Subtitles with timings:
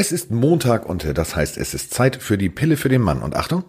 [0.00, 3.02] Es ist Montag und äh, das heißt, es ist Zeit für die Pille für den
[3.02, 3.20] Mann.
[3.20, 3.64] Und Achtung,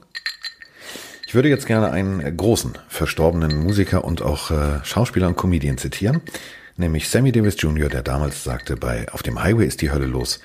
[1.27, 5.77] ich würde jetzt gerne einen äh, großen, verstorbenen Musiker und auch äh, Schauspieler und Comedian
[5.77, 6.21] zitieren,
[6.77, 10.39] nämlich Sammy Davis Jr., der damals sagte, bei Auf dem Highway ist die Hölle los.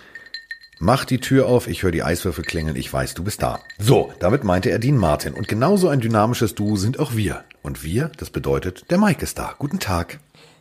[0.80, 3.60] Mach die Tür auf, ich höre die Eiswürfel klingeln, ich weiß, du bist da.
[3.78, 5.34] So, damit meinte er Dean Martin.
[5.34, 7.44] Und genauso ein dynamisches Duo sind auch wir.
[7.62, 9.54] Und wir, das bedeutet, der Mike ist da.
[9.56, 10.18] Guten Tag.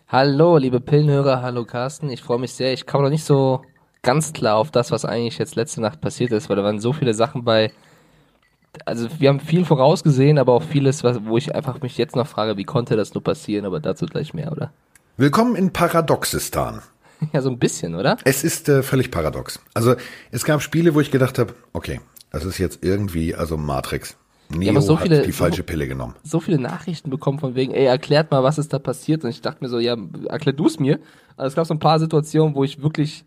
[0.07, 2.11] Hallo, liebe Pillenhörer, hallo Carsten.
[2.11, 2.73] Ich freue mich sehr.
[2.73, 3.63] Ich komme noch nicht so
[4.05, 6.93] ganz klar auf das, was eigentlich jetzt letzte Nacht passiert ist, weil da waren so
[6.93, 7.71] viele Sachen bei.
[8.85, 12.55] Also wir haben viel vorausgesehen, aber auch vieles, wo ich einfach mich jetzt noch frage,
[12.57, 14.71] wie konnte das nur passieren, aber dazu gleich mehr, oder?
[15.17, 16.81] Willkommen in Paradoxistan.
[17.31, 18.17] Ja, so ein bisschen, oder?
[18.25, 19.61] Es ist äh, völlig paradox.
[19.73, 19.95] Also
[20.31, 24.17] es gab Spiele, wo ich gedacht habe, okay, das ist jetzt irgendwie, also Matrix.
[24.49, 26.13] Neo aber so viele- hat die falsche so- Pille genommen.
[26.23, 29.23] So viele Nachrichten bekommen von wegen, ey, erklärt mal, was ist da passiert.
[29.23, 29.95] Und ich dachte mir so, ja,
[30.27, 30.99] erklär du es mir.
[31.37, 33.23] Also es gab so ein paar Situationen, wo ich wirklich.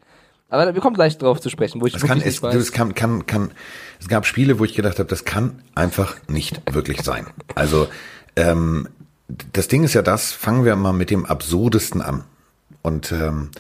[0.51, 2.55] Aber wir kommen gleich drauf zu sprechen, wo ich Es kann, es, weiß.
[2.55, 3.51] es kann, kann, kann,
[4.01, 7.27] es gab Spiele, wo ich gedacht habe, das kann einfach nicht wirklich sein.
[7.55, 7.89] Also
[8.37, 8.89] ähm,
[9.53, 12.25] das Ding ist ja das, fangen wir mal mit dem Absurdesten an.
[12.81, 13.51] Und ähm,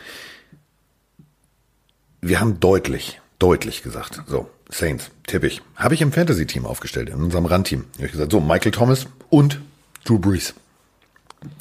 [2.23, 7.17] wir haben deutlich, deutlich gesagt, so, Saints, tippe ich, habe ich im Fantasy-Team aufgestellt, in
[7.17, 7.85] unserem Run-Team.
[7.95, 9.61] Ich habe gesagt, so, Michael Thomas und
[10.05, 10.55] Drew Brees.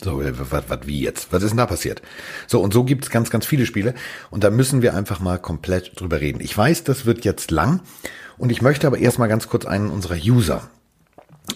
[0.04, 1.32] So, was, was, wie jetzt?
[1.32, 2.02] Was ist denn da passiert?
[2.48, 3.94] So, und so gibt's ganz, ganz viele Spiele.
[4.32, 6.40] Und da müssen wir einfach mal komplett drüber reden.
[6.42, 7.82] Ich weiß, das wird jetzt lang.
[8.38, 10.70] Und ich möchte aber erstmal ganz kurz einen unserer User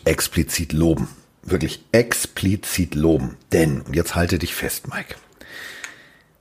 [0.06, 1.08] explizit loben.
[1.44, 3.38] Wirklich explizit loben.
[3.52, 5.16] Denn, und jetzt halte dich fest, Mike.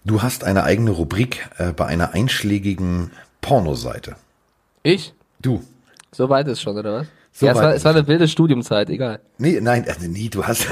[0.04, 4.16] Du hast eine eigene Rubrik äh, bei einer einschlägigen Pornoseite.
[4.82, 5.14] ich?
[5.40, 5.64] Du.
[6.12, 7.06] So weit ist schon, oder was?
[7.40, 9.20] So ja, es war, es war eine wilde Studiumzeit, egal.
[9.38, 10.66] Nee, nein, äh, nee, du hast.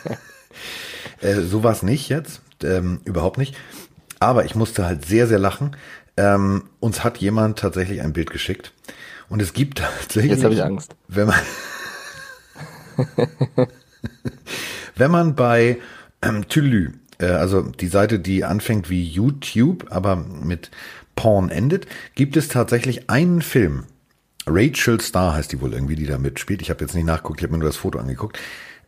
[1.20, 2.40] äh, so war's nicht jetzt.
[2.64, 3.54] Ähm, überhaupt nicht.
[4.18, 5.76] Aber ich musste halt sehr, sehr lachen.
[6.16, 8.72] Ähm, uns hat jemand tatsächlich ein Bild geschickt.
[9.28, 10.32] Und es gibt tatsächlich.
[10.32, 10.96] Jetzt habe ich Angst.
[11.06, 11.40] Wenn man.
[14.96, 15.78] wenn man bei
[16.22, 16.90] ähm, Tülü,
[17.20, 20.72] äh, also die Seite, die anfängt wie YouTube, aber mit
[21.14, 21.86] Porn endet,
[22.16, 23.84] gibt es tatsächlich einen Film.
[24.46, 26.62] Rachel Starr heißt die wohl irgendwie, die da mitspielt.
[26.62, 28.38] Ich habe jetzt nicht nachgeguckt, ich habe mir nur das Foto angeguckt.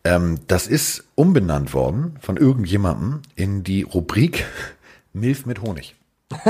[0.04, 4.44] Ähm, das ist umbenannt worden von irgendjemandem in die Rubrik
[5.12, 5.94] Milf mit Honig.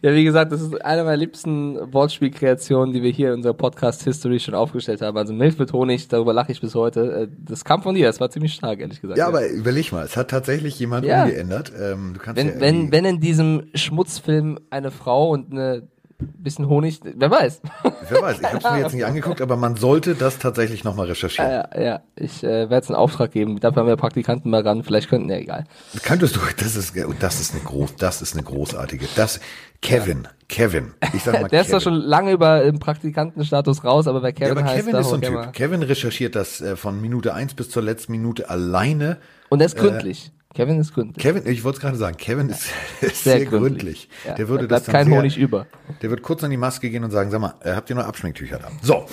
[0.00, 4.38] Ja, wie gesagt, das ist eine meiner liebsten Wortspielkreationen, die wir hier in unserer Podcast-History
[4.38, 5.16] schon aufgestellt haben.
[5.18, 7.22] Also Milch mit Honig, darüber lache ich bis heute.
[7.22, 9.18] Äh, Das kam von dir, das war ziemlich stark, ehrlich gesagt.
[9.18, 11.24] Ja, aber überleg mal, es hat tatsächlich jemand Ja.
[11.24, 11.72] umgeändert.
[11.76, 16.68] Ähm, du kannst wenn, ja wenn, wenn in diesem Schmutzfilm eine Frau und eine bisschen
[16.68, 17.62] Honig, wer weiß.
[18.08, 21.06] Wer weiß, ich habe es mir jetzt nicht angeguckt, aber man sollte das tatsächlich nochmal
[21.06, 21.50] recherchieren.
[21.50, 23.60] ja, ja, ich äh, werde es einen Auftrag geben.
[23.60, 24.82] Dafür haben wir Praktikanten mal ran.
[24.82, 25.64] Vielleicht könnten, ja, egal.
[26.02, 29.40] Könntest du, das ist, das ist eine groß, das ist eine großartige, das,
[29.80, 31.78] Kevin, Kevin, ich sag mal Der ist Kevin.
[31.78, 35.08] doch schon lange über im Praktikantenstatus raus, aber wer ja, Kevin aber heißt, Kevin ist
[35.08, 35.52] so ein Typ.
[35.52, 39.18] Kevin recherchiert das äh, von Minute eins bis zur letzten Minute alleine.
[39.50, 40.32] Und er ist gründlich.
[40.58, 41.22] Kevin ist gründlich.
[41.22, 42.66] Kevin, ich wollte es gerade sagen, Kevin ist,
[43.00, 44.08] ist sehr, gründlich.
[44.26, 45.66] Ja, der würde da das bleibt dann kein sehr, Honig über.
[46.02, 48.04] Der wird kurz an die Maske gehen und sagen, sag mal, äh, habt ihr noch
[48.04, 48.68] Abschminktücher da?
[48.82, 49.06] So,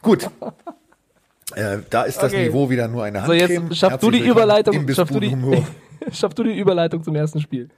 [0.00, 0.30] gut.
[1.54, 2.46] Äh, da ist das Okay.
[2.46, 3.64] Niveau wieder nur eine So, Handcreme.
[3.66, 5.36] jetzt schaff du die Überleitung, schaff du die,
[6.10, 7.68] schaff du die Überleitung zum ersten Spiel.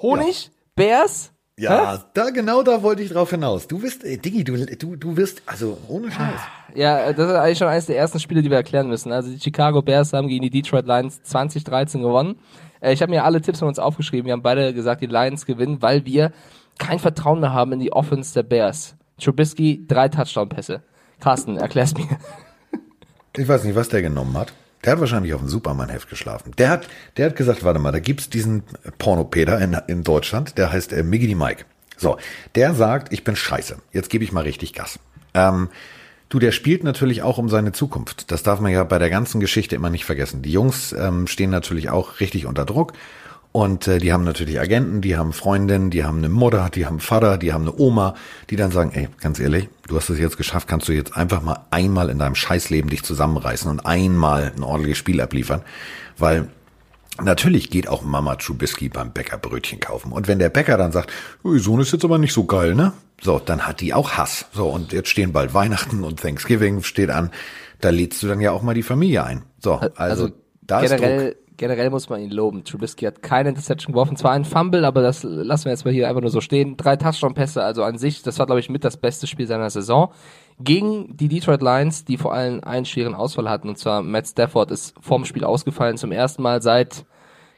[0.00, 3.66] Honig, Bears, Ja, da genau da wollte ich drauf hinaus.
[3.66, 6.40] Du bist, äh, Diggi, du, du, du wirst, also ohne Scheiß.
[6.74, 9.10] Ja, das ist eigentlich schon eines der ersten Spiele, die wir erklären müssen.
[9.10, 12.36] Also die Chicago Bears haben gegen die Detroit Lions 2013 gewonnen.
[12.80, 14.26] Äh, Ich habe mir alle Tipps von uns aufgeschrieben.
[14.26, 16.32] Wir haben beide gesagt, die Lions gewinnen, weil wir
[16.78, 18.94] kein Vertrauen mehr haben in die Offense der Bears.
[19.20, 20.82] Trubisky, drei Touchdown-Pässe.
[21.18, 22.06] Carsten, erklär's mir.
[23.36, 24.52] Ich weiß nicht, was der genommen hat.
[24.84, 26.52] Der hat wahrscheinlich auf dem Superman-Heft geschlafen.
[26.56, 28.62] Der hat, der hat gesagt, warte mal, da gibt's diesen
[28.98, 31.64] Pornopeter in, in Deutschland, der heißt äh, Miggity Mike.
[31.96, 32.16] So,
[32.54, 33.76] der sagt, ich bin scheiße.
[33.92, 35.00] Jetzt gebe ich mal richtig Gas.
[35.34, 35.68] Ähm,
[36.28, 38.30] du, der spielt natürlich auch um seine Zukunft.
[38.30, 40.42] Das darf man ja bei der ganzen Geschichte immer nicht vergessen.
[40.42, 42.92] Die Jungs ähm, stehen natürlich auch richtig unter Druck.
[43.58, 47.00] Und äh, die haben natürlich Agenten, die haben Freundinnen, die haben eine Mutter, die haben
[47.00, 48.14] Vater, die haben eine Oma,
[48.50, 51.42] die dann sagen, ey, ganz ehrlich, du hast es jetzt geschafft, kannst du jetzt einfach
[51.42, 55.62] mal einmal in deinem Scheißleben dich zusammenreißen und einmal ein ordentliches Spiel abliefern,
[56.16, 56.46] weil
[57.20, 60.12] Natürlich geht auch Mama Trubisky beim Bäcker Brötchen kaufen.
[60.12, 61.10] Und wenn der Bäcker dann sagt,
[61.42, 62.92] "Oh, Ihr Sohn ist jetzt aber nicht so geil, ne?
[63.20, 64.46] So, dann hat die auch Hass.
[64.52, 67.32] So, und jetzt stehen bald Weihnachten und Thanksgiving steht an.
[67.80, 69.42] Da lädst du dann ja auch mal die Familie ein.
[69.58, 70.30] So, also, Also
[70.62, 71.47] da ist Druck.
[71.58, 72.64] Generell, muss man ihn loben.
[72.64, 76.08] Trubisky hat keine Interception geworfen, zwar ein Fumble, aber das lassen wir jetzt mal hier
[76.08, 76.76] einfach nur so stehen.
[76.78, 80.12] Drei Touchdown-Pässe, also an sich, das war glaube ich mit das beste Spiel seiner Saison.
[80.60, 84.70] Gegen die Detroit Lions, die vor allem einen schweren Ausfall hatten, und zwar Matt Stafford
[84.70, 87.04] ist vorm Spiel ausgefallen zum ersten Mal seit,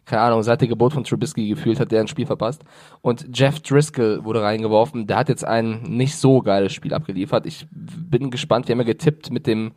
[0.06, 2.64] keine Ahnung, seit der Geburt von Trubisky gefühlt hat der ein Spiel verpasst.
[3.02, 5.06] Und Jeff Driscoll wurde reingeworfen.
[5.06, 7.46] Der hat jetzt ein nicht so geiles Spiel abgeliefert.
[7.46, 8.66] Ich bin gespannt.
[8.66, 9.72] Wir haben ja getippt mit dem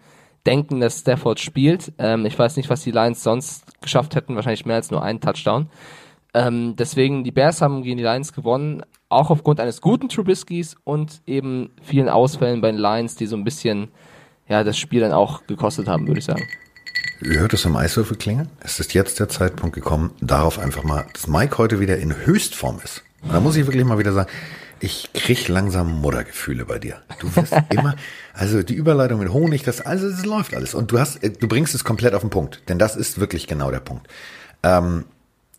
[0.46, 1.94] Denken, dass Stafford spielt.
[1.98, 4.36] Ähm, ich weiß nicht, was die Lions sonst geschafft hätten.
[4.36, 5.70] Wahrscheinlich mehr als nur einen Touchdown.
[6.34, 8.84] Ähm, deswegen, die Bears haben gegen die Lions gewonnen.
[9.10, 13.44] Auch aufgrund eines guten Trubiskys und eben vielen Ausfällen bei den Lions, die so ein
[13.44, 13.90] bisschen,
[14.48, 16.44] ja, das Spiel dann auch gekostet haben, würde ich sagen.
[17.22, 18.50] Ihr hört es im Eiswürfel klingeln?
[18.60, 22.80] Es ist jetzt der Zeitpunkt gekommen, darauf einfach mal, dass Mike heute wieder in Höchstform
[22.84, 23.04] ist.
[23.32, 24.30] Da muss ich wirklich mal wieder sagen,
[24.80, 27.02] ich krieg langsam Muttergefühle bei dir.
[27.20, 27.96] Du wirst immer,
[28.34, 30.74] also die Überleitung mit Honig, das, also es läuft alles.
[30.74, 32.62] Und du hast, du bringst es komplett auf den Punkt.
[32.68, 34.08] Denn das ist wirklich genau der Punkt.
[34.64, 35.06] Ähm,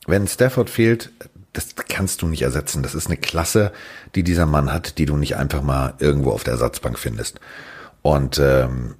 [0.07, 1.11] wenn Stafford fehlt,
[1.53, 2.83] das kannst du nicht ersetzen.
[2.83, 3.73] Das ist eine Klasse,
[4.15, 7.41] die dieser Mann hat, die du nicht einfach mal irgendwo auf der Ersatzbank findest.
[8.03, 8.97] Und ähm,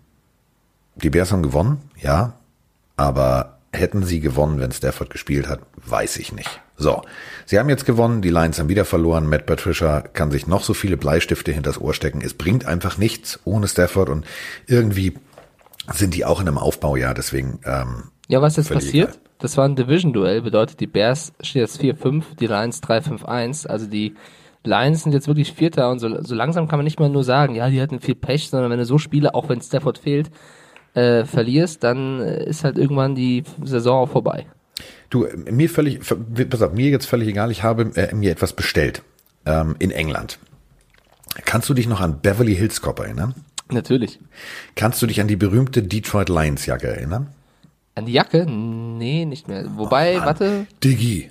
[0.95, 2.39] die Bears haben gewonnen, ja,
[2.97, 6.61] aber hätten sie gewonnen, wenn Stafford gespielt hat, weiß ich nicht.
[6.77, 7.03] So,
[7.47, 9.29] sie haben jetzt gewonnen, die Lions haben wieder verloren.
[9.29, 12.21] Matt Patricia kann sich noch so viele Bleistifte hinters Ohr stecken.
[12.21, 14.27] Es bringt einfach nichts ohne Stafford und
[14.67, 15.15] irgendwie
[15.93, 17.61] sind die auch in einem Aufbaujahr, deswegen.
[17.65, 19.11] Ähm, ja, was ist passiert?
[19.11, 19.21] Egal.
[19.39, 23.67] Das war ein Division-Duell, bedeutet die Bears steht jetzt 4-5, die Lions 3-5-1.
[23.67, 24.15] Also die
[24.65, 27.55] Lions sind jetzt wirklich Vierter und so, so langsam kann man nicht mal nur sagen,
[27.55, 30.31] ja, die hatten viel Pech, sondern wenn du so Spiele, auch wenn Stafford fehlt,
[30.95, 34.47] äh, verlierst, dann äh, ist halt irgendwann die Saison auch vorbei.
[35.15, 39.05] Du, mir völlig, pass auf, mir jetzt völlig egal, ich habe äh, mir etwas bestellt
[39.47, 40.41] ähm, in England.
[41.45, 43.33] Kannst du dich noch an Beverly Hills Cop erinnern?
[43.71, 44.19] Natürlich.
[44.75, 47.29] Kannst du dich an die berühmte Detroit Lions Jacke erinnern?
[47.95, 48.45] An die Jacke?
[48.45, 49.65] Nee, nicht mehr.
[49.77, 50.67] Wobei, oh warte.
[50.83, 51.31] Diggi.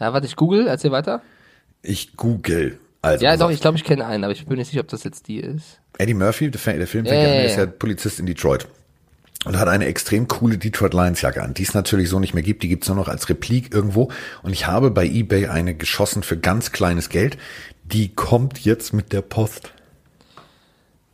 [0.00, 1.20] Ja, warte, ich google, erzähl weiter.
[1.82, 2.78] Ich google.
[3.02, 5.04] Also, ja, doch, ich glaube, ich kenne einen, aber ich bin nicht sicher, ob das
[5.04, 5.78] jetzt die ist.
[5.98, 8.66] Eddie Murphy, der, der Filmfilm, ja, ja, ist ja Polizist in Detroit.
[9.44, 12.42] Und hat eine extrem coole Detroit Lions Jacke an, die es natürlich so nicht mehr
[12.42, 12.62] gibt.
[12.62, 14.10] Die gibt's nur noch als Replik irgendwo.
[14.42, 17.36] Und ich habe bei eBay eine geschossen für ganz kleines Geld.
[17.84, 19.72] Die kommt jetzt mit der Post.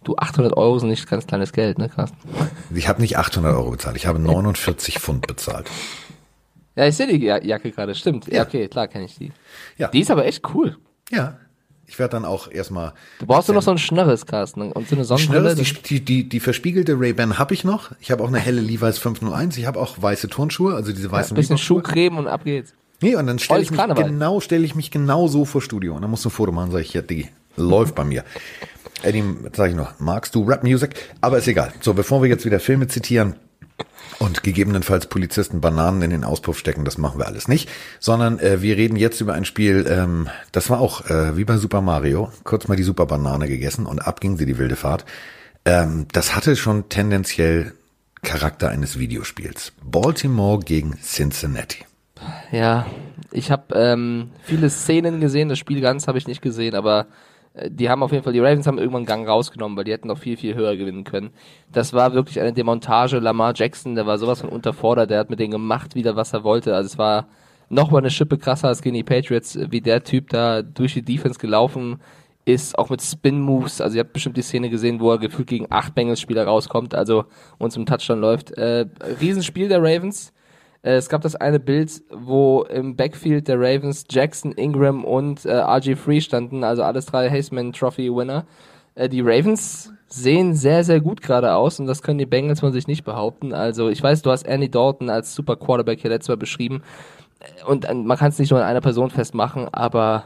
[0.05, 2.17] Du, 800 Euro sind nicht ganz kleines Geld, ne, Carsten?
[2.75, 5.69] Ich habe nicht 800 Euro bezahlt, ich habe 49 Pfund bezahlt.
[6.75, 8.27] Ja, ich sehe die Jacke gerade, stimmt.
[8.29, 9.33] Ja, okay, klar kenne ich die.
[9.77, 9.89] Ja.
[9.89, 10.79] Die ist aber echt cool.
[11.11, 11.37] Ja,
[11.91, 12.93] ich werde dann auch erstmal.
[13.19, 15.57] Du brauchst du noch so ein Schnörres, Carsten, und so eine Sonnenbrille.
[15.57, 17.91] Schnörres, die, die, die verspiegelte Ray-Ban habe ich noch.
[17.99, 19.59] Ich habe auch eine helle Levi's 501.
[19.59, 21.35] Ich habe auch weiße Turnschuhe, also diese weißen.
[21.35, 22.75] Ja, ein bisschen Schuhcreme und ab geht's.
[23.03, 25.97] Nee, und dann stelle ich mich genau, stelle ich mich genau so vor Studio.
[25.97, 28.25] Und dann musst du ein Foto machen, sag ich, ja, die läuft bei mir.
[29.03, 30.95] Eddie, sag ich noch, magst du Rap Music?
[31.21, 31.73] Aber ist egal.
[31.81, 33.35] So, bevor wir jetzt wieder Filme zitieren,
[34.21, 38.61] und gegebenenfalls Polizisten Bananen in den Auspuff stecken, das machen wir alles nicht, sondern äh,
[38.61, 42.31] wir reden jetzt über ein Spiel, ähm, das war auch äh, wie bei Super Mario,
[42.45, 45.07] kurz mal die Super Banane gegessen und ab ging sie die wilde Fahrt.
[45.65, 47.73] Ähm, das hatte schon tendenziell
[48.23, 49.73] Charakter eines Videospiels.
[49.83, 51.87] Baltimore gegen Cincinnati.
[52.53, 52.87] Ja,
[53.33, 57.07] ich habe ähm, viele Szenen gesehen, das Spiel ganz habe ich nicht gesehen, aber
[57.69, 60.19] die haben auf jeden Fall, die Ravens haben irgendwann Gang rausgenommen, weil die hätten noch
[60.19, 61.31] viel, viel höher gewinnen können.
[61.73, 63.19] Das war wirklich eine Demontage.
[63.19, 66.45] Lamar Jackson, der war sowas von unterfordert, der hat mit denen gemacht wieder, was er
[66.45, 66.75] wollte.
[66.75, 67.29] Also es war
[67.69, 71.03] noch mal eine Schippe krasser als gegen die Patriots, wie der Typ da durch die
[71.03, 72.01] Defense gelaufen
[72.45, 73.81] ist, auch mit Spin-Moves.
[73.81, 77.25] Also ihr habt bestimmt die Szene gesehen, wo er gefühlt gegen acht Bengals-Spieler rauskommt, also
[77.59, 78.53] und zum Touchdown läuft.
[78.53, 78.87] Äh,
[79.21, 80.33] Riesenspiel der Ravens.
[80.83, 85.51] Äh, es gab das eine Bild, wo im Backfield der Ravens Jackson, Ingram und äh,
[85.51, 88.47] RG3 standen, also alles drei Haseman Trophy Winner.
[88.95, 92.73] Äh, die Ravens sehen sehr, sehr gut gerade aus und das können die Bengals von
[92.73, 93.53] sich nicht behaupten.
[93.53, 96.83] Also ich weiß, du hast Andy Dalton als Super Quarterback hier letztes Mal beschrieben
[97.67, 100.25] und äh, man kann es nicht nur an einer Person festmachen, aber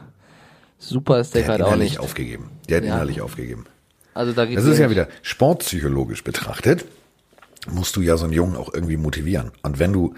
[0.77, 1.99] super ist der, der gerade auch nicht.
[1.99, 2.49] aufgegeben.
[2.69, 2.95] Der hat ja.
[2.95, 3.65] innerlich aufgegeben.
[4.13, 6.85] Also da das ist ja wieder sportpsychologisch betrachtet,
[7.69, 9.51] musst du ja so einen Jungen auch irgendwie motivieren.
[9.61, 10.15] Und wenn du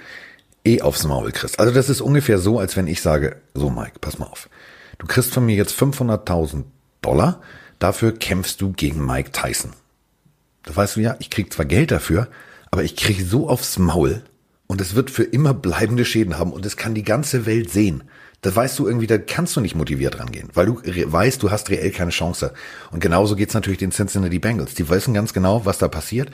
[0.68, 1.60] eh aufs Maul kriegst.
[1.60, 4.50] Also das ist ungefähr so, als wenn ich sage, so Mike, pass mal auf.
[4.98, 6.64] Du kriegst von mir jetzt 500.000
[7.02, 7.42] Dollar,
[7.80, 9.72] dafür kämpfst du gegen Mike Tyson.
[10.64, 12.28] Da weißt du ja, ich krieg zwar Geld dafür,
[12.72, 14.24] aber ich krieg so aufs Maul
[14.68, 18.04] und es wird für immer bleibende Schäden haben und es kann die ganze Welt sehen.
[18.42, 21.70] Da weißt du irgendwie, da kannst du nicht motiviert rangehen, weil du weißt, du hast
[21.70, 22.54] reell keine Chance.
[22.92, 24.76] Und genauso geht's natürlich den Cincinnati Bengals.
[24.76, 26.30] Die wissen ganz genau, was da passiert.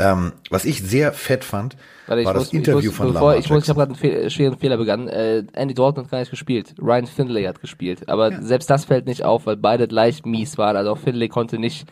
[0.00, 1.76] Ähm, was ich sehr fett fand,
[2.06, 3.98] Warte, war das muss, Interview muss, von bevor, Lamar Ich, muss, ich habe gerade einen
[3.98, 5.08] Fehl, schweren Fehler begangen.
[5.08, 6.74] Äh, Andy Dalton hat gar nicht gespielt.
[6.80, 8.08] Ryan Finlay hat gespielt.
[8.08, 8.42] Aber ja.
[8.42, 10.76] selbst das fällt nicht auf, weil beide gleich mies waren.
[10.76, 11.86] Also auch Finlay konnte nicht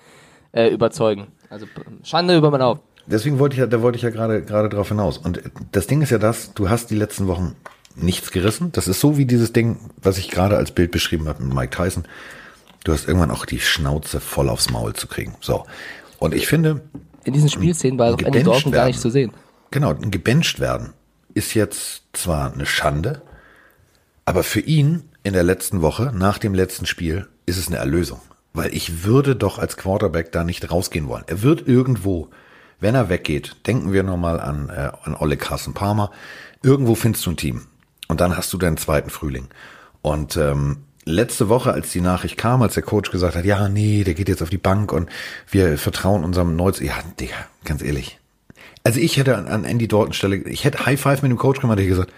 [0.52, 1.26] äh, überzeugen.
[1.50, 1.66] Also
[2.02, 2.82] Schande über mein Haupt.
[3.06, 5.18] Deswegen wollte ich ja, da wollte ich ja gerade gerade drauf hinaus.
[5.18, 7.54] Und das Ding ist ja das, du hast die letzten Wochen
[7.94, 8.72] nichts gerissen.
[8.72, 11.76] Das ist so wie dieses Ding, was ich gerade als Bild beschrieben habe mit Mike
[11.76, 12.04] Tyson.
[12.84, 15.34] Du hast irgendwann auch die Schnauze voll aufs Maul zu kriegen.
[15.40, 15.64] So.
[16.18, 16.80] Und ich finde,
[17.28, 19.32] in diesen Spielszenen war Andy Dalton gar nicht zu sehen.
[19.70, 20.94] Genau, ein gebencht werden
[21.34, 23.22] ist jetzt zwar eine Schande,
[24.24, 28.20] aber für ihn in der letzten Woche, nach dem letzten Spiel, ist es eine Erlösung.
[28.54, 31.24] Weil ich würde doch als Quarterback da nicht rausgehen wollen.
[31.26, 32.28] Er wird irgendwo,
[32.80, 36.10] wenn er weggeht, denken wir nochmal an, äh, an Olle Carson Palmer,
[36.62, 37.66] irgendwo findest du ein Team.
[38.08, 39.48] Und dann hast du deinen zweiten Frühling.
[40.02, 44.04] Und ähm, letzte Woche, als die Nachricht kam, als der Coach gesagt hat, ja, nee,
[44.04, 45.08] der geht jetzt auf die Bank und
[45.50, 48.18] wir vertrauen unserem Neuz, ja, Digga, ganz ehrlich.
[48.84, 51.60] Also ich hätte an, an Andy Dalton Stelle, ich hätte High Five mit dem Coach
[51.60, 52.12] gemacht, hätte gesagt,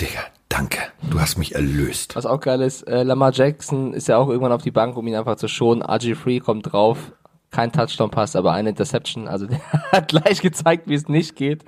[0.00, 2.16] Digga, danke, du hast mich erlöst.
[2.16, 5.06] Was auch geil ist, äh, Lamar Jackson ist ja auch irgendwann auf die Bank, um
[5.06, 5.82] ihn einfach zu schonen.
[5.82, 7.12] RG3 kommt drauf,
[7.50, 9.28] kein Touchdown-Pass, aber eine Interception.
[9.28, 9.60] Also der
[9.92, 11.64] hat gleich gezeigt, wie es nicht geht.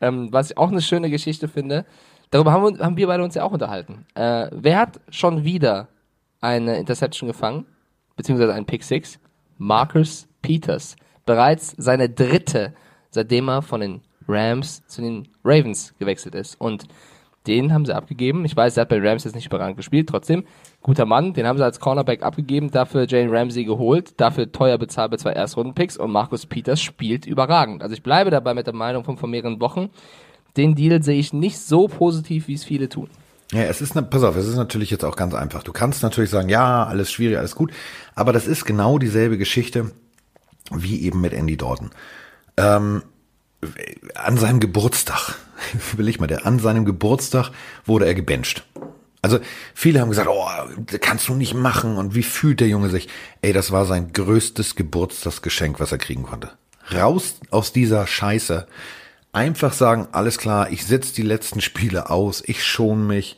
[0.00, 1.86] Ähm, was ich auch eine schöne Geschichte finde.
[2.30, 4.06] Darüber haben wir, haben wir beide uns ja auch unterhalten.
[4.14, 5.88] Äh, wer hat schon wieder
[6.40, 7.66] eine Interception gefangen?
[8.16, 9.18] Beziehungsweise einen Pick Six?
[9.58, 10.96] Marcus Peters.
[11.24, 12.74] Bereits seine dritte,
[13.10, 16.60] seitdem er von den Rams zu den Ravens gewechselt ist.
[16.60, 16.86] Und
[17.46, 18.44] den haben sie abgegeben.
[18.44, 20.44] Ich weiß, er hat bei Rams jetzt nicht überragend gespielt, trotzdem.
[20.82, 25.10] Guter Mann, den haben sie als Cornerback abgegeben, dafür Jane Ramsey geholt, dafür teuer bezahlt
[25.10, 27.82] bei zwei Erstrundenpicks und Markus Peters spielt überragend.
[27.82, 29.90] Also ich bleibe dabei mit der Meinung von vor mehreren Wochen.
[30.56, 33.08] Den Deal sehe ich nicht so positiv, wie es viele tun.
[33.52, 35.62] Ja, es ist, ne, pass auf, es ist natürlich jetzt auch ganz einfach.
[35.62, 37.72] Du kannst natürlich sagen, ja, alles schwierig, alles gut,
[38.14, 39.92] aber das ist genau dieselbe Geschichte
[40.72, 41.90] wie eben mit Andy Dalton.
[42.56, 43.02] Ähm,
[44.14, 45.36] an seinem Geburtstag,
[45.92, 47.50] überleg mal, der an seinem Geburtstag
[47.84, 48.66] wurde er gebencht.
[49.22, 49.38] Also
[49.74, 50.46] viele haben gesagt, oh,
[51.00, 53.08] kannst du nicht machen und wie fühlt der Junge sich?
[53.42, 56.50] Ey, das war sein größtes Geburtstagsgeschenk, was er kriegen konnte.
[56.92, 58.68] Raus aus dieser Scheiße.
[59.36, 63.36] Einfach sagen, alles klar, ich setze die letzten Spiele aus, ich schon mich.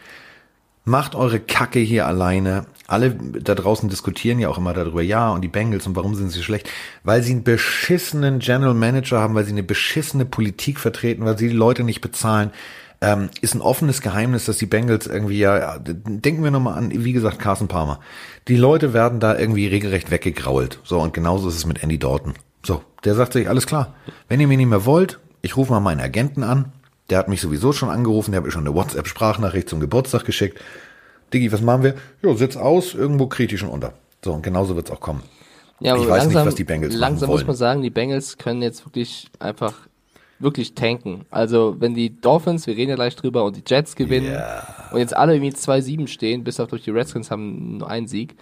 [0.85, 5.43] Macht eure Kacke hier alleine alle da draußen diskutieren ja auch immer darüber, ja, und
[5.43, 6.71] die Bengals und warum sind sie schlecht?
[7.05, 11.49] Weil sie einen beschissenen General Manager haben, weil sie eine beschissene Politik vertreten, weil sie
[11.49, 12.51] die Leute nicht bezahlen.
[13.01, 16.91] Ähm, ist ein offenes Geheimnis, dass die Bengals irgendwie ja, ja denken wir nochmal an,
[16.93, 18.01] wie gesagt, Carson Palmer.
[18.49, 20.81] Die Leute werden da irgendwie regelrecht weggegrault.
[20.83, 22.35] So, und genauso ist es mit Andy Dalton.
[22.65, 23.95] So, der sagt sich, alles klar,
[24.29, 26.73] wenn ihr mich nicht mehr wollt, ich rufe mal meinen Agenten an,
[27.11, 30.61] der hat mich sowieso schon angerufen, der hat mir schon eine WhatsApp-Sprachnachricht zum Geburtstag geschickt.
[31.33, 31.95] Diggi, was machen wir?
[32.23, 33.93] Jo, sitz aus, irgendwo kriege ich schon unter.
[34.25, 35.23] So, und genauso wird's auch kommen.
[35.81, 38.37] Ja, aber ich weiß langsam, nicht, was die Bengals Langsam muss man sagen, die Bengals
[38.37, 39.75] können jetzt wirklich einfach
[40.41, 41.25] wirklich tanken.
[41.31, 44.89] Also wenn die Dolphins, wir reden ja gleich drüber, und die Jets gewinnen yeah.
[44.93, 48.37] und jetzt alle irgendwie 2-7 stehen, bis auf durch die Redskins haben nur einen Sieg,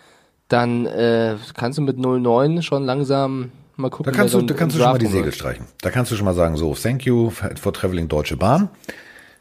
[0.48, 4.12] dann äh, kannst du mit 0-9 schon langsam mal gucken.
[4.12, 5.66] Da kannst du, da kannst du schon mal die Segel streichen.
[5.80, 8.68] Da kannst du schon mal sagen, so, thank you for traveling Deutsche Bahn.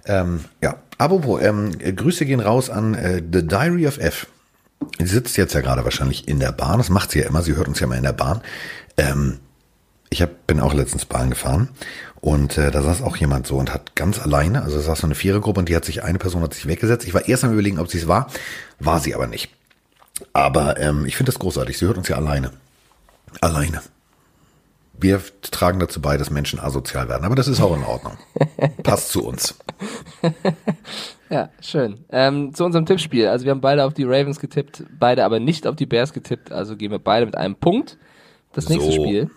[0.05, 4.27] Ähm, ja, apropos, ähm, Grüße gehen raus an äh, The Diary of F.
[4.99, 6.77] Sie sitzt jetzt ja gerade wahrscheinlich in der Bahn.
[6.77, 7.41] Das macht sie ja immer.
[7.41, 8.41] Sie hört uns ja mal in der Bahn.
[8.97, 9.39] Ähm,
[10.09, 11.69] ich hab, bin auch letztens Bahn gefahren
[12.21, 15.15] und äh, da saß auch jemand so und hat ganz alleine, also saß so eine
[15.15, 17.07] Vierergruppe und die hat sich, eine Person hat sich weggesetzt.
[17.07, 18.29] Ich war erst am überlegen, ob sie es war.
[18.79, 19.49] War sie aber nicht.
[20.31, 21.77] Aber ähm, ich finde das großartig.
[21.77, 22.51] Sie hört uns ja alleine.
[23.41, 23.81] Alleine
[24.99, 27.25] wir tragen dazu bei, dass Menschen asozial werden.
[27.25, 28.17] Aber das ist auch in Ordnung.
[28.83, 29.57] Passt zu uns.
[31.29, 32.05] ja, schön.
[32.09, 33.27] Ähm, zu unserem Tippspiel.
[33.27, 36.51] Also wir haben beide auf die Ravens getippt, beide aber nicht auf die Bears getippt.
[36.51, 37.97] Also gehen wir beide mit einem Punkt.
[38.53, 39.03] Das nächste so.
[39.03, 39.29] Spiel.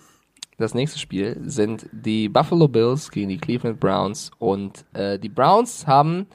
[0.59, 4.31] Das nächste Spiel sind die Buffalo Bills gegen die Cleveland Browns.
[4.39, 6.27] Und äh, die Browns haben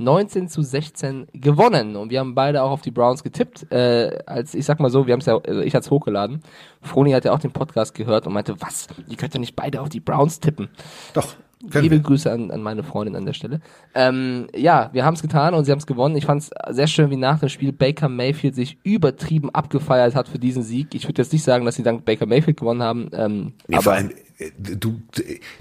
[0.00, 1.96] 19 zu 16 gewonnen.
[1.96, 3.70] Und wir haben beide auch auf die Browns getippt.
[3.70, 6.40] Äh, als ich sag mal so, wir haben es ja, also ich hatte es hochgeladen.
[6.82, 8.88] Froni hat ja auch den Podcast gehört und meinte, was?
[9.08, 10.68] Ihr könnt ja nicht beide auf die Browns tippen.
[11.14, 11.36] Doch.
[11.62, 12.00] Liebe wir.
[12.00, 13.60] Grüße an, an meine Freundin an der Stelle.
[13.94, 16.16] Ähm, ja, wir haben es getan und sie haben es gewonnen.
[16.16, 20.26] Ich fand es sehr schön, wie nach dem Spiel Baker Mayfield sich übertrieben abgefeiert hat
[20.26, 20.94] für diesen Sieg.
[20.94, 23.10] Ich würde jetzt nicht sagen, dass sie dank Baker Mayfield gewonnen haben.
[23.12, 25.02] Ähm, nee, aber allem, äh, du,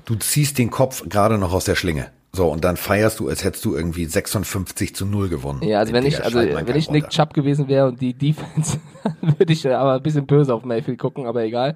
[0.05, 2.07] du ziehst den Kopf gerade noch aus der Schlinge.
[2.31, 5.63] So, und dann feierst du, als hättest du irgendwie 56 zu 0 gewonnen.
[5.63, 9.39] Ja, also wenn ich, also wenn ich Nick Chubb gewesen wäre und die Defense, dann
[9.39, 11.75] würde ich aber ein bisschen böse auf Mayfield gucken, aber egal.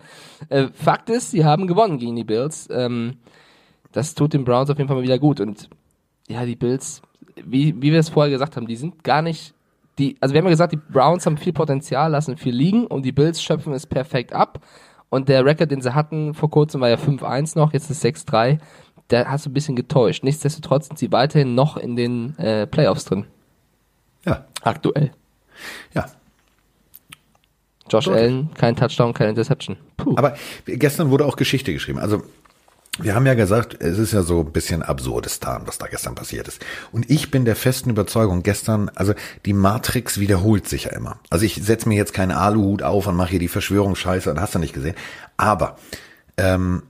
[0.50, 2.68] Äh, Fakt ist, sie haben gewonnen gegen die Bills.
[2.72, 3.18] Ähm,
[3.92, 5.40] das tut den Browns auf jeden Fall mal wieder gut.
[5.40, 5.70] Und
[6.28, 7.02] ja, die Bills,
[7.44, 9.56] wie, wie wir es vorher gesagt haben, die sind gar nicht,
[9.98, 13.06] die, also wir haben ja gesagt, die Browns haben viel Potenzial, lassen viel liegen und
[13.06, 14.60] die Bills schöpfen es perfekt ab.
[15.10, 18.60] Und der Rekord, den sie hatten vor kurzem, war ja 5-1 noch, jetzt ist 6-3
[19.08, 20.24] da hast du ein bisschen getäuscht.
[20.24, 23.26] Nichtsdestotrotz sind sie weiterhin noch in den äh, Playoffs drin.
[24.26, 24.46] Ja.
[24.62, 25.12] Aktuell.
[25.94, 26.06] Ja.
[27.90, 28.18] Josh Dort.
[28.18, 29.78] Allen, kein Touchdown, keine Interception.
[29.98, 30.16] Puh.
[30.16, 32.00] Aber gestern wurde auch Geschichte geschrieben.
[32.00, 32.24] Also
[33.00, 36.48] wir haben ja gesagt, es ist ja so ein bisschen absurdistan, was da gestern passiert
[36.48, 36.64] ist.
[36.92, 39.14] Und ich bin der festen Überzeugung, gestern, also
[39.46, 41.20] die Matrix wiederholt sich ja immer.
[41.32, 44.54] Also ich setze mir jetzt keinen Aluhut auf und mache hier die Verschwörungsscheiße und hast
[44.54, 44.96] du nicht gesehen.
[45.38, 45.78] Aber
[46.38, 46.84] ähm,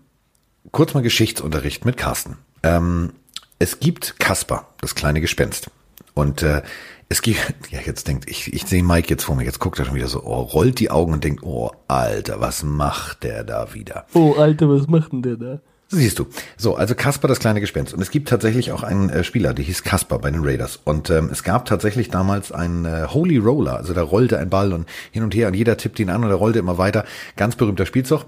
[0.71, 2.37] kurz mal Geschichtsunterricht mit Carsten.
[2.63, 3.13] Ähm,
[3.59, 5.69] es gibt Kasper, das kleine Gespenst.
[6.13, 6.61] Und äh,
[7.09, 7.39] es gibt,
[7.69, 10.07] ja, jetzt denkt, ich, ich sehe Mike jetzt vor mir, jetzt guckt er schon wieder
[10.07, 14.05] so, oh, rollt die Augen und denkt, oh, Alter, was macht der da wieder?
[14.13, 15.59] Oh, Alter, was macht denn der da?
[15.89, 16.25] Siehst du.
[16.57, 17.93] So, also Kasper das kleine Gespenst.
[17.93, 20.79] Und es gibt tatsächlich auch einen äh, Spieler, der hieß Kasper bei den Raiders.
[20.83, 23.75] Und ähm, es gab tatsächlich damals einen äh, Holy Roller.
[23.75, 26.31] Also da rollte ein Ball und hin und her und jeder tippte ihn an und
[26.31, 27.05] er rollte immer weiter.
[27.35, 28.25] Ganz berühmter Spielzug.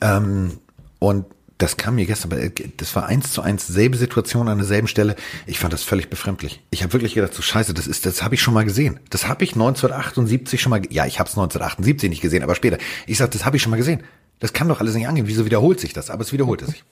[0.00, 0.52] Ähm,
[0.98, 1.26] und
[1.60, 5.14] das kam mir gestern, das war eins zu eins selbe Situation an derselben Stelle.
[5.46, 6.62] Ich fand das völlig befremdlich.
[6.70, 8.98] Ich habe wirklich gedacht, so scheiße, das ist, das habe ich schon mal gesehen.
[9.10, 12.78] Das habe ich 1978 schon mal, ja, ich habe es 1978 nicht gesehen, aber später.
[13.06, 14.02] Ich sag, das habe ich schon mal gesehen.
[14.38, 15.26] Das kann doch alles nicht angehen.
[15.26, 16.08] Wieso wiederholt sich das?
[16.10, 16.82] Aber es wiederholte sich.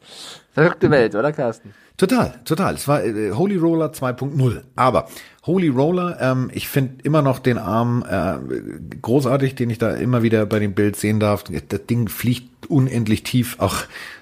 [0.52, 1.74] Verrückte Welt, oder Carsten?
[1.96, 2.74] Total, total.
[2.74, 4.62] Es war äh, Holy Roller 2.0.
[4.74, 5.08] Aber
[5.44, 10.22] Holy Roller, ähm, ich finde immer noch den Arm äh, großartig, den ich da immer
[10.22, 11.44] wieder bei dem Bild sehen darf.
[11.44, 13.76] Das Ding fliegt unendlich tief, auch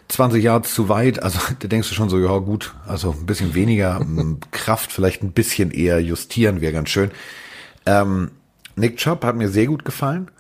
[0.09, 1.23] 20 Jahre zu weit.
[1.23, 4.05] Also da denkst du schon so, ja gut, also ein bisschen weniger
[4.51, 7.11] Kraft, vielleicht ein bisschen eher justieren wäre ganz schön.
[7.87, 8.31] Ähm,
[8.77, 10.31] Nick Chubb hat mir sehr gut gefallen.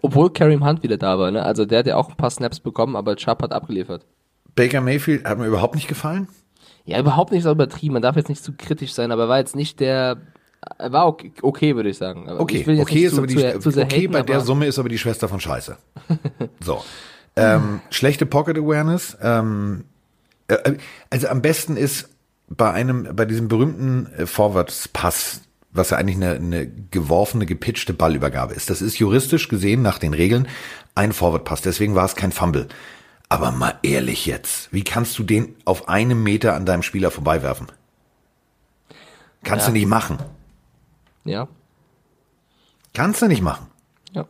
[0.00, 1.42] Obwohl Kareem Hunt wieder da war, ne?
[1.42, 4.06] Also der hat ja auch ein paar Snaps bekommen, aber Chubb hat abgeliefert.
[4.54, 6.28] Baker Mayfield hat mir überhaupt nicht gefallen.
[6.86, 7.94] Ja, überhaupt nicht so übertrieben.
[7.94, 10.18] Man darf jetzt nicht zu kritisch sein, aber er war jetzt nicht der.
[10.78, 12.28] Er war okay, okay würde ich sagen.
[12.28, 14.40] Aber okay, ich okay ist zu, aber die, zu, zu sehr okay haten, bei der
[14.40, 15.76] Summe ist aber die Schwester von Scheiße.
[16.60, 16.82] so.
[17.36, 19.16] Ähm, schlechte Pocket Awareness.
[19.20, 19.84] Ähm,
[20.48, 20.74] äh,
[21.10, 22.08] also am besten ist
[22.48, 25.40] bei einem, bei diesem berühmten äh, Vorwärtspass,
[25.72, 28.70] was ja eigentlich eine, eine geworfene, gepitchte Ballübergabe ist.
[28.70, 30.46] Das ist juristisch gesehen nach den Regeln
[30.94, 31.62] ein Forward-Pass.
[31.62, 32.68] Deswegen war es kein Fumble.
[33.28, 37.66] Aber mal ehrlich jetzt, wie kannst du den auf einem Meter an deinem Spieler vorbeiwerfen?
[39.42, 39.72] Kannst Ja.
[39.72, 40.18] du nicht machen.
[41.24, 41.48] Ja.
[42.92, 43.66] Kannst du nicht machen.
[44.12, 44.26] Ja.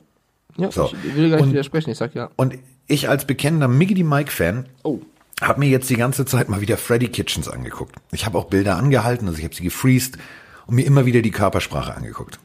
[0.56, 0.90] Ja, So.
[1.04, 2.30] ich will gar nicht Und- widersprechen, ich sag ja.
[2.37, 2.54] Und
[2.87, 5.00] ich als bekennender Miggity Mike-Fan Oh.
[5.41, 7.97] habe mir jetzt die ganze Zeit mal wieder Freddy Kitchens angeguckt.
[8.12, 10.19] Ich habe auch Bilder angehalten, also ich habe sie gefreezed
[10.67, 12.39] und mir immer wieder die Körpersprache angeguckt.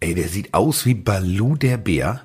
[0.00, 2.22] Ey, der sieht aus wie Baloo der Bär,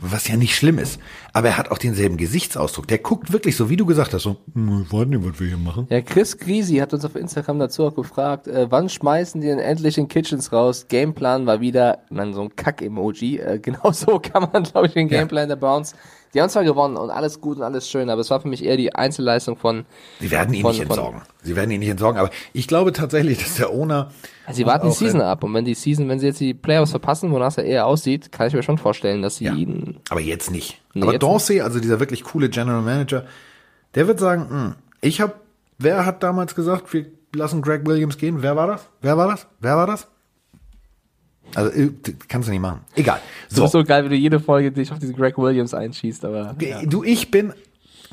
[0.00, 0.98] was ja nicht schlimm ist.
[1.32, 2.88] Aber er hat auch denselben Gesichtsausdruck.
[2.88, 5.46] Der guckt wirklich so, wie du gesagt hast, so, hm, ich weiß nicht, was wir
[5.46, 5.86] hier machen.
[5.88, 9.60] Ja, Chris Grisi hat uns auf Instagram dazu auch gefragt, äh, wann schmeißen die denn
[9.60, 10.86] endlich in Kitchens raus?
[10.88, 13.38] Gameplan war wieder, man, so ein Kack-Emoji.
[13.38, 15.18] Äh, genau so kann man, glaube ich, den Ja.
[15.20, 15.94] Gameplan der Browns.
[16.34, 18.64] Die haben zwar gewonnen und alles gut und alles schön, aber es war für mich
[18.64, 19.84] eher die Einzelleistung von.
[20.18, 21.22] Sie werden ihn Von- nicht von- entsorgen.
[21.42, 22.18] Sie werden ihn nicht entsorgen.
[22.18, 24.10] Aber ich glaube tatsächlich, dass der Owner
[24.46, 26.40] Also sie warten die auch, Season äh, ab und wenn die Season, wenn sie jetzt
[26.40, 29.44] die Playoffs verpassen, wonach es ja eher aussieht, kann ich mir schon vorstellen, dass sie
[29.44, 29.54] Ja.
[29.54, 29.98] ihn.
[30.08, 30.80] Aber jetzt nicht.
[30.94, 33.26] Nee, Aber jetzt Dorsey, also dieser wirklich coole General Manager,
[33.94, 35.34] der wird sagen, hm, ich habe,
[35.78, 38.40] wer hat damals gesagt, wir lassen Greg Williams gehen?
[38.40, 38.88] Wer war das?
[39.02, 39.46] Wer war das?
[39.60, 40.08] Wer war das?
[41.54, 41.90] Also äh,
[42.28, 42.80] kannst du nicht machen.
[42.94, 43.20] Egal.
[43.48, 43.56] So.
[43.56, 46.56] So, ist so geil, wie du jede Folge dich auf diesen Greg Williams einschießt, aber.
[46.60, 46.82] Ja.
[46.84, 47.52] du, ich bin,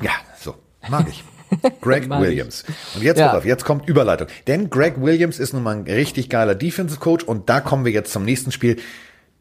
[0.02, 0.54] ja, so,
[0.88, 1.24] mag ich.
[1.80, 2.28] Greg Mag ich.
[2.28, 2.64] Williams.
[2.94, 3.36] Und jetzt, Ja.
[3.36, 4.28] auf, jetzt kommt Überleitung.
[4.46, 7.90] Denn Greg Williams ist nun mal ein richtig geiler Defensive Coach und da kommen wir
[7.92, 8.76] jetzt zum nächsten Spiel.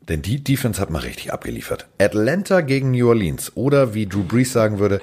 [0.07, 1.87] Denn die Defense hat mal richtig abgeliefert.
[1.99, 3.51] Atlanta gegen New Orleans.
[3.55, 5.01] Oder wie Drew Brees sagen würde,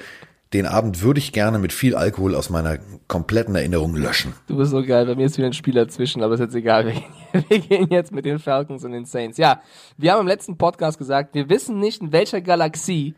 [0.52, 2.78] den Abend würde ich gerne mit viel Alkohol aus meiner
[3.09, 4.32] kompletten Erinnerung löschen.
[4.46, 6.92] Du bist so geil, bei mir ist wieder ein Spiel dazwischen, aber ist jetzt egal.
[7.48, 9.37] Wir gehen, jetzt mit den Falcons und den Saints.
[9.37, 9.61] Ja,
[9.98, 13.14] wir haben im letzten Podcast gesagt, wir wissen nicht, in welcher Galaxie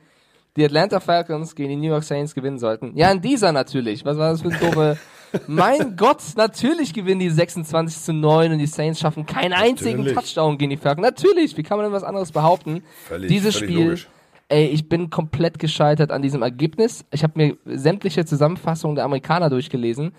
[0.57, 2.97] die Atlanta Falcons gegen die New York Saints gewinnen sollten.
[2.97, 4.05] Ja, in dieser natürlich.
[4.05, 4.99] Was war das für ein doofe...
[5.47, 10.15] mein Gott, natürlich gewinnen die 26 zu 9 und die Saints schaffen keinen einzigen Natürlich.
[10.17, 11.07] Touchdown gegen die Falcons.
[11.07, 12.83] Natürlich, wie kann man denn was anderes behaupten?
[13.07, 13.85] Völlig- Dieses völlig Spiel...
[13.85, 14.09] logisch.
[14.49, 17.05] Ey, ich bin komplett gescheitert an diesem Ergebnis.
[17.11, 20.13] Ich habe mir sämtliche Zusammenfassungen der Amerikaner durchgelesen.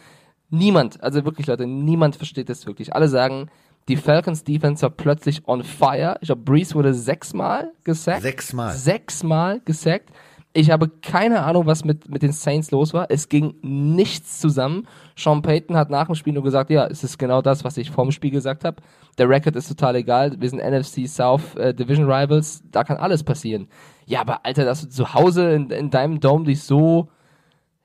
[0.51, 2.93] Niemand, also wirklich Leute, niemand versteht das wirklich.
[2.93, 3.49] Alle sagen,
[3.87, 6.17] die Falcons Defense war plötzlich on fire.
[6.21, 8.21] Ich glaube, Breeze wurde sechsmal gesackt.
[8.21, 8.73] Sechsmal.
[8.73, 10.11] Sechsmal gesackt.
[10.53, 13.07] Ich habe keine Ahnung, was mit, mit den Saints los war.
[13.09, 14.87] Es ging nichts zusammen.
[15.15, 17.91] Sean Payton hat nach dem Spiel nur gesagt, ja, es ist genau das, was ich
[17.91, 18.81] vorm Spiel gesagt habe.
[19.17, 20.39] Der Record ist total egal.
[20.39, 22.63] Wir sind NFC South äh, Division Rivals.
[22.71, 23.67] Da kann alles passieren.
[24.09, 27.09] Ja, aber Alter, dass du zu Hause in, in deinem Dome dich so,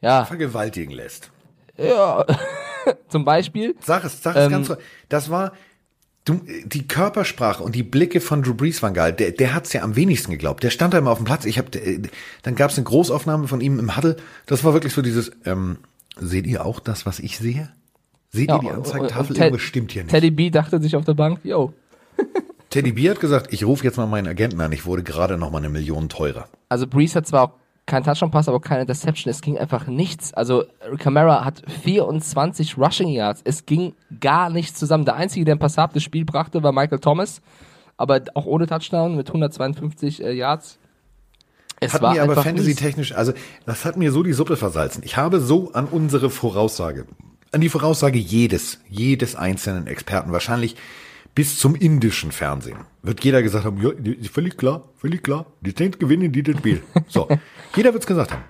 [0.00, 1.30] ja, Vergewaltigen lässt.
[1.76, 2.24] ja,
[3.08, 3.74] zum Beispiel.
[3.80, 4.76] Sag es, sag es Ähm, ganz so.
[5.10, 5.52] Das war,
[6.24, 9.12] du, die Körpersprache und die Blicke von Drew Brees waren geil.
[9.12, 10.62] Der, der hat's ja am wenigsten geglaubt.
[10.62, 11.44] Der stand da immer auf dem Platz.
[11.44, 12.00] Ich hab, äh,
[12.42, 14.16] dann gab's eine Großaufnahme von ihm im Huddle.
[14.46, 15.76] Das war wirklich so dieses, ähm,
[16.16, 17.70] seht ihr auch das, was ich sehe?
[18.30, 20.10] Seht Ja, ihr die Ted- Irgendwas stimmt hier nicht.
[20.12, 21.72] Teddy B dachte sich auf der Bank, yo,
[22.74, 24.72] Teddy B hat gesagt, ich rufe jetzt mal meinen Agenten an.
[24.72, 26.48] Ich wurde gerade noch mal eine Million teurer.
[26.68, 27.50] Also Breeze hat zwar auch
[27.87, 29.30] keinen Touchdown-Pass, aber auch keine Interception.
[29.30, 30.34] Es ging einfach nichts.
[30.34, 30.64] Also
[30.98, 33.42] Camara hat 24 Rushing Yards.
[33.44, 35.04] Es ging gar nichts zusammen.
[35.04, 37.42] Der Einzige, der ein passables Spiel brachte, war Michael Thomas.
[37.96, 40.80] Aber auch ohne Touchdown mit 152 äh, Yards.
[41.78, 42.78] Es Hat war mir aber einfach fantasy mies.
[42.78, 43.34] technisch, also
[43.66, 45.04] das hat mir so die Suppe versalzen.
[45.04, 47.06] Ich habe so an unsere Voraussage
[47.54, 50.74] an die Voraussage jedes, jedes einzelnen Experten, wahrscheinlich
[51.35, 53.90] bis zum indischen Fernsehen, wird jeder gesagt haben, ja,
[54.31, 56.83] völlig klar, völlig klar, die Saints gewinnen dieses Spiel.
[57.09, 57.29] So,
[57.77, 58.44] jeder wird's gesagt haben.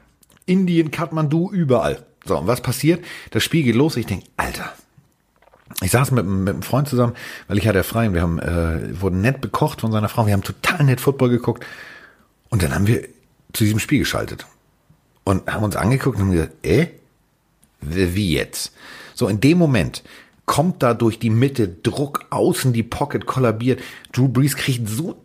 [0.47, 2.05] Indien, Kathmandu, überall.
[2.27, 3.05] So, und was passiert?
[3.31, 3.97] Das Spiel geht los.
[3.97, 4.73] Ich denke, Alter,
[5.83, 7.15] ich saß mit, mit einem Freund zusammen,
[7.49, 10.27] weil ich hatte frei und wir haben, äh, wurden nett bekocht von seiner Frau.
[10.27, 11.65] Wir haben total nett Football geguckt.
[12.51, 13.09] Und dann haben wir
[13.53, 14.47] zu diesem Spiel geschaltet.
[15.25, 16.89] Und haben uns angeguckt und haben gesagt, äh?
[17.81, 18.73] Wie jetzt?
[19.15, 20.03] So, in dem Moment
[20.47, 23.81] kommt da durch die Mitte Druck außen, die Pocket kollabiert.
[24.13, 25.21] Drew Brees kriegt so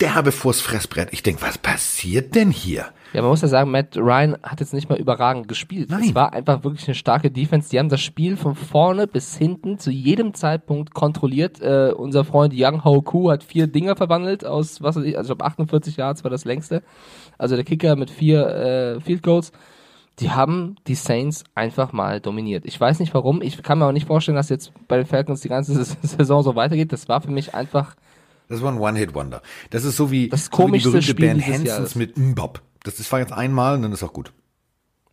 [0.00, 1.08] derbe vors Fressbrett.
[1.12, 2.86] Ich denke, was passiert denn hier?
[3.12, 5.88] Ja, man muss ja sagen, Matt Ryan hat jetzt nicht mal überragend gespielt.
[5.88, 6.02] Nein.
[6.02, 7.70] Es war einfach wirklich eine starke Defense.
[7.70, 11.60] Die haben das Spiel von vorne bis hinten zu jedem Zeitpunkt kontrolliert.
[11.60, 15.32] Äh, unser Freund Young Ho Koo hat vier Dinger verwandelt aus, was weiß ich, also
[15.32, 16.82] ich glaube 48 Yards war das längste.
[17.38, 19.52] Also der Kicker mit vier äh, Field Goals.
[20.20, 22.64] Die haben die Saints einfach mal dominiert.
[22.66, 23.42] Ich weiß nicht warum.
[23.42, 26.54] Ich kann mir auch nicht vorstellen, dass jetzt bei den Falcons die ganze Saison so
[26.54, 26.92] weitergeht.
[26.92, 27.96] Das war für mich einfach
[28.48, 29.42] Das war ein One-Hit-Wonder.
[29.70, 32.62] Das ist so wie, Das so wie die berühmte Spiel Band Hansons mit Mbop.
[32.84, 34.32] Das ist war jetzt einmal und dann ist auch gut.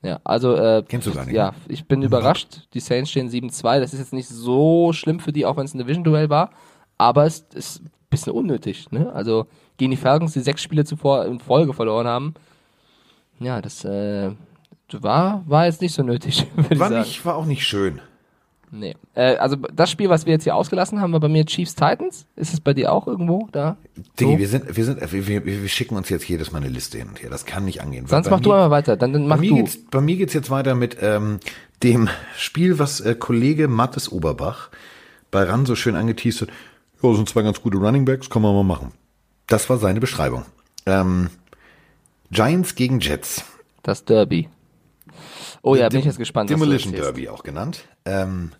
[0.03, 2.67] Ja, also äh, Kennst du gar nicht, Ja, ich bin überrascht.
[2.73, 3.79] Die Saints stehen 7-2.
[3.79, 6.51] Das ist jetzt nicht so schlimm für die, auch wenn es ein Division-Duell war.
[6.97, 8.91] Aber es ist ein bisschen unnötig.
[8.91, 9.11] Ne?
[9.13, 12.33] Also gegen die Falcons, die sechs Spiele zuvor in Folge verloren haben.
[13.39, 14.31] Ja, das äh,
[15.01, 17.99] war, war jetzt nicht so nötig, War, nicht, war auch nicht schön.
[18.73, 18.95] Nee.
[19.15, 22.25] Äh, also das Spiel, was wir jetzt hier ausgelassen haben, war bei mir Chiefs Titans.
[22.37, 23.75] Ist es bei dir auch irgendwo da?
[24.17, 24.39] Diggi, So?
[24.39, 27.09] wir sind, wir sind, wir, wir, wir schicken uns jetzt jedes Mal eine Liste hin
[27.09, 27.29] und her.
[27.29, 28.07] Das kann nicht angehen.
[28.07, 28.95] Sonst mach bei du mir- einmal weiter.
[28.95, 29.55] Dann, dann mach Bei mir, du.
[29.57, 31.41] geht's, bei mir geht's jetzt weiter mit ähm,
[31.83, 34.69] dem Spiel, was äh, Kollege Mattes Oberbach
[35.31, 36.49] bei RAN so schön angeteased hat.
[37.03, 38.93] Ja, sind zwei ganz gute Running Backs, kann man mal machen.
[39.47, 40.45] Das war seine Beschreibung.
[40.85, 41.29] Ähm,
[42.31, 43.43] Giants gegen Jets.
[43.83, 44.47] Das Derby.
[45.61, 46.49] Oh ja, bin ich jetzt gespannt.
[46.49, 46.93] Demolition.
[46.93, 47.85] Derby auch genannt.
[48.05, 48.51] Ähm,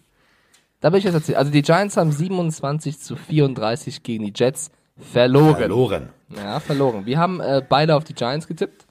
[0.82, 1.38] Da bin ich jetzt erzählt.
[1.38, 5.56] Also die Giants haben 27 zu 34 gegen die Jets verloren.
[5.56, 6.10] verloren.
[6.36, 7.06] Ja, verloren.
[7.06, 8.86] Wir haben äh, beide auf die Giants getippt.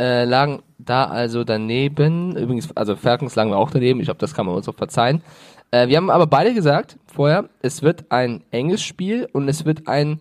[0.00, 2.36] Äh, lagen da also daneben.
[2.36, 4.00] Übrigens, also Falcons lagen wir auch daneben.
[4.00, 5.22] Ich glaube, das kann man uns auch verzeihen.
[5.70, 9.86] Äh, wir haben aber beide gesagt vorher, es wird ein enges Spiel und es wird
[9.88, 10.20] ein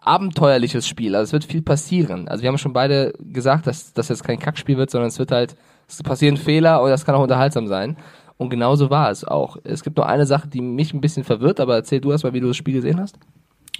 [0.00, 1.14] abenteuerliches Spiel.
[1.14, 2.28] Also es wird viel passieren.
[2.28, 5.32] Also wir haben schon beide gesagt, dass das jetzt kein Kackspiel wird, sondern es wird
[5.32, 5.56] halt,
[5.88, 7.96] es passieren Fehler und das kann auch unterhaltsam sein.
[8.36, 9.56] Und genauso war es auch.
[9.64, 12.32] Es gibt nur eine Sache, die mich ein bisschen verwirrt, aber erzähl du erst mal,
[12.34, 13.18] wie du das Spiel gesehen hast.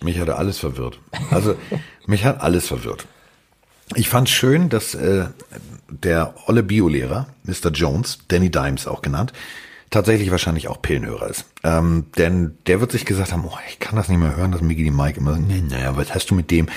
[0.03, 1.01] Mich hatte alles verwirrt.
[1.31, 1.55] Also
[2.07, 3.07] mich hat alles verwirrt.
[3.95, 5.27] Ich fand schön, dass äh,
[5.89, 7.71] der olle Biolehrer, Mr.
[7.73, 9.33] Jones, Danny Dimes auch genannt,
[9.91, 11.47] tatsächlich wahrscheinlich auch Pillenhörer ist.
[11.65, 14.61] Ähm, denn der wird sich gesagt haben, oh, ich kann das nicht mehr hören, dass
[14.61, 16.69] Miggy die Mike immer, nee, naja, was hast du mit dem?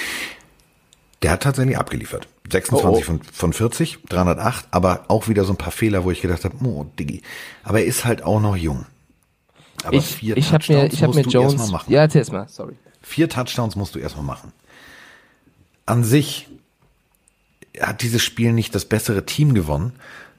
[1.23, 2.27] Der hat tatsächlich abgeliefert.
[2.51, 3.01] 26 Oh, oh.
[3.01, 6.55] Von, von 40, 308, aber auch wieder so ein paar Fehler, wo ich gedacht habe,
[6.65, 7.21] oh, Diggi.
[7.63, 8.85] Aber er ist halt auch noch jung.
[9.83, 11.71] Aber ich vier ich habe mir, Touchdowns ich hab mir musst du Jones.
[11.71, 11.91] machen.
[11.91, 12.75] Ja, erzähl's mal, sorry.
[13.01, 14.51] Vier Touchdowns musst du erstmal machen.
[15.85, 16.47] An sich
[17.79, 19.93] hat dieses Spiel nicht das bessere Team gewonnen,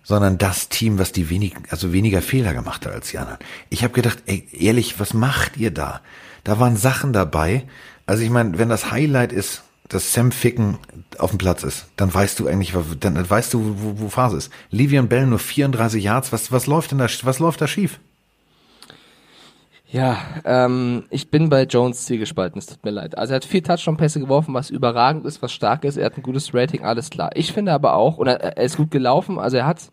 [0.04, 3.38] sondern das Team, was die wenig, also weniger Fehler gemacht hat als die anderen.
[3.70, 6.00] Ich habe gedacht, ey, ehrlich, was macht ihr da?
[6.44, 7.64] Da waren Sachen dabei.
[8.06, 10.78] Also ich meine, wenn das Highlight ist, dass Sam Ficken
[11.18, 14.52] auf dem Platz ist, dann weißt du eigentlich, dann weißt du, wo, wo Phase ist.
[14.70, 18.00] Livian Bell nur 34 Yards, was, was läuft denn da, was läuft da schief?
[19.92, 23.18] Ja, ähm, ich bin bei Jones zielgespalten, es tut mir leid.
[23.18, 26.22] Also er hat vier Touchdown-Pässe geworfen, was überragend ist, was stark ist, er hat ein
[26.22, 27.30] gutes Rating, alles klar.
[27.34, 29.90] Ich finde aber auch, und er, er ist gut gelaufen, also er hat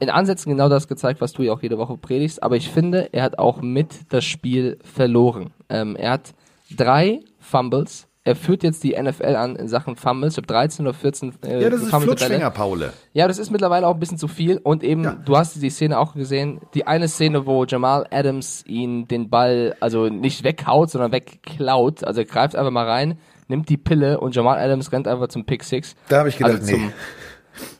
[0.00, 3.10] in Ansätzen genau das gezeigt, was du ja auch jede Woche predigst, aber ich finde,
[3.12, 5.50] er hat auch mit das Spiel verloren.
[5.68, 6.34] Ähm, er hat
[6.74, 10.94] drei Fumbles, er führt jetzt die NFL an in Sachen Fumbles, ich habe 13 oder
[10.94, 12.18] 14 äh, Ja, das ist gefummelte Bälle.
[12.18, 12.92] Flutschfinger, Paule.
[13.12, 14.58] Ja, das ist mittlerweile auch ein bisschen zu viel.
[14.62, 15.12] Und eben, Ja.
[15.24, 19.74] du hast die Szene auch gesehen, die eine Szene, wo Jamal Adams ihn den Ball,
[19.80, 22.04] also nicht weghaut, sondern wegklaut.
[22.04, 25.44] Also er greift einfach mal rein, nimmt die Pille und Jamal Adams rennt einfach zum
[25.44, 25.96] Pick Six.
[26.08, 26.90] Da habe ich gedacht, Also nee.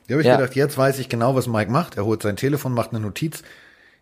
[0.09, 0.37] Da habe ich Ja.
[0.37, 1.97] gedacht, jetzt weiß ich genau, was Mike macht.
[1.97, 3.43] Er holt sein Telefon, macht eine Notiz.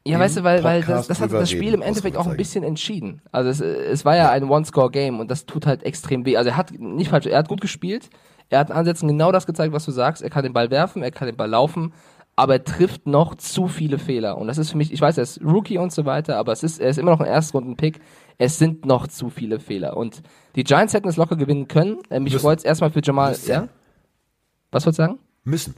[0.07, 2.65] Ja, weißt du, weil, weil das, das hat das Spiel im Endeffekt auch ein bisschen
[2.65, 3.21] entschieden.
[3.33, 6.39] Also es, es war ja ein One-Score-Game und das tut halt extrem weh.
[6.39, 8.09] Also er hat nicht falsch, er hat gut gespielt.
[8.49, 10.23] Er hat in Ansätzen genau das gezeigt, was du sagst.
[10.23, 11.93] Er kann den Ball werfen, er kann den Ball laufen,
[12.35, 14.39] aber er trifft noch zu viele Fehler.
[14.39, 16.63] Und das ist für mich, ich weiß, er ist Rookie und so weiter, aber es
[16.63, 18.01] ist, er ist immer noch ein Erstrunden-Pick.
[18.39, 19.97] Es sind noch zu viele Fehler.
[19.99, 20.23] Und
[20.57, 21.99] die Giants hätten es locker gewinnen können.
[22.09, 23.33] Äh, mich freut es erstmal für Jamal.
[23.33, 23.51] Müssen.
[23.51, 23.69] Ja?
[24.73, 25.19] Was wolltest du sagen?
[25.45, 25.75] Müssen.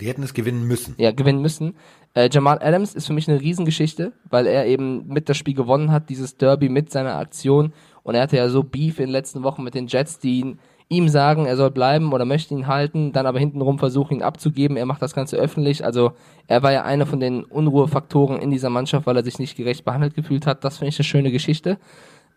[0.00, 0.94] Die hätten es gewinnen müssen.
[0.98, 1.76] ja, gewinnen müssen.
[2.14, 5.90] Äh, Jamal Adams ist für mich eine Riesengeschichte, weil er eben mit das Spiel gewonnen
[5.90, 7.72] hat, dieses Derby mit seiner Aktion.
[8.02, 10.58] Und er hatte ja so Beef in den letzten Wochen mit den Jets, die ihn
[10.92, 14.76] ihm sagen, er soll bleiben oder möchte ihn halten, dann aber hintenrum versuchen, ihn abzugeben.
[14.76, 15.84] Er macht das Ganze öffentlich.
[15.84, 16.12] Also
[16.46, 19.84] er war ja einer von den Unruhefaktoren in dieser Mannschaft, weil er sich nicht gerecht
[19.84, 20.64] behandelt gefühlt hat.
[20.64, 21.78] Das finde ich eine schöne Geschichte.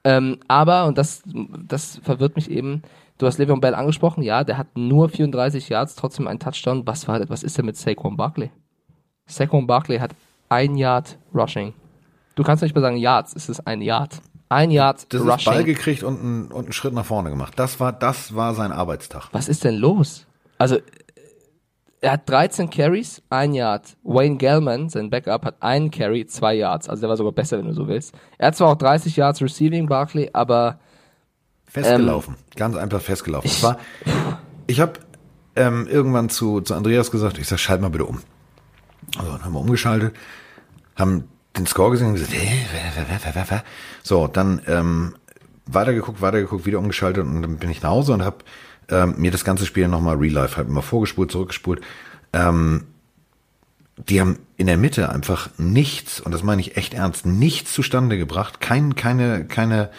[0.06, 1.24] Ähm, aber, und das,
[1.68, 2.84] das verwirrt mich eben,
[3.18, 6.86] du hast Le'Veon Bell angesprochen, ja, der hat nur 34 Yards, trotzdem einen Touchdown.
[6.86, 8.52] Was war, was ist denn mit Saquon Barkley?
[9.28, 10.12] Saquon Barkley hat
[10.50, 11.74] ein Yard Rushing.
[12.36, 14.22] Du kannst nicht mehr sagen Yards, es ist ein Yard.
[14.50, 15.54] Ein Yard Das ist Rushing.
[15.54, 17.54] Ball gekriegt und einen, und einen Schritt nach vorne gemacht.
[17.56, 19.30] Das war, das war sein Arbeitstag.
[19.32, 20.28] Was ist denn los?
[20.58, 20.78] Also,
[22.02, 23.98] er hat 13 Carries, ein Yard.
[24.04, 26.88] Wayne Gellman, sein Backup, hat einen Carry, zwei Yards.
[26.88, 28.14] Also der war sogar besser, wenn du so willst.
[28.38, 30.80] Er hat zwar auch 30 Yards Receiving, Barkley, aber
[31.66, 32.36] Festgelaufen.
[32.56, 33.50] Ganz einfach festgelaufen.
[33.50, 33.80] Es war,
[34.68, 34.94] ich habe
[35.56, 38.22] ähm, irgendwann zu, zu Andreas gesagt, ich sag, schalt mal bitte um.
[39.18, 40.16] Also, dann haben wir umgeschaltet,
[40.96, 41.26] haben
[41.58, 43.64] den Score gesehen und gesagt, wer?
[44.04, 45.16] So, dann ähm,
[45.66, 48.38] weitergeguckt, weitergeguckt, wieder umgeschaltet und dann bin ich nach Hause und habe
[48.90, 51.82] ähm, mir das ganze Spiel nochmal Real Life, halt immer vorgespult, zurückgespult.
[52.34, 52.86] Ähm,
[53.98, 58.18] die haben in der Mitte einfach nichts, und das meine ich echt ernst, nichts zustande
[58.18, 59.90] gebracht, kein, keine, keine,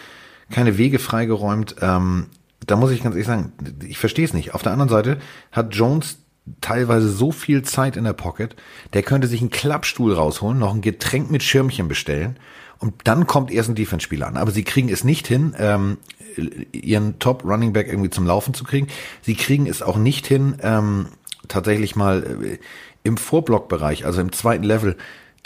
[0.51, 1.77] keine Wege freigeräumt.
[1.81, 2.27] Ähm,
[2.65, 3.53] da muss ich ganz ehrlich sagen,
[3.85, 4.53] ich verstehe es nicht.
[4.53, 5.17] Auf der anderen Seite
[5.51, 6.19] hat Jones
[6.61, 8.55] teilweise so viel Zeit in der Pocket,
[8.93, 12.37] der könnte sich einen Klappstuhl rausholen, noch ein Getränk mit Schirmchen bestellen
[12.79, 14.37] und dann kommt erst ein Defense-Spieler an.
[14.37, 15.97] Aber sie kriegen es nicht hin, ähm,
[16.71, 18.87] ihren Top Running Back irgendwie zum Laufen zu kriegen.
[19.21, 21.07] Sie kriegen es auch nicht hin, ähm,
[21.47, 22.57] tatsächlich mal äh,
[23.03, 24.97] im Vorblockbereich, also im zweiten Level,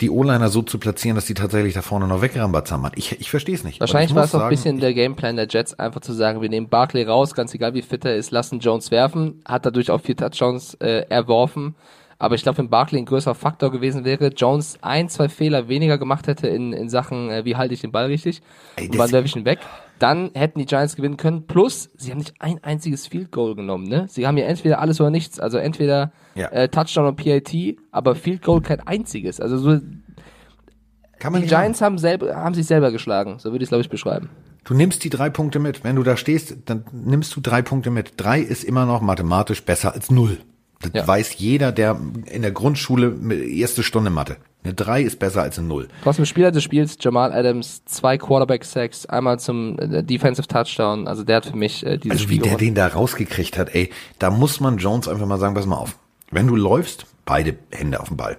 [0.02, 2.90] die O-Liner so zu platzieren, dass die tatsächlich da vorne noch wegrambatzen.
[2.96, 3.80] Ich, ich verstehe es nicht.
[3.80, 6.48] Wahrscheinlich ich war es auch ein bisschen der Gameplan der Jets, einfach zu sagen, wir
[6.48, 10.00] nehmen Barkley raus, ganz egal wie fit er ist, lassen Jones werfen, hat dadurch auch
[10.00, 11.76] vier Touchdowns äh, erworfen.
[12.22, 15.98] Aber ich glaube, wenn Barkley ein größerer Faktor gewesen wäre, Jones ein, zwei Fehler weniger
[15.98, 18.42] gemacht hätte in, in Sachen, äh, wie halte ich den Ball richtig,
[18.76, 19.58] Ey, und wann werfe ich ihn weg,
[19.98, 21.48] dann hätten die Giants gewinnen können.
[21.48, 24.06] Plus, sie haben nicht ein einziges Field Goal genommen, ne?
[24.08, 25.40] Sie haben ja entweder alles oder nichts.
[25.40, 26.46] Also entweder Ja.
[26.52, 27.52] äh, Touchdown und PAT,
[27.90, 29.40] aber Field Goal kein einziges.
[29.40, 31.46] Also so, die.
[31.46, 33.40] Giants haben, selber, haben sich selber geschlagen.
[33.40, 34.28] So würde ich es, glaube ich, beschreiben.
[34.62, 35.82] Du nimmst die drei Punkte mit.
[35.82, 38.12] Wenn du da stehst, dann nimmst du drei Punkte mit.
[38.16, 40.38] Drei ist immer noch mathematisch besser als null.
[40.82, 41.06] Das Ja.
[41.08, 43.14] weiß jeder, der in der Grundschule
[43.46, 44.36] erste Stunde Mathe.
[44.64, 45.88] Eine drei ist besser als eine null.
[46.04, 51.08] Trotzdem Spieler des Spiels, Jamal Adams, zwei Quarterback-Sacks, einmal zum äh, Defensive Touchdown.
[51.08, 53.74] Also der hat für mich äh, dieses Also wie Spiel der den da rausgekriegt hat,
[53.74, 53.90] ey,
[54.20, 55.96] da muss man Jones einfach mal sagen, pass mal auf.
[56.30, 58.38] Wenn du läufst, beide Hände auf den Ball.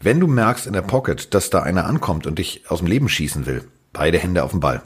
[0.00, 3.08] Wenn du merkst in der Pocket, dass da einer ankommt und dich aus dem Leben
[3.08, 4.82] schießen will, beide Hände auf den Ball.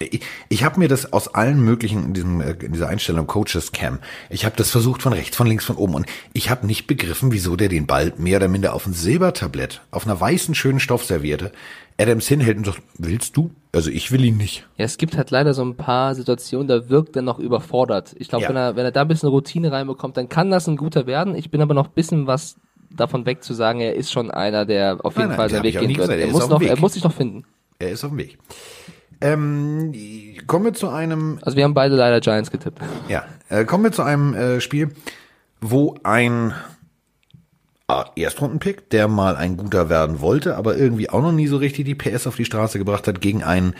[0.00, 3.72] Ich, ich habe mir das aus allen möglichen in, diesem, äh, in dieser Einstellung Coaches
[3.72, 3.98] Cam,
[4.30, 7.32] ich habe das versucht von rechts, von links, von oben und ich habe nicht begriffen,
[7.32, 11.50] wieso der den Ball mehr oder minder auf ein Silbertablett, auf einer weißen schönen Stoffserviette
[12.00, 13.50] Adams hinhält und sagt, willst du?
[13.72, 14.64] Also ich will ihn nicht.
[14.76, 18.14] Ja, es gibt halt leider so ein paar Situationen, da wirkt er noch überfordert.
[18.18, 18.50] Ich glaube, Ja.
[18.50, 21.34] wenn, er, wenn er da ein bisschen Routine reinbekommt, dann kann das ein guter werden.
[21.34, 22.54] Ich bin aber noch ein bisschen was
[22.88, 25.64] davon weg zu sagen, er ist schon einer, der auf jeden Nein, nein, Fall seinen
[25.64, 26.08] Weg gehen wird.
[26.08, 27.44] Er muss, noch, er muss sich noch finden.
[27.80, 28.38] Er ist auf dem Weg.
[29.20, 29.92] Ähm,
[30.46, 32.80] kommen wir zu einem Also wir haben beide leider Giants getippt.
[33.08, 34.90] Ja, äh, kommen wir zu einem äh, Spiel,
[35.60, 36.54] wo ein
[37.88, 41.84] äh, Erstrundenpick, der mal ein guter werden wollte, aber irgendwie auch noch nie so richtig
[41.84, 43.74] die PS auf die Straße gebracht hat, gegen einen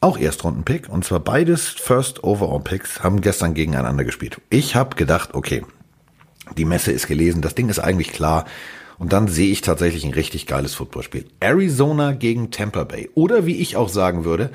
[0.00, 0.88] auch Erstrundenpick.
[0.88, 4.40] Und zwar beides First Overall Picks haben gestern gegeneinander gespielt.
[4.50, 5.64] Ich habe gedacht, okay,
[6.56, 8.44] die Messe ist gelesen, das Ding ist eigentlich klar.
[8.98, 11.26] Und dann sehe ich tatsächlich ein richtig geiles Footballspiel.
[11.40, 13.10] Arizona gegen Tampa Bay.
[13.14, 14.50] Oder wie ich auch sagen würde,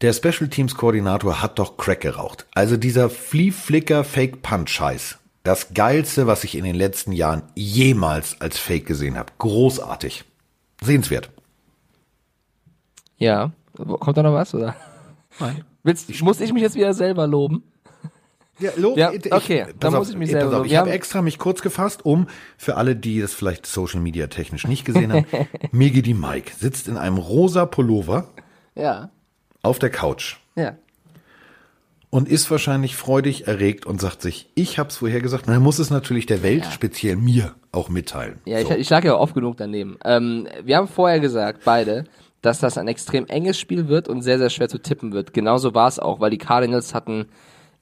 [0.00, 2.46] der Special Teams Koordinator hat doch Crack geraucht.
[2.54, 5.18] Also dieser Flea Flicker Fake Punch Scheiß.
[5.42, 9.32] Das geilste, was ich in den letzten Jahren jemals als Fake gesehen habe.
[9.38, 10.24] Großartig.
[10.82, 11.30] Sehenswert.
[13.18, 13.52] Ja.
[13.76, 14.76] Kommt da noch was, oder?
[15.38, 15.64] Nein.
[15.82, 17.62] Willst, muss ich mich jetzt wieder selber loben?
[18.60, 20.66] Ja, lob, Ja, ich- okay, dann auf, muss ich mich pass selber auf.
[20.66, 22.26] Ich habe extra mich kurz gefasst, um
[22.58, 25.26] für alle, die das vielleicht Social Media technisch nicht gesehen haben,
[25.72, 28.28] Migi die Mike sitzt in einem rosa Pullover
[28.74, 29.10] Ja.
[29.62, 30.76] auf der Couch Ja.
[32.10, 35.90] und ist wahrscheinlich freudig erregt und sagt sich, ich hab's vorher gesagt, er muss es
[35.90, 38.40] natürlich der Welt, speziell mir, auch mitteilen.
[38.46, 38.70] Ja, so.
[38.72, 39.96] ich, ich lag ja oft genug daneben.
[40.04, 42.04] Ähm, wir haben vorher gesagt, beide,
[42.42, 45.32] dass das ein extrem enges Spiel wird und sehr, sehr schwer zu tippen wird.
[45.34, 47.26] Genauso war es auch, weil die Cardinals hatten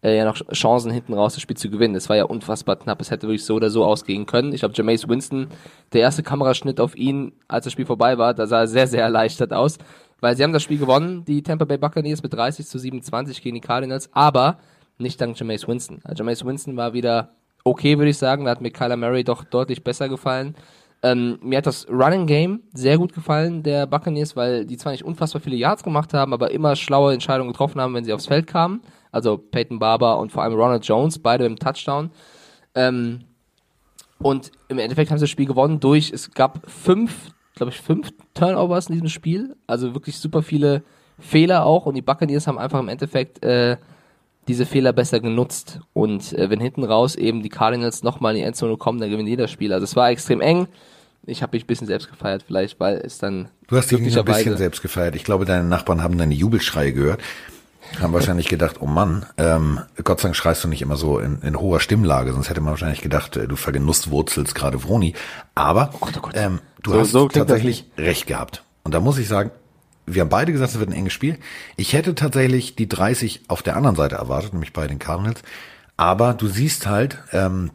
[0.03, 1.95] äh, ja noch Chancen hinten raus, das Spiel zu gewinnen.
[1.95, 3.01] Es war ja unfassbar knapp.
[3.01, 4.53] Es hätte wirklich so oder so ausgehen können.
[4.53, 5.49] Ich glaube, Jameis Winston,
[5.93, 9.03] der erste Kameraschnitt auf ihn, als das Spiel vorbei war, da sah er sehr, sehr
[9.03, 9.79] erleichtert aus.
[10.21, 13.55] Weil sie haben das Spiel gewonnen, die Tampa Bay Buccaneers mit 30 zu 27 gegen
[13.55, 14.59] die Cardinals, aber
[14.99, 16.01] nicht dank Jameis Winston.
[16.03, 17.31] Also Jameis Winston war wieder
[17.65, 18.45] okay, würde ich sagen.
[18.45, 20.55] Da hat mir Kyler Murray doch deutlich besser gefallen.
[21.03, 25.05] Ähm, mir hat das Running Game sehr gut gefallen, der Buccaneers, weil die zwar nicht
[25.05, 28.47] unfassbar viele Yards gemacht haben, aber immer schlaue Entscheidungen getroffen haben, wenn sie aufs Feld
[28.49, 28.83] kamen.
[29.13, 32.11] Also Peyton Barber und vor allem Ronald Jones, beide im Touchdown.
[32.75, 33.21] Ähm,
[34.19, 38.11] und im Endeffekt haben sie das Spiel gewonnen durch, es gab fünf, glaube ich, fünf
[38.35, 39.57] Turnovers in diesem Spiel.
[39.67, 40.83] Also wirklich super viele
[41.19, 41.87] Fehler auch.
[41.87, 43.77] Und die Buccaneers haben einfach im Endeffekt äh,
[44.49, 45.81] diese Fehler besser genutzt.
[45.93, 49.27] Und äh, wenn hinten raus eben die Cardinals nochmal in die Endzone kommen, dann gewinnen
[49.27, 49.73] die das Spiel.
[49.73, 50.67] Also es war extrem eng.
[51.27, 53.49] Ich habe mich ein bisschen selbst gefeiert, vielleicht, weil es dann.
[53.67, 55.15] Du hast dich ein bisschen selbst gefeiert.
[55.15, 57.21] Ich glaube, deine Nachbarn haben deine Jubelschreie gehört.
[58.01, 61.41] Haben wahrscheinlich gedacht, oh Mann, ähm, Gott sei Dank schreist du nicht immer so in,
[61.41, 65.15] in hoher Stimmlage, sonst hätte man wahrscheinlich gedacht, äh, du vergenusswurzelst gerade Vroni.
[65.55, 66.35] Aber oh Gott, oh Gott.
[66.37, 68.63] Ähm, du so, hast so tatsächlich recht gehabt.
[68.85, 69.51] Und da muss ich sagen,
[70.14, 71.38] wir haben beide gesagt, es wird ein enges Spiel.
[71.77, 75.42] Ich hätte tatsächlich die 30 auf der anderen Seite erwartet, nämlich bei den Cardinals.
[75.97, 77.71] Aber du siehst halt, ähm,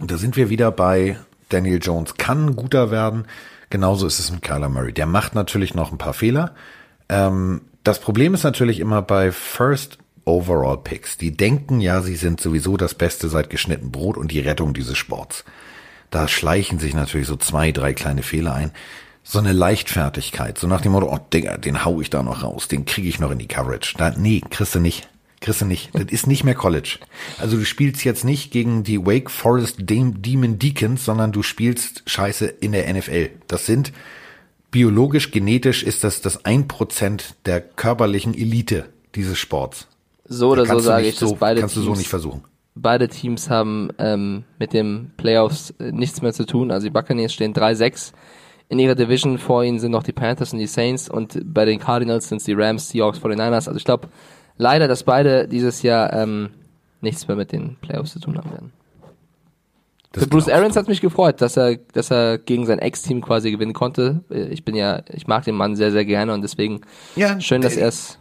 [0.00, 1.18] da sind wir wieder bei
[1.50, 3.26] Daniel Jones kann guter werden.
[3.68, 4.92] Genauso ist es mit Kyler Murray.
[4.92, 6.54] Der macht natürlich noch ein paar Fehler.
[7.08, 11.18] Ähm, das Problem ist natürlich immer bei First Overall Picks.
[11.18, 14.96] Die denken ja, sie sind sowieso das Beste seit geschnitten Brot und die Rettung dieses
[14.96, 15.44] Sports.
[16.10, 18.72] Da schleichen sich natürlich so zwei, drei kleine Fehler ein
[19.22, 22.68] so eine Leichtfertigkeit, so nach dem Motto, oh Digga, den hau ich da noch raus,
[22.68, 23.94] den kriege ich noch in die Coverage.
[23.96, 25.08] Da, nee, kriegst du nicht.
[25.40, 25.90] Kriegst du nicht.
[25.94, 26.98] Das ist nicht mehr College.
[27.38, 32.46] Also du spielst jetzt nicht gegen die Wake Forest Demon Deacons, sondern du spielst Scheiße
[32.46, 33.30] in der NFL.
[33.46, 33.92] Das sind
[34.70, 39.86] biologisch, genetisch ist das das ein Prozent der körperlichen Elite dieses Sports.
[40.24, 42.44] So oder so sage ich, so, beide kannst Teams, du so nicht versuchen.
[42.74, 46.70] Beide Teams haben ähm, mit dem Playoffs äh, nichts mehr zu tun.
[46.70, 48.12] Also die Buccaneers stehen 3-6
[48.70, 49.36] in ihrer Division.
[49.36, 52.44] Vor ihnen sind noch die Panthers und die Saints und bei den Cardinals sind es
[52.44, 53.68] die Rams, Seahawks, 49ers.
[53.68, 54.08] Also ich glaube
[54.56, 56.50] leider, dass beide dieses Jahr ähm,
[57.02, 58.72] nichts mehr mit den Playoffs zu tun haben werden.
[60.12, 63.50] Das Für Bruce Arians hat mich gefreut, dass er, dass er gegen sein Ex-Team quasi
[63.50, 64.24] gewinnen konnte.
[64.28, 66.80] Ich bin ja, ich mag den Mann sehr, sehr gerne und deswegen
[67.14, 68.18] ja, schön, dass er es.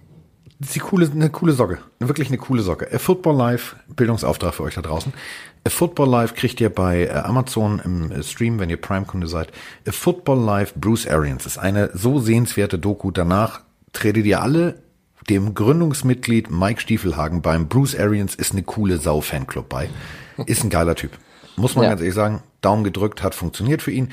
[0.60, 1.80] Das ist die coole, eine coole Socke.
[2.00, 2.94] Wirklich eine coole Socke.
[2.94, 5.14] A Football Live, Bildungsauftrag für euch da draußen.
[5.70, 9.52] A Football Live kriegt ihr bei äh, Amazon im äh, Stream, wenn ihr Prime-Kunde seid.
[9.88, 13.12] A Football Live Bruce Arians ist eine so sehenswerte Doku.
[13.12, 13.62] Danach
[13.94, 14.82] tretet ihr alle
[15.30, 19.90] dem Gründungsmitglied Mike Stiefelhagen beim Bruce Arians ist eine coole Sau Fanclub bei.
[20.48, 21.12] Ist ein geiler Typ.
[21.56, 21.90] Muss man ja.
[21.92, 22.42] ganz ehrlich sagen.
[22.62, 24.10] Daumen gedrückt, hat funktioniert für ihn.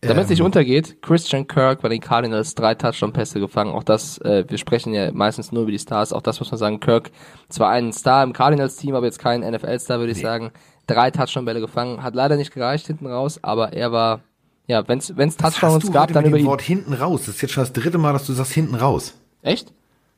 [0.00, 3.72] Damit es nicht ähm, untergeht, Christian Kirk bei den Cardinals drei Touchdown-Pässe gefangen.
[3.72, 6.12] Auch das, äh, wir sprechen ja meistens nur über die Stars.
[6.12, 6.80] Auch das muss man sagen.
[6.80, 7.12] Kirk
[7.48, 10.24] zwar ein Star im Cardinals-Team, aber jetzt kein NFL-Star, würde ich nee.
[10.24, 10.50] sagen
[10.86, 14.20] drei Touchdown-Bälle gefangen, hat leider nicht gereicht hinten raus, aber er war,
[14.66, 16.46] ja, wenn es Touchdowns gab, dann über ihn.
[16.46, 17.22] Wort hinten raus.
[17.26, 19.14] Das ist jetzt schon das dritte Mal, dass du sagst hinten raus.
[19.42, 19.72] Echt?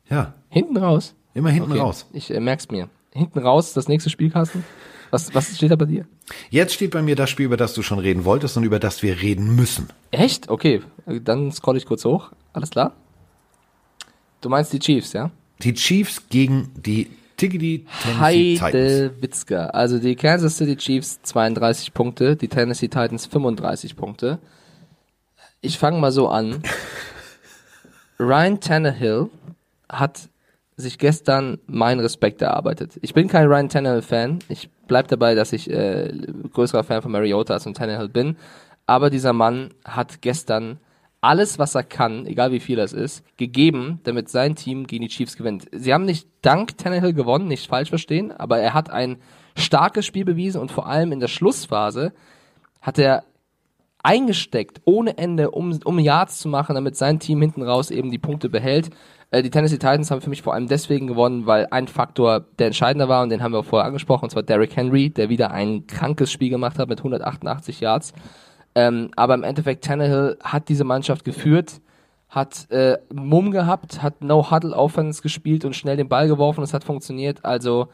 [0.09, 0.35] Ja.
[0.49, 1.15] Hinten raus?
[1.35, 1.81] Immer hinten okay.
[1.81, 2.07] raus.
[2.13, 2.89] Ich äh, merk's mir.
[3.13, 4.65] Hinten raus, das nächste Spiel, Carsten.
[5.11, 6.07] Was, was steht da bei dir?
[6.51, 9.03] Jetzt steht bei mir das Spiel, über das du schon reden wolltest und über das
[9.03, 9.89] wir reden müssen.
[10.11, 10.51] Echt?
[10.51, 10.83] Okay.
[11.07, 12.31] Dann scroll ich kurz hoch.
[12.53, 12.93] Alles klar?
[14.41, 15.31] Du meinst die Chiefs, ja?
[15.63, 19.67] Die Chiefs gegen die Tiggity Tennessee Heide Witzka.
[19.67, 24.39] Also die Kansas City Chiefs 32 Punkte, die Tennessee Titans 35 Punkte.
[25.61, 26.63] Ich fange mal so an.
[28.21, 29.31] Ryan Tannehill
[29.89, 30.29] hat
[30.77, 32.99] sich gestern meinen Respekt erarbeitet.
[33.03, 34.41] Ich bin kein Ryan Tannehill-Fan.
[34.49, 36.13] Ich bleib dabei, dass ich äh,
[36.53, 38.37] größerer Fan von Mariota als von Tannehill bin.
[38.87, 40.79] Aber dieser Mann hat gestern
[41.21, 45.09] alles, was er kann, egal wie viel das ist, gegeben, damit sein Team gegen die
[45.09, 45.67] Chiefs gewinnt.
[45.73, 49.19] Sie haben nicht dank Tannehill gewonnen, nicht falsch verstehen, aber er hat ein
[49.57, 52.13] starkes Spiel bewiesen und vor allem in der Schlussphase
[52.81, 53.25] hat er
[54.03, 58.19] eingesteckt ohne Ende, um, um Yards zu machen, damit sein Team hinten raus eben die
[58.19, 58.91] Punkte behält.
[59.31, 62.69] Äh, die Tennessee Titans haben für mich vor allem deswegen gewonnen, weil ein Faktor der
[62.69, 65.87] entscheidender war und den haben wir vorher angesprochen, und zwar Derrick Henry, der wieder ein
[65.89, 68.13] krankes Spiel gemacht hat mit 188 Yards.
[68.79, 71.81] Ähm, aber im Endeffekt, Tannehill hat diese Mannschaft geführt,
[72.29, 76.63] hat äh, Mumm gehabt, hat No-Huddle-Offense gespielt und schnell den Ball geworfen.
[76.63, 77.45] Es hat funktioniert.
[77.45, 77.89] Also,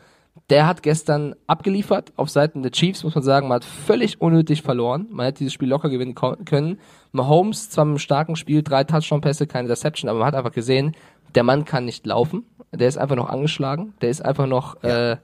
[0.51, 3.49] der hat gestern abgeliefert auf Seiten der Chiefs, muss man sagen.
[3.49, 5.07] Man hat völlig unnötig verloren.
[5.11, 6.79] Man hätte dieses Spiel locker gewinnen können.
[7.13, 10.95] Mahomes zwar mit einem starken Spiel, drei Touchdown-Pässe, keine Deception, aber man hat einfach gesehen,
[11.35, 12.45] der Mann kann nicht laufen.
[12.73, 13.95] Der ist einfach noch angeschlagen.
[14.03, 15.13] Der ist einfach noch ja.
[15.13, 15.17] äh,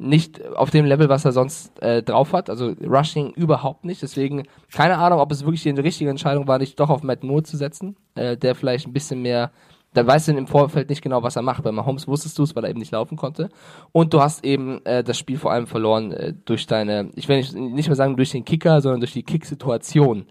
[0.00, 2.48] nicht auf dem Level, was er sonst äh, drauf hat.
[2.50, 4.02] Also Rushing überhaupt nicht.
[4.02, 7.42] Deswegen keine Ahnung, ob es wirklich die richtige Entscheidung war, nicht doch auf Matt Moore
[7.42, 9.50] zu setzen, äh, der vielleicht ein bisschen mehr.
[9.92, 11.64] Da weißt du im Vorfeld nicht genau, was er macht.
[11.64, 13.48] Bei Mahomes wusstest du es, weil er eben nicht laufen konnte.
[13.92, 17.38] Und du hast eben äh, das Spiel vor allem verloren äh, durch deine, ich will
[17.38, 20.26] nicht, nicht mehr sagen durch den Kicker, sondern durch die Kick-Situation.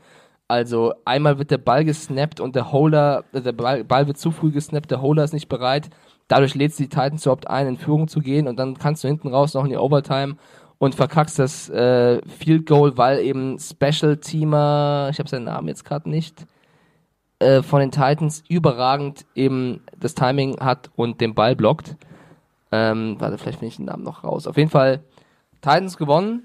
[0.47, 4.31] Also einmal wird der Ball gesnappt und der Holder, äh, der Ball, Ball wird zu
[4.31, 5.89] früh gesnappt, der Holder ist nicht bereit
[6.29, 9.09] Dadurch lädst du die Titans überhaupt ein, in Führung zu gehen und dann kannst du
[9.09, 10.37] hinten raus noch in die Overtime
[10.77, 15.83] und verkackst das äh, Field Goal, weil eben Special Teamer, ich habe seinen Namen jetzt
[15.83, 16.45] gerade nicht,
[17.39, 21.95] äh, von den Titans überragend eben das Timing hat und den Ball blockt.
[22.71, 24.45] Ähm, warte, vielleicht finde ich den Namen noch raus.
[24.45, 25.01] Auf jeden Fall
[25.61, 26.43] Titans gewonnen.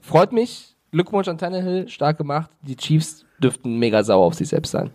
[0.00, 0.76] Freut mich.
[0.92, 2.50] Glückwunsch an Tannehill, stark gemacht.
[2.62, 4.92] Die Chiefs dürften mega sauer auf sich selbst sein.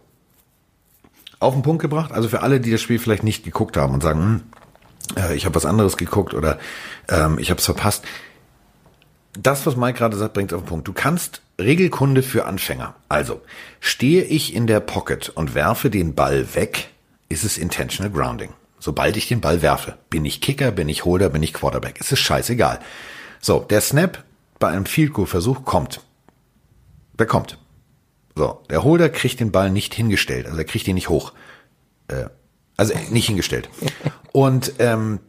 [1.41, 4.03] Auf den Punkt gebracht, also für alle, die das Spiel vielleicht nicht geguckt haben und
[4.03, 4.43] sagen, hm,
[5.17, 6.59] äh, ich habe was anderes geguckt oder
[7.09, 8.05] ähm, ich habe es verpasst.
[9.33, 10.87] Das, was Mike gerade sagt, bringt auf den Punkt.
[10.87, 12.93] Du kannst Regelkunde für Anfänger.
[13.09, 13.41] Also,
[13.79, 16.89] stehe ich in der Pocket und werfe den Ball weg,
[17.27, 18.51] ist es intentional grounding.
[18.77, 21.97] Sobald ich den Ball werfe, bin ich Kicker, bin ich Holder, bin ich Quarterback.
[21.99, 22.79] Es ist scheißegal.
[23.39, 24.23] So, der Snap
[24.59, 26.01] bei einem Field Goal Versuch kommt.
[27.17, 27.57] Der kommt.
[28.35, 31.33] So, der Holder kriegt den Ball nicht hingestellt, also er kriegt ihn nicht hoch.
[32.07, 32.25] Äh,
[32.77, 33.69] also nicht hingestellt.
[34.31, 35.19] Und ähm,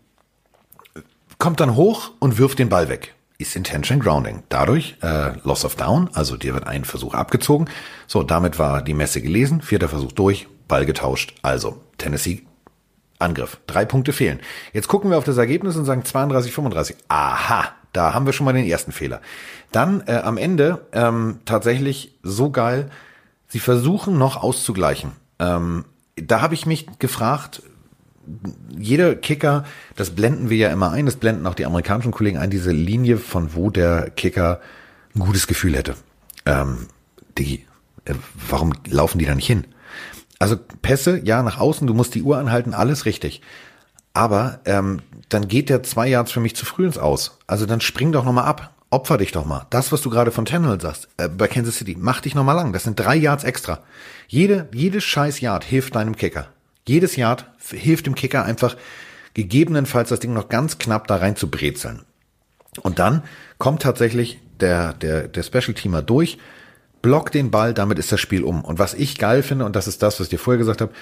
[1.39, 3.15] kommt dann hoch und wirft den Ball weg.
[3.37, 4.45] Ist Intention Grounding.
[4.49, 7.69] Dadurch äh, Loss of Down, also dir wird ein Versuch abgezogen.
[8.07, 9.61] So, damit war die Messe gelesen.
[9.61, 11.35] Vierter Versuch durch, Ball getauscht.
[11.43, 12.43] Also Tennessee
[13.19, 13.59] Angriff.
[13.67, 14.41] Drei Punkte fehlen.
[14.73, 16.97] Jetzt gucken wir auf das Ergebnis und sagen 32, 35.
[17.09, 19.21] Aha, da haben wir schon mal den ersten Fehler.
[19.71, 22.91] Dann äh, am Ende ähm, tatsächlich so geil,
[23.49, 25.13] sie versuchen noch auszugleichen.
[25.39, 25.85] Ähm,
[26.17, 27.63] da habe ich mich gefragt,
[28.77, 29.65] jeder Kicker,
[29.97, 33.19] das blenden wir ja immer ein, das blenden auch die amerikanischen Kollegen ein, diese Linie,
[33.19, 34.61] von wo der Kicker
[35.15, 35.95] ein gutes Gefühl hätte.
[36.47, 36.87] Ähm,
[37.39, 37.67] die,
[38.05, 38.15] äh,
[38.49, 39.65] warum laufen die da nicht hin?
[40.39, 43.43] Also Pässe, ja, nach außen, du musst die Uhr anhalten, alles richtig.
[44.15, 47.39] Aber ähm, dann geht der zwei Yards für mich zu früh ins Aus.
[47.47, 48.75] Also dann spring doch nochmal ab.
[48.91, 49.67] Opfer dich doch mal.
[49.71, 52.75] Das, was du gerade von Tannehill sagst, äh, bei Kansas City, mach dich nochmal lang.
[52.75, 53.81] Das sind drei Yards extra.
[54.29, 56.49] Jede, jedes scheiß Yard hilft deinem Kicker.
[56.87, 58.77] Jedes Yard hilft dem Kicker einfach,
[59.35, 62.03] gegebenenfalls das Ding noch ganz knapp da rein zu brezeln.
[62.83, 63.23] Und dann
[63.59, 66.39] kommt tatsächlich der, der, der Special Teamer durch,
[67.03, 68.65] blockt den Ball, damit ist das Spiel um.
[68.65, 70.93] Und was ich geil finde, und das ist das, was ich dir vorher gesagt habe,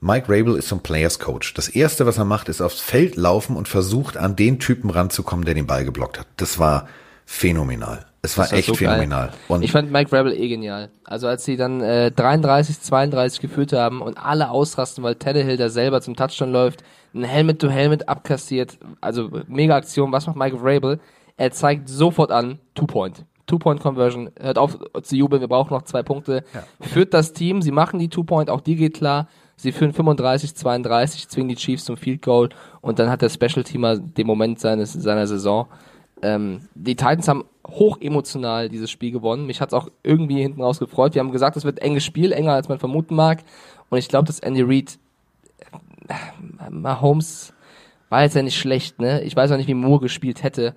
[0.00, 1.54] Mike Rabel ist so ein Players Coach.
[1.54, 5.44] Das erste, was er macht, ist aufs Feld laufen und versucht, an den Typen ranzukommen,
[5.44, 6.26] der den Ball geblockt hat.
[6.36, 6.88] Das war
[7.26, 8.06] phänomenal.
[8.22, 9.32] Es war echt so phänomenal.
[9.48, 10.90] Und ich fand Mike Rabel eh genial.
[11.04, 15.68] Also als sie dann äh, 33, 32 geführt haben und alle ausrasten, weil Tannehill da
[15.68, 16.82] selber zum Touchdown läuft,
[17.14, 20.12] ein Helmet-to-Helmet abkassiert, also mega Aktion.
[20.12, 21.00] Was macht Mike Rabel?
[21.36, 23.24] Er zeigt sofort an, Two-Point.
[23.46, 26.44] Two-Point-Conversion, hört auf zu jubeln, wir brauchen noch zwei Punkte.
[26.52, 26.64] Ja.
[26.86, 29.28] Führt das Team, sie machen die Two-Point, auch die geht klar.
[29.58, 32.48] Sie führen 35, 32, zwingen die Chiefs zum Field Goal
[32.80, 35.66] und dann hat der Special Teamer den Moment seines, seiner Saison.
[36.22, 39.46] Ähm, die Titans haben hoch emotional dieses Spiel gewonnen.
[39.46, 41.14] Mich hat es auch irgendwie hinten raus gefreut.
[41.14, 43.40] Wir haben gesagt, es wird ein enges Spiel, enger als man vermuten mag.
[43.90, 44.96] Und ich glaube, dass Andy Reid,
[46.06, 47.52] äh, Mahomes
[48.10, 49.22] war jetzt ja nicht schlecht, ne?
[49.22, 50.76] Ich weiß auch nicht, wie Moore gespielt hätte.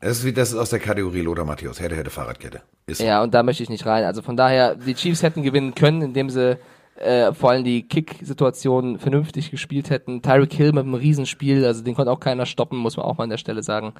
[0.00, 2.62] Das ist, wie, das ist aus der Kategorie Lothar Matthäus, hätte, hätte Fahrradkette.
[2.86, 4.04] Ist ja, und da möchte ich nicht rein.
[4.04, 6.58] Also von daher, die Chiefs hätten gewinnen können, indem sie
[6.98, 10.22] äh, vor allem die Kick-Situation vernünftig gespielt hätten.
[10.22, 13.24] Tyreek Hill mit einem Riesenspiel, also den konnte auch keiner stoppen, muss man auch mal
[13.24, 13.92] an der Stelle sagen.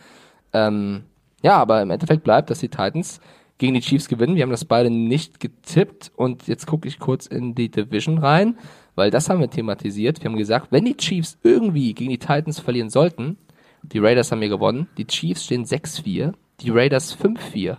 [0.53, 1.05] Ähm,
[1.43, 3.21] ja, aber im Endeffekt bleibt, dass die Titans
[3.59, 4.37] gegen die Chiefs gewinnen.
[4.37, 8.59] Wir haben das beide nicht getippt und jetzt gucke ich kurz in die Division rein,
[8.95, 10.23] weil das haben wir thematisiert.
[10.23, 13.39] Wir haben gesagt, wenn die Chiefs irgendwie gegen die Titans verlieren sollten,
[13.83, 17.77] die Raiders haben hier gewonnen, die Chiefs stehen 6-4, die Raiders 5-4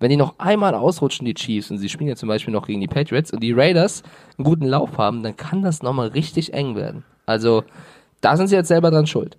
[0.00, 2.80] wenn die noch einmal ausrutschen, die Chiefs, und sie spielen ja zum Beispiel noch gegen
[2.80, 4.02] die Patriots, und die Raiders
[4.36, 7.04] einen guten Lauf haben, dann kann das nochmal richtig eng werden.
[7.26, 7.64] Also,
[8.20, 9.36] da sind sie jetzt selber dran schuld.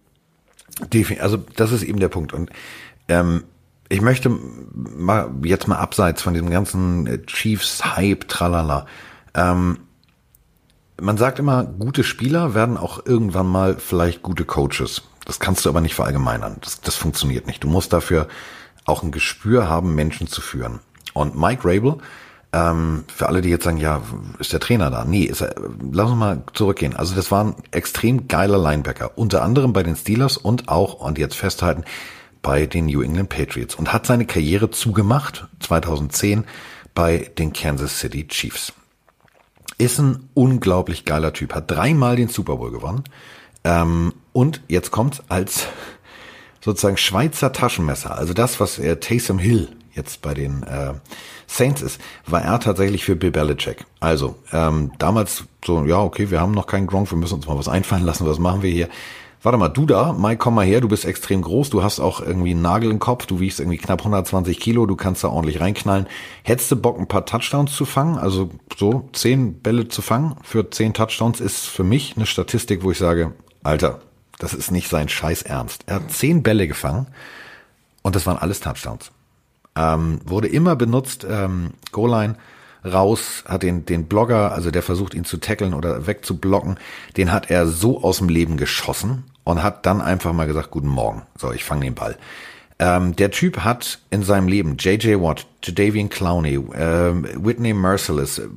[1.20, 2.34] Also das ist eben der Punkt.
[2.34, 2.50] Und
[3.08, 3.44] ähm,
[3.90, 4.30] ich möchte
[4.74, 8.86] mal jetzt mal abseits von diesem ganzen Chiefs-Hype, tralala.
[9.34, 9.80] Ähm,
[11.02, 15.02] man sagt immer, gute Spieler werden auch irgendwann mal vielleicht gute Coaches.
[15.26, 16.58] Das kannst du aber nicht verallgemeinern.
[16.62, 17.64] Das, das funktioniert nicht.
[17.64, 18.28] Du musst dafür
[18.86, 20.80] auch ein Gespür haben, Menschen zu führen.
[21.14, 21.98] Und Mike Rabel,
[22.52, 24.02] ähm, für alle, die jetzt sagen, ja,
[24.40, 25.06] ist der Trainer da?
[25.06, 25.54] Nee, ist er,
[25.92, 26.96] lass uns mal zurückgehen.
[26.96, 31.18] Also das war ein extrem geiler Linebacker, unter anderem bei den Steelers und auch, und
[31.18, 31.84] jetzt festhalten,
[32.42, 36.46] bei den New England Patriots und hat seine Karriere zugemacht 2010
[36.96, 38.74] bei den Kansas City Chiefs.
[39.78, 43.04] Ist ein unglaublich geiler Typ, hat dreimal den Super Bowl gewonnen
[43.64, 45.68] ähm, und jetzt kommt als
[46.62, 50.94] sozusagen Schweizer Taschenmesser, also das, was er Taysom Hill jetzt bei den äh,
[51.48, 53.86] Saints ist, war er tatsächlich für Bill Belichick.
[54.00, 57.58] Also ähm, damals so, ja, okay, wir haben noch keinen Gronk, wir müssen uns mal
[57.58, 58.90] was einfallen lassen, was machen wir hier?
[59.42, 62.20] Warte mal, du da, Mike, komm mal her, du bist extrem groß, du hast auch
[62.20, 65.62] irgendwie einen Nagel im Kopf, du wiegst irgendwie knapp 120 Kilo, du kannst da ordentlich
[65.62, 66.08] reinknallen.
[66.44, 68.18] Hättest du Bock, ein paar Touchdowns zu fangen?
[68.18, 72.92] Also so zehn Bälle zu fangen für zehn Touchdowns ist für mich eine Statistik, wo
[72.92, 73.34] ich sage,
[73.64, 74.02] Alter,
[74.40, 75.84] das ist nicht sein Scheiß Ernst.
[75.86, 77.08] Er hat zehn Bälle gefangen
[78.02, 79.12] Und das waren alles Touchdowns.
[79.76, 82.36] Ähm, wurde immer benutzt, ähm, Goal-Line
[82.84, 86.80] raus, hat den, den Blogger, also der versucht ihn zu tackeln oder wegzublocken,
[87.18, 90.88] den hat er so aus dem Leben geschossen und hat dann einfach mal gesagt, guten
[90.88, 92.18] Morgen, so, ich fange den Ball.
[92.80, 95.22] Ähm, der Typ hat in seinem Leben J.J.
[95.22, 97.14] Watt, Jadavian Clowney, äh,
[97.44, 98.48] Whitney Merciless, äh,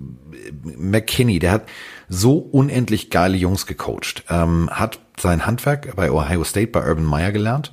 [0.63, 1.69] McKinney, der hat
[2.09, 7.33] so unendlich geile Jungs gecoacht, ähm, hat sein Handwerk bei Ohio State bei Urban Meyer
[7.33, 7.73] gelernt,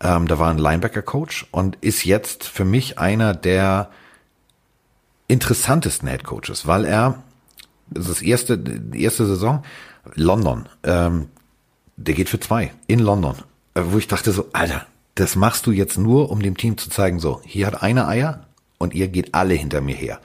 [0.00, 3.90] ähm, da war ein Linebacker-Coach und ist jetzt für mich einer der
[5.28, 7.22] interessantesten Head Coaches, weil er,
[7.88, 9.64] das ist das erste, erste Saison,
[10.14, 11.28] London, ähm,
[11.96, 13.36] der geht für zwei in London,
[13.74, 16.90] äh, wo ich dachte so, Alter, das machst du jetzt nur, um dem Team zu
[16.90, 18.46] zeigen, so, hier hat eine Eier
[18.78, 20.20] und ihr geht alle hinter mir her.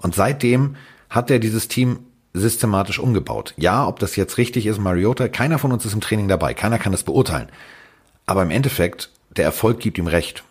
[0.00, 0.76] Und seitdem
[1.10, 1.98] hat er dieses Team
[2.34, 3.54] systematisch umgebaut.
[3.56, 6.78] Ja, ob das jetzt richtig ist, Mariota, keiner von uns ist im Training dabei, keiner
[6.78, 7.48] kann das beurteilen.
[8.26, 10.44] Aber im Endeffekt, der Erfolg gibt ihm recht.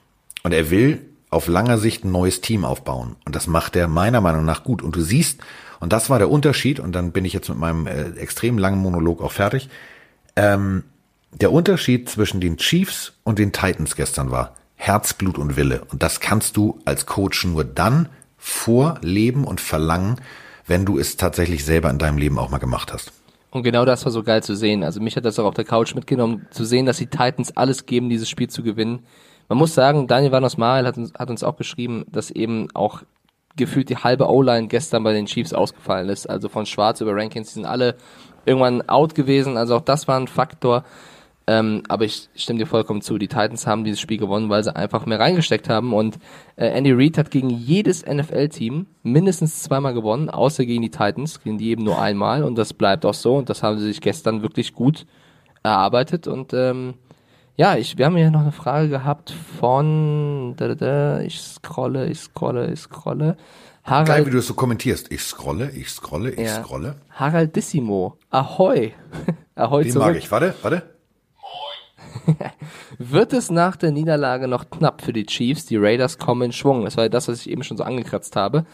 [0.43, 3.15] Und er will auf langer Sicht ein neues Team aufbauen.
[3.25, 4.81] Und das macht er meiner Meinung nach gut.
[4.81, 5.41] Und du siehst,
[5.79, 8.79] und das war der Unterschied, und dann bin ich jetzt mit meinem äh, extrem langen
[8.79, 9.69] Monolog auch fertig,
[10.35, 10.83] ähm,
[11.33, 15.83] der Unterschied zwischen den Chiefs und den Titans gestern war Herzblut und Wille.
[15.91, 20.21] Und das kannst du als Coach nur dann vorleben und verlangen,
[20.67, 23.11] wenn du es tatsächlich selber in deinem Leben auch mal gemacht hast.
[23.49, 24.83] Und genau das war so geil zu sehen.
[24.83, 27.85] Also mich hat das auch auf der Couch mitgenommen, zu sehen, dass die Titans alles
[27.85, 29.05] geben, dieses Spiel zu gewinnen.
[29.49, 33.03] Man muss sagen, Daniel Vanos Mael hat uns, hat uns auch geschrieben, dass eben auch
[33.55, 36.29] gefühlt die halbe O-Line gestern bei den Chiefs ausgefallen ist.
[36.29, 37.95] Also von Schwarz über Rankins, die sind alle
[38.45, 39.57] irgendwann out gewesen.
[39.57, 40.83] Also auch das war ein Faktor.
[41.49, 43.17] Ähm, aber ich stimme dir vollkommen zu.
[43.17, 45.93] Die Titans haben dieses Spiel gewonnen, weil sie einfach mehr reingesteckt haben.
[45.93, 46.17] Und
[46.57, 51.57] äh, Andy Reid hat gegen jedes NFL-Team mindestens zweimal gewonnen, außer gegen die Titans, gegen
[51.57, 52.43] die eben nur einmal.
[52.43, 53.37] Und das bleibt auch so.
[53.37, 55.05] Und das haben sie sich gestern wirklich gut
[55.63, 56.27] erarbeitet.
[56.27, 56.95] Und ähm,
[57.55, 62.07] ja, ich, wir haben hier noch eine Frage gehabt von, da, da, da, ich scrolle,
[62.09, 63.37] ich scrolle, ich scrolle.
[63.85, 65.13] Harald, Geil, wie du es so kommentierst.
[65.13, 66.61] Ich scrolle, ich scrolle, ich ja.
[66.61, 66.95] scrolle.
[67.11, 68.17] Haraldissimo.
[68.31, 68.91] Ahoi.
[69.55, 70.07] Ahoi Den zurück.
[70.07, 70.29] mag ich.
[70.29, 70.96] Warte, warte.
[72.97, 75.65] Wird es nach der Niederlage noch knapp für die Chiefs?
[75.65, 76.85] Die Raiders kommen in Schwung.
[76.85, 78.65] Das war ja das, was ich eben schon so angekratzt habe.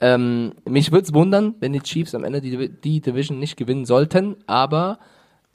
[0.00, 3.84] Ähm, mich würde es wundern, wenn die Chiefs am Ende die, die Division nicht gewinnen
[3.84, 4.98] sollten, aber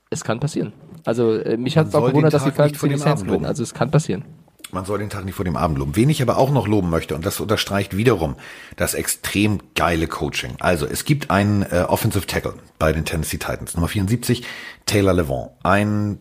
[0.09, 0.71] es kann passieren.
[1.05, 3.45] Also äh, mich hat es auch gewundert, dass die Falcons die Saints gewinnen.
[3.45, 4.23] Also es kann passieren.
[4.71, 5.95] Man soll den Tag nicht vor dem Abend loben.
[5.95, 8.35] Wen ich aber auch noch loben möchte, und das unterstreicht wiederum
[8.75, 10.55] das extrem geile Coaching.
[10.59, 14.43] Also es gibt einen äh, Offensive Tackle bei den Tennessee Titans, Nummer 74,
[14.85, 15.51] Taylor Levant.
[15.63, 16.19] Ein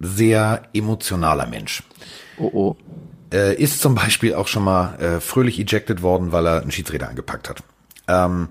[0.00, 1.82] sehr emotionaler Mensch.
[2.38, 2.76] Oh oh.
[3.32, 7.08] Äh, ist zum Beispiel auch schon mal äh, fröhlich ejected worden, weil er einen Schiedsrichter
[7.08, 7.62] angepackt hat.
[8.08, 8.48] Ähm,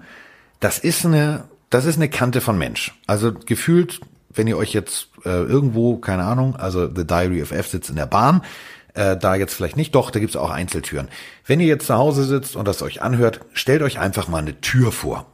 [0.61, 2.97] das ist eine, das ist eine Kante von Mensch.
[3.07, 7.67] Also gefühlt, wenn ihr euch jetzt äh, irgendwo, keine Ahnung, also The Diary of F
[7.67, 8.41] sitzt in der Bahn,
[8.93, 11.09] äh, da jetzt vielleicht nicht, doch, da gibt's auch Einzeltüren.
[11.45, 14.61] Wenn ihr jetzt zu Hause sitzt und das euch anhört, stellt euch einfach mal eine
[14.61, 15.25] Tür vor.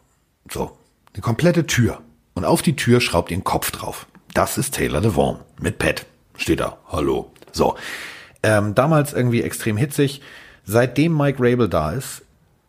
[0.52, 0.78] So,
[1.14, 2.02] eine komplette Tür.
[2.34, 4.08] Und auf die Tür schraubt ihr einen Kopf drauf.
[4.36, 6.06] Das ist Taylor Devon mit Pat.
[6.36, 6.78] Steht da.
[6.90, 7.32] Hallo.
[7.54, 7.78] So.
[8.44, 10.22] Ähm, damals irgendwie extrem hitzig.
[10.66, 12.22] Seitdem Mike Rabel da ist,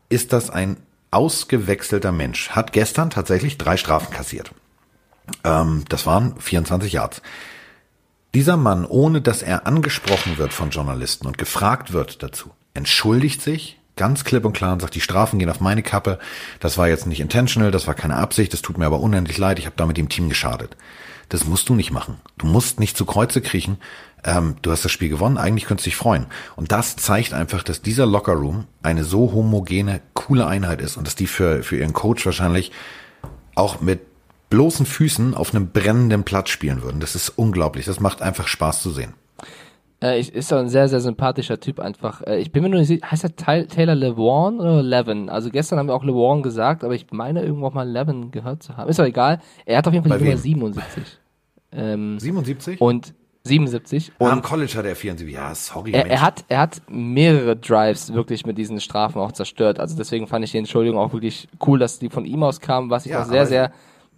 [0.08, 0.76] ist das ein
[1.10, 2.50] ausgewechselter Mensch.
[2.50, 4.52] Hat gestern tatsächlich drei Strafen kassiert.
[5.42, 7.20] Ähm, das waren 24 Yards.
[8.32, 13.76] Dieser Mann, ohne dass er angesprochen wird von Journalisten und gefragt wird dazu, entschuldigt sich
[13.96, 16.20] ganz klipp und klar und sagt, die Strafen gehen auf meine Kappe.
[16.60, 19.58] Das war jetzt nicht intentional, das war keine Absicht, das tut mir aber unendlich leid,
[19.58, 20.76] ich habe damit dem Team geschadet.
[21.28, 22.20] Das musst du nicht machen.
[22.38, 23.78] Du musst nicht zu Kreuze kriechen.
[24.24, 26.26] Ähm, du hast das Spiel gewonnen, eigentlich könntest du dich freuen.
[26.56, 31.14] Und das zeigt einfach, dass dieser Lockerroom eine so homogene, coole Einheit ist und dass
[31.14, 32.72] die für, für ihren Coach wahrscheinlich
[33.54, 34.00] auch mit
[34.50, 37.00] bloßen Füßen auf einem brennenden Platz spielen würden.
[37.00, 37.86] Das ist unglaublich.
[37.86, 39.14] Das macht einfach Spaß zu sehen.
[40.02, 42.22] Äh, ich, ist doch ein sehr, sehr sympathischer Typ einfach.
[42.22, 45.28] Äh, ich bin mir nur nicht sicher, heißt er Taylor LeWan oder Levin?
[45.28, 48.62] Also gestern haben wir auch LeWan gesagt, aber ich meine irgendwo auch mal Levin gehört
[48.62, 48.90] zu haben.
[48.90, 49.40] Ist doch egal.
[49.64, 51.18] Er hat auf jeden Fall die Nummer 77.
[51.72, 52.80] Ähm, 77?
[52.80, 53.14] Und
[53.46, 54.12] 77.
[54.18, 55.32] Und Am College hat er 74.
[55.32, 55.92] Ja, sorry.
[55.92, 59.78] Er, er, hat, er hat mehrere Drives wirklich mit diesen Strafen auch zerstört.
[59.80, 62.90] Also deswegen fand ich die Entschuldigung auch wirklich cool, dass die von ihm aus kamen,
[62.90, 63.72] was ich ja, auch sehr, sehr,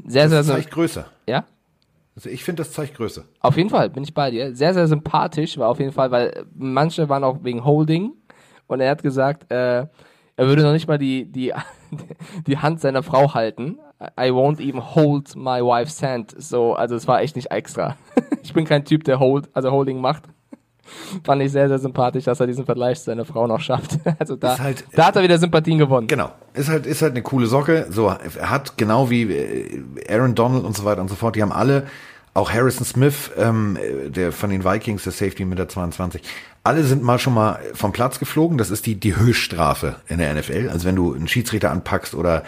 [0.05, 1.07] sehr, sehr, sehr, sehr, größer.
[1.29, 1.45] Ja?
[2.19, 3.27] Also ich finde, das zeigt Größe.
[3.39, 4.53] Auf jeden Fall, bin ich bei dir.
[4.53, 8.11] Sehr, sehr sympathisch war auf jeden Fall, weil manche waren auch wegen Holding
[8.66, 9.89] und er hat gesagt, äh, er
[10.37, 11.53] würde noch nicht mal die, die,
[12.49, 13.79] die Hand seiner Frau halten.
[14.19, 16.35] I won't even hold my wife's hand.
[16.37, 17.97] So, also es war echt nicht extra.
[18.43, 20.25] ich bin kein Typ, der hold, also Holding macht.
[21.24, 23.99] Fand ich sehr, sehr sympathisch, dass er diesen Vergleich zu seiner Frau noch schafft.
[24.18, 26.09] Also da, halt, da hat er wieder Sympathien gewonnen.
[26.09, 26.30] Genau.
[26.55, 27.86] Ist halt, ist halt eine coole Socke.
[27.91, 31.43] So, er hat genau wie äh, Aaron Donald und so weiter und so fort, die
[31.43, 31.84] haben alle
[32.34, 33.78] auch Harrison Smith, ähm,
[34.09, 36.22] der von den Vikings, der Safety mit der 22.
[36.64, 38.59] Alle sind mal schon mal vom Platz geflogen.
[38.59, 40.68] Das ist die, die Höchststrafe in der NFL.
[40.70, 42.45] Also wenn du einen Schiedsrichter anpackst oder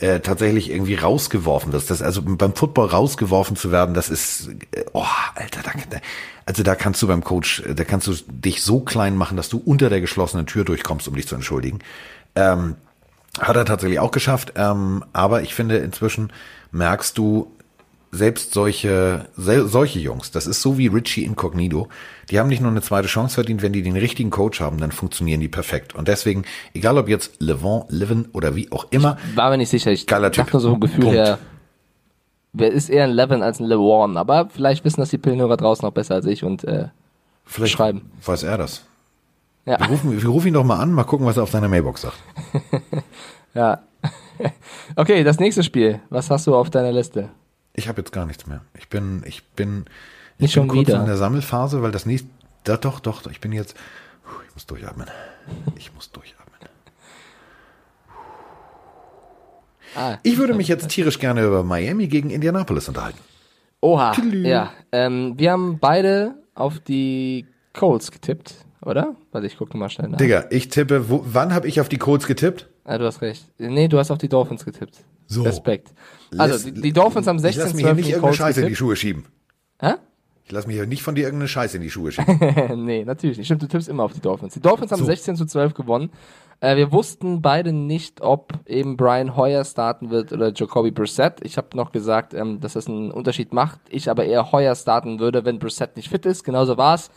[0.00, 1.90] äh, tatsächlich irgendwie rausgeworfen wirst.
[1.90, 5.98] Das, also beim Football rausgeworfen zu werden, das ist, äh, oh, Alter, da,
[6.46, 9.60] also da kannst du beim Coach, da kannst du dich so klein machen, dass du
[9.64, 11.80] unter der geschlossenen Tür durchkommst, um dich zu entschuldigen.
[12.34, 12.76] Ähm,
[13.38, 16.32] hat er tatsächlich auch geschafft, ähm, aber ich finde, inzwischen
[16.72, 17.52] merkst du,
[18.12, 21.88] selbst solche, solche Jungs, das ist so wie Richie Incognito,
[22.28, 24.90] die haben nicht nur eine zweite Chance verdient, wenn die den richtigen Coach haben, dann
[24.90, 25.94] funktionieren die perfekt.
[25.94, 26.44] Und deswegen,
[26.74, 29.16] egal ob jetzt Levon, Levin oder wie auch immer.
[29.30, 30.52] Ich war mir nicht sicher, ich dachte typ.
[30.52, 31.16] nur so ein Gefühl Punkt.
[31.16, 31.38] her,
[32.52, 35.86] wer ist eher ein Levin als ein Levon, aber vielleicht wissen das die Pillenhörer draußen
[35.86, 36.88] noch besser als ich und äh,
[37.44, 38.10] vielleicht schreiben.
[38.24, 38.84] weiß er das.
[39.66, 39.78] Ja.
[39.78, 42.02] Wir rufen, wir rufen ihn doch mal an, mal gucken, was er auf seiner Mailbox
[42.02, 42.18] sagt.
[43.54, 43.82] ja.
[44.96, 46.00] okay, das nächste Spiel.
[46.08, 47.28] Was hast du auf deiner Liste?
[47.80, 48.60] Ich habe jetzt gar nichts mehr.
[48.78, 49.86] Ich bin, ich bin,
[50.36, 51.00] ich Nicht bin kurz wieder.
[51.00, 52.28] in der Sammelphase, weil das nächste,
[52.64, 53.74] da doch, doch, ich bin jetzt,
[54.46, 55.06] ich muss durchatmen.
[55.76, 56.46] Ich muss durchatmen.
[59.96, 63.18] Ah, ich würde mich jetzt tierisch gerne über Miami gegen Indianapolis unterhalten.
[63.80, 64.46] Oha, Tülü.
[64.46, 64.70] ja.
[64.92, 69.16] Ähm, wir haben beide auf die Colts getippt, oder?
[69.32, 70.18] Warte, ich gucke mal schnell nach.
[70.18, 72.68] Digga, ich tippe, wo, wann habe ich auf die Colts getippt?
[72.84, 73.46] Ah, du hast recht.
[73.56, 74.98] Nee, du hast auf die Dolphins getippt.
[75.26, 75.44] So.
[75.44, 75.94] Respekt.
[76.38, 78.76] Also, die, die Dolphins haben 16 Ich lass mir hier nicht irgendeine Scheiße in die
[78.76, 79.24] Schuhe schieben.
[79.80, 79.94] Hä?
[80.44, 82.84] Ich lass mir hier nicht von dir irgendeine Scheiße in die Schuhe schieben.
[82.84, 83.46] nee, natürlich nicht.
[83.46, 84.54] Stimmt, du tippst immer auf die Dolphins.
[84.54, 85.04] Die Dolphins haben so.
[85.04, 86.10] 16 zu 12 gewonnen.
[86.60, 91.38] Äh, wir wussten beide nicht, ob eben Brian Hoyer starten wird oder Jacoby Brissett.
[91.42, 93.80] Ich habe noch gesagt, ähm, dass das einen Unterschied macht.
[93.88, 96.44] Ich aber eher Hoyer starten würde, wenn Brissett nicht fit ist.
[96.44, 97.10] Genauso war's.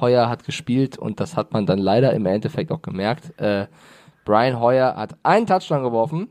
[0.00, 3.38] Hoyer hat gespielt und das hat man dann leider im Endeffekt auch gemerkt.
[3.40, 3.66] Äh,
[4.24, 6.28] Brian Hoyer hat einen Touchdown geworfen.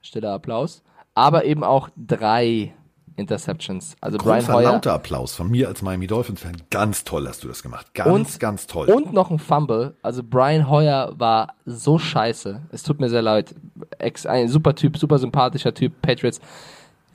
[0.00, 0.82] Stiller Applaus.
[1.14, 2.74] Aber eben auch drei
[3.16, 3.96] Interceptions.
[4.00, 4.72] Also Brian Hoyer.
[4.72, 6.56] lauter Applaus von mir als Miami Dolphins Fan.
[6.70, 7.94] Ganz toll hast du das gemacht.
[7.94, 8.88] Ganz, und, ganz toll.
[8.90, 9.94] Und noch ein Fumble.
[10.02, 12.62] Also Brian Hoyer war so scheiße.
[12.72, 13.54] Es tut mir sehr leid.
[13.98, 15.92] Ex, ein super Typ, super sympathischer Typ.
[16.02, 16.40] Patriots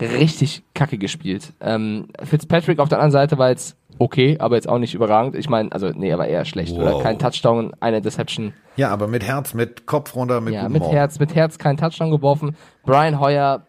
[0.02, 1.52] richtig kacke gespielt.
[1.60, 5.36] Ähm, Fitzpatrick auf der anderen Seite war jetzt okay, aber jetzt auch nicht überragend.
[5.36, 6.72] Ich meine, also nee, aber eher schlecht.
[6.72, 6.80] Wow.
[6.80, 8.54] Oder kein Touchdown, eine Interception.
[8.78, 10.96] Ja, aber mit Herz, mit Kopf runter, mit Ja, mit Morgen.
[10.96, 12.56] Herz, mit Herz kein Touchdown geworfen.
[12.86, 13.66] Brian Hoyer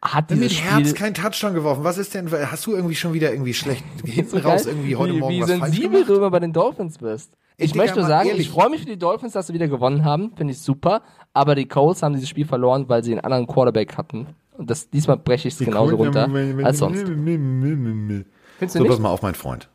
[0.00, 1.82] hat dieses mit Herz kein Touchdown geworfen.
[1.84, 5.14] Was ist denn, hast du irgendwie schon wieder irgendwie schlecht hinten so raus irgendwie heute
[5.14, 7.32] wie, Morgen wie was sensibel du immer bei den Dolphins bist.
[7.56, 8.46] Ich, ich möchte nur sagen, ehrlich.
[8.46, 11.56] ich freue mich für die Dolphins, dass sie wieder gewonnen haben, finde ich super, aber
[11.56, 14.28] die Colts haben dieses Spiel verloren, weil sie einen anderen Quarterback hatten.
[14.56, 16.28] Und das, diesmal breche ich es genauso runter
[16.62, 17.00] als sonst.
[17.04, 18.26] Findest
[18.60, 18.88] du so, nicht?
[18.88, 19.68] pass mal auf, mein Freund.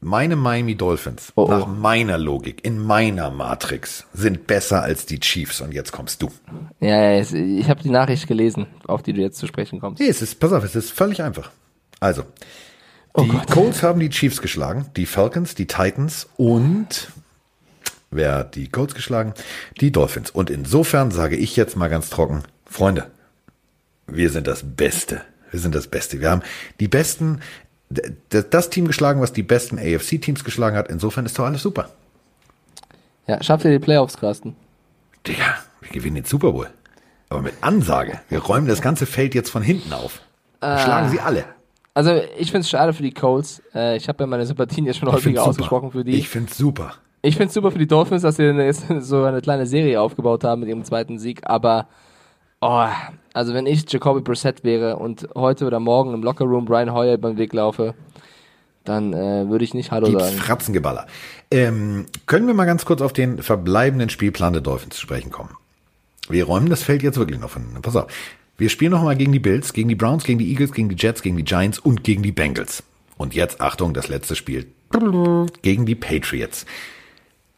[0.00, 1.48] Meine Miami Dolphins, oh, oh.
[1.48, 6.30] nach meiner Logik, in meiner Matrix, sind besser als die Chiefs und jetzt kommst du.
[6.78, 10.00] Ja, ich habe die Nachricht gelesen, auf die du jetzt zu sprechen kommst.
[10.00, 11.50] Nee, es ist, pass auf, es ist völlig einfach.
[11.98, 12.22] Also,
[13.14, 13.50] oh die Gott.
[13.50, 17.10] Colts haben die Chiefs geschlagen, die Falcons, die Titans und
[18.12, 19.34] wer hat die Colts geschlagen?
[19.80, 20.30] Die Dolphins.
[20.30, 23.10] Und insofern sage ich jetzt mal ganz trocken, Freunde,
[24.06, 25.22] wir sind das Beste.
[25.50, 26.20] Wir sind das Beste.
[26.20, 26.42] Wir haben
[26.78, 27.40] die besten
[28.30, 30.88] das Team geschlagen, was die besten AFC-Teams geschlagen hat.
[30.88, 31.88] Insofern ist doch alles super.
[33.26, 34.56] Ja, schafft ihr die Playoffs, Carsten?
[35.26, 36.68] Digga, wir gewinnen den Super Bowl.
[37.28, 38.20] Aber mit Ansage.
[38.28, 40.22] Wir räumen das ganze Feld jetzt von hinten auf.
[40.60, 41.44] Äh, schlagen sie alle.
[41.94, 43.62] Also ich finde es schade für die Colts.
[43.74, 46.12] Äh, ich habe ja meine Sympathien jetzt schon häufiger ausgesprochen für die.
[46.12, 46.94] Ich finde es super.
[47.22, 50.44] Ich finde es super für die Dolphins, dass sie jetzt so eine kleine Serie aufgebaut
[50.44, 51.40] haben mit ihrem zweiten Sieg.
[51.44, 51.88] Aber
[52.60, 52.86] oh,
[53.32, 57.36] also wenn ich Jacoby Brissett wäre und heute oder morgen im Lockerroom Brian Hoyer beim
[57.36, 57.94] Weg laufe,
[58.84, 60.36] dann äh, würde ich nicht Hallo Gibt's sagen.
[60.38, 61.06] Fratzengeballer.
[61.50, 65.50] Ähm, können wir mal ganz kurz auf den verbleibenden Spielplan der Dolphins zu sprechen kommen?
[66.28, 67.64] Wir räumen das Feld jetzt wirklich noch von.
[67.82, 68.06] Pass auf.
[68.56, 70.96] Wir spielen noch mal gegen die Bills, gegen die Browns, gegen die Eagles, gegen die
[70.98, 72.82] Jets, gegen die Giants und gegen die Bengals.
[73.16, 74.66] Und jetzt, Achtung, das letzte Spiel.
[75.62, 76.66] Gegen die Patriots.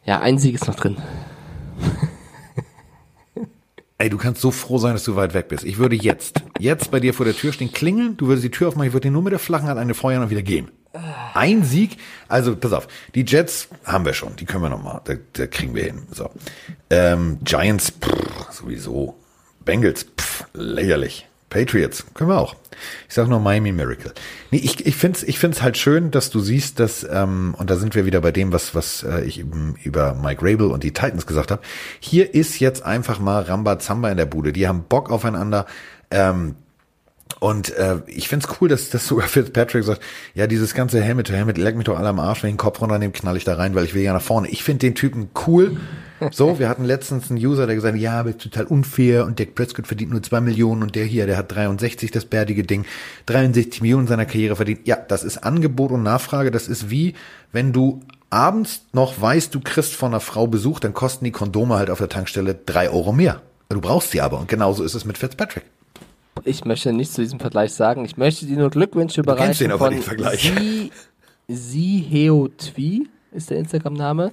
[0.05, 0.97] Ja, ein Sieg ist noch drin.
[4.01, 5.63] Ey, du kannst so froh sein, dass du weit weg bist.
[5.63, 8.69] Ich würde jetzt, jetzt bei dir vor der Tür stehen, klingeln, du würdest die Tür
[8.69, 10.71] aufmachen, ich würde dir nur mit der flachen Hand eine feuern und wieder gehen.
[11.35, 11.97] Ein Sieg,
[12.27, 15.75] also pass auf, die Jets haben wir schon, die können wir nochmal, da, da kriegen
[15.75, 16.01] wir hin.
[16.09, 16.31] So.
[16.89, 19.19] Ähm, Giants, pff, sowieso.
[19.63, 21.27] Bengals, pff, lächerlich.
[21.51, 22.55] Patriots, können wir auch.
[23.07, 24.13] Ich sage nur Miami Miracle.
[24.49, 27.69] Nee, ich, ich finde es ich find's halt schön, dass du siehst, dass, ähm, und
[27.69, 30.83] da sind wir wieder bei dem, was, was äh, ich eben über Mike Rabel und
[30.83, 31.61] die Titans gesagt habe.
[31.99, 34.53] Hier ist jetzt einfach mal Rambazamba in der Bude.
[34.53, 35.67] Die haben Bock aufeinander.
[36.09, 36.55] Ähm,
[37.41, 40.01] und äh, ich find's cool, dass, dass sogar Fitzpatrick sagt,
[40.33, 42.59] ja, dieses ganze Helmet to Helmet, leck mich doch alle am Arsch, wenn ich den
[42.59, 44.47] Kopf runternehme, knall ich da rein, weil ich will ja nach vorne.
[44.47, 45.77] Ich find den Typen cool.
[46.31, 49.39] So, wir hatten letztens einen User, der gesagt hat, ja, aber ist total unfair und
[49.39, 52.85] Dak Prescott verdient nur zwei Millionen und der hier, der hat 63, das bärtige Ding,
[53.25, 54.87] 63 Millionen in seiner Karriere verdient.
[54.87, 56.51] Ja, das ist Angebot und Nachfrage.
[56.51, 57.15] Das ist wie,
[57.51, 61.75] wenn du abends noch weißt, du kriegst von einer Frau Besuch, dann kosten die Kondome
[61.75, 63.41] halt auf der Tankstelle drei Euro mehr.
[63.69, 65.63] Du brauchst sie aber und genauso ist es mit Fitzpatrick.
[66.43, 68.05] Ich möchte nichts zu diesem Vergleich sagen.
[68.05, 70.41] Ich möchte dir nur Glückwünsche Du kennst überreichen den aber, von den Vergleich.
[70.41, 70.91] Sie,
[71.47, 74.31] Siheotwi ist der Instagram-Name.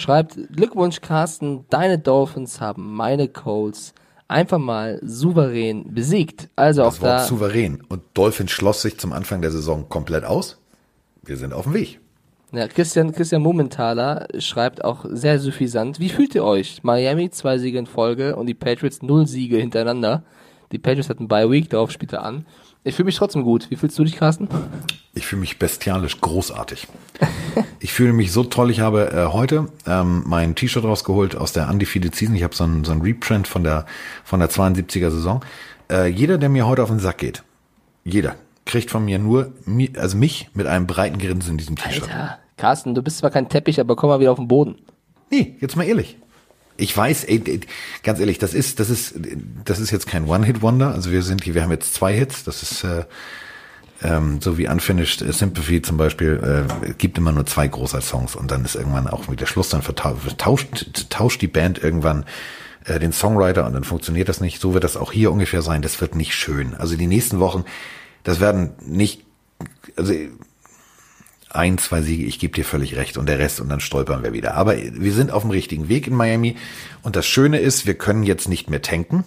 [0.00, 3.92] Schreibt, Glückwunsch Carsten, deine Dolphins haben meine Colts
[4.28, 6.48] einfach mal souverän besiegt.
[6.56, 7.82] Also Das auch Wort da, souverän.
[7.88, 10.58] Und Dolphin schloss sich zum Anfang der Saison komplett aus.
[11.22, 12.00] Wir sind auf dem Weg.
[12.52, 16.00] ja, Christian, Christian Mumenthaler schreibt auch sehr suffisant.
[16.00, 16.82] Wie fühlt ihr euch?
[16.82, 20.22] Miami zwei Siege in Folge und die Patriots null Siege hintereinander.
[20.72, 22.46] Die Patriots hatten Bye Week, darauf spielt er an.
[22.82, 23.70] Ich fühle mich trotzdem gut.
[23.70, 24.48] Wie fühlst du dich, Carsten?
[25.12, 26.88] Ich fühle mich bestialisch großartig.
[27.80, 28.70] ich fühle mich so toll.
[28.70, 32.34] Ich habe äh, heute ähm, mein T-Shirt rausgeholt aus der Undefeated Season.
[32.34, 33.84] Ich habe so ein, so ein Reprint von der,
[34.24, 35.44] von der 72er Saison.
[35.90, 37.42] Äh, jeder, der mir heute auf den Sack geht,
[38.04, 39.52] jeder, kriegt von mir nur,
[39.96, 42.04] also mich mit einem breiten Grinsen in diesem T-Shirt.
[42.04, 44.76] Alter, Carsten, du bist zwar kein Teppich, aber komm mal wieder auf den Boden.
[45.30, 46.16] Nee, jetzt mal ehrlich.
[46.80, 47.60] Ich weiß, ey,
[48.02, 49.14] ganz ehrlich, das ist, das ist,
[49.64, 50.92] das ist jetzt kein One-Hit-Wonder.
[50.94, 52.44] Also wir sind hier, wir haben jetzt zwei Hits.
[52.44, 53.04] Das ist äh,
[54.02, 56.66] ähm, so wie Unfinished Sympathy zum Beispiel.
[56.86, 59.68] Äh, gibt immer nur zwei großer Songs und dann ist irgendwann auch wieder Schluss.
[59.68, 62.24] Dann vertau- tauscht, tauscht die Band irgendwann
[62.86, 64.60] äh, den Songwriter und dann funktioniert das nicht.
[64.60, 65.82] So wird das auch hier ungefähr sein.
[65.82, 66.74] Das wird nicht schön.
[66.74, 67.64] Also die nächsten Wochen,
[68.24, 69.24] das werden nicht,
[69.96, 70.14] also
[71.50, 74.32] ein, zwei Siege, ich gebe dir völlig recht und der Rest und dann stolpern wir
[74.32, 74.54] wieder.
[74.54, 76.56] Aber wir sind auf dem richtigen Weg in Miami
[77.02, 79.24] und das Schöne ist, wir können jetzt nicht mehr tanken,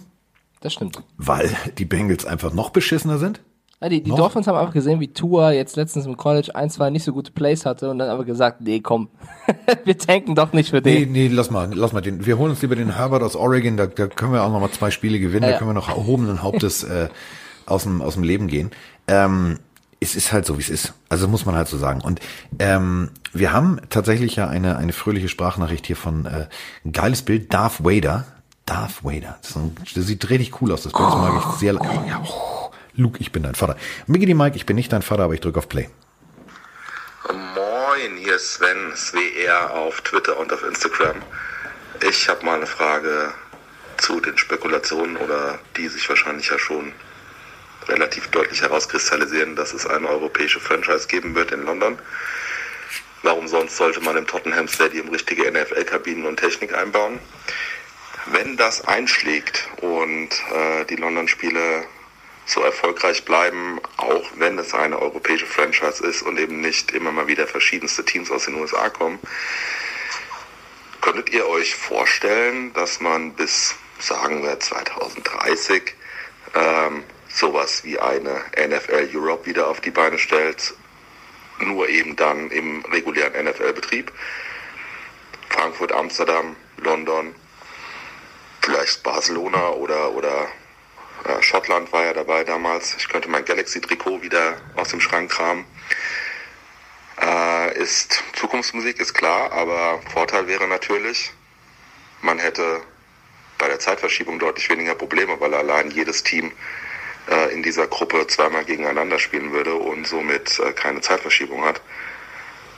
[0.60, 1.02] Das stimmt.
[1.18, 3.40] weil die Bengals einfach noch beschissener sind.
[3.82, 4.10] Ja, die die?
[4.12, 7.32] Dolphins haben einfach gesehen, wie Tua jetzt letztens im College ein, zwei nicht so gute
[7.32, 9.08] Plays hatte und dann aber gesagt, nee, komm,
[9.84, 11.12] wir tanken doch nicht für Nee, den.
[11.12, 12.24] nee, lass mal, lass mal den.
[12.24, 14.70] Wir holen uns lieber den Herbert aus Oregon, da, da können wir auch noch mal
[14.70, 15.58] zwei Spiele gewinnen, Ja, da ja.
[15.58, 17.08] können wir noch erhobenen Hauptes äh,
[17.66, 18.70] aus, dem, aus dem Leben gehen.
[19.06, 19.58] Ähm,
[20.00, 20.94] es ist halt so, wie es ist.
[21.08, 22.00] Also muss man halt so sagen.
[22.00, 22.20] Und
[22.58, 26.48] ähm, wir haben tatsächlich ja eine, eine fröhliche Sprachnachricht hier von äh,
[26.90, 28.26] geiles Bild, Darth Vader.
[28.66, 29.38] Darth Vader.
[29.42, 30.82] Das, ein, das sieht richtig cool aus.
[30.82, 31.80] Das Bild das mag ich sehr.
[31.80, 33.76] Oh, ja, oh, Luke, ich bin dein Vater.
[34.06, 35.88] Miggity Mike, ich bin nicht dein Vater, aber ich drücke auf Play.
[37.28, 41.16] Moin, hier ist Sven, SWR auf Twitter und auf Instagram.
[42.08, 43.32] Ich habe mal eine Frage
[43.96, 46.92] zu den Spekulationen oder die sich wahrscheinlich ja schon
[47.88, 51.98] relativ deutlich herauskristallisieren, dass es eine europäische Franchise geben wird in London.
[53.22, 57.18] Warum sonst sollte man im Tottenham Stadium richtige NFL-Kabinen und Technik einbauen?
[58.26, 61.84] Wenn das einschlägt und äh, die London-Spiele
[62.46, 67.26] so erfolgreich bleiben, auch wenn es eine europäische Franchise ist und eben nicht immer mal
[67.26, 69.18] wieder verschiedenste Teams aus den USA kommen,
[71.00, 75.94] könntet ihr euch vorstellen, dass man bis, sagen wir, 2030
[76.54, 77.04] ähm,
[77.34, 80.74] sowas wie eine NFL Europe wieder auf die Beine stellt,
[81.58, 84.12] nur eben dann im regulären NFL-Betrieb?
[85.48, 87.34] Frankfurt, Amsterdam, London,
[88.62, 90.48] vielleicht Barcelona oder, oder
[91.24, 92.94] äh, Schottland war ja dabei damals.
[92.98, 95.64] Ich könnte mein Galaxy-Trikot wieder aus dem Schrank kramen.
[97.20, 101.32] Äh, ist Zukunftsmusik, ist klar, aber Vorteil wäre natürlich,
[102.22, 102.80] man hätte
[103.58, 106.52] bei der Zeitverschiebung deutlich weniger Probleme, weil allein jedes Team
[107.30, 111.80] äh, in dieser Gruppe zweimal gegeneinander spielen würde und somit äh, keine Zeitverschiebung hat.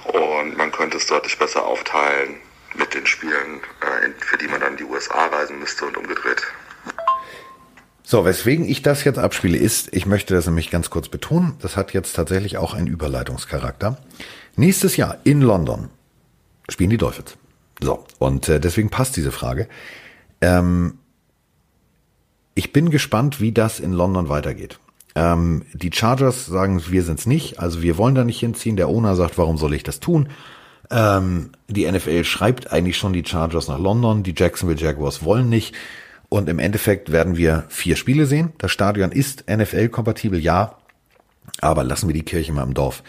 [0.04, 2.36] Und man könnte es deutlich besser aufteilen
[2.76, 6.42] mit den Spielen, äh, für die man dann in die USA reisen müsste und umgedreht.
[8.08, 11.76] So, weswegen ich das jetzt abspiele, ist, ich möchte das nämlich ganz kurz betonen, das
[11.76, 13.98] hat jetzt tatsächlich auch einen Überleitungscharakter.
[14.54, 15.90] Nächstes Jahr in London
[16.68, 17.36] spielen die Dolphins.
[17.80, 19.68] So, und äh, deswegen passt diese Frage.
[20.40, 20.98] Ähm,
[22.56, 24.80] ich bin gespannt, wie das in London weitergeht.
[25.14, 28.76] Ähm, die Chargers sagen, wir sind's nicht, also wir wollen da nicht hinziehen.
[28.76, 30.30] Der Owner sagt, warum soll ich das tun?
[30.90, 35.74] Ähm, die NFL schreibt eigentlich schon die Chargers nach London, die Jacksonville Jaguars wollen nicht.
[36.28, 38.52] Und im Endeffekt werden wir vier Spiele sehen.
[38.58, 40.76] Das Stadion ist NFL-kompatibel, ja.
[41.60, 43.02] Aber lassen wir die Kirche mal im Dorf.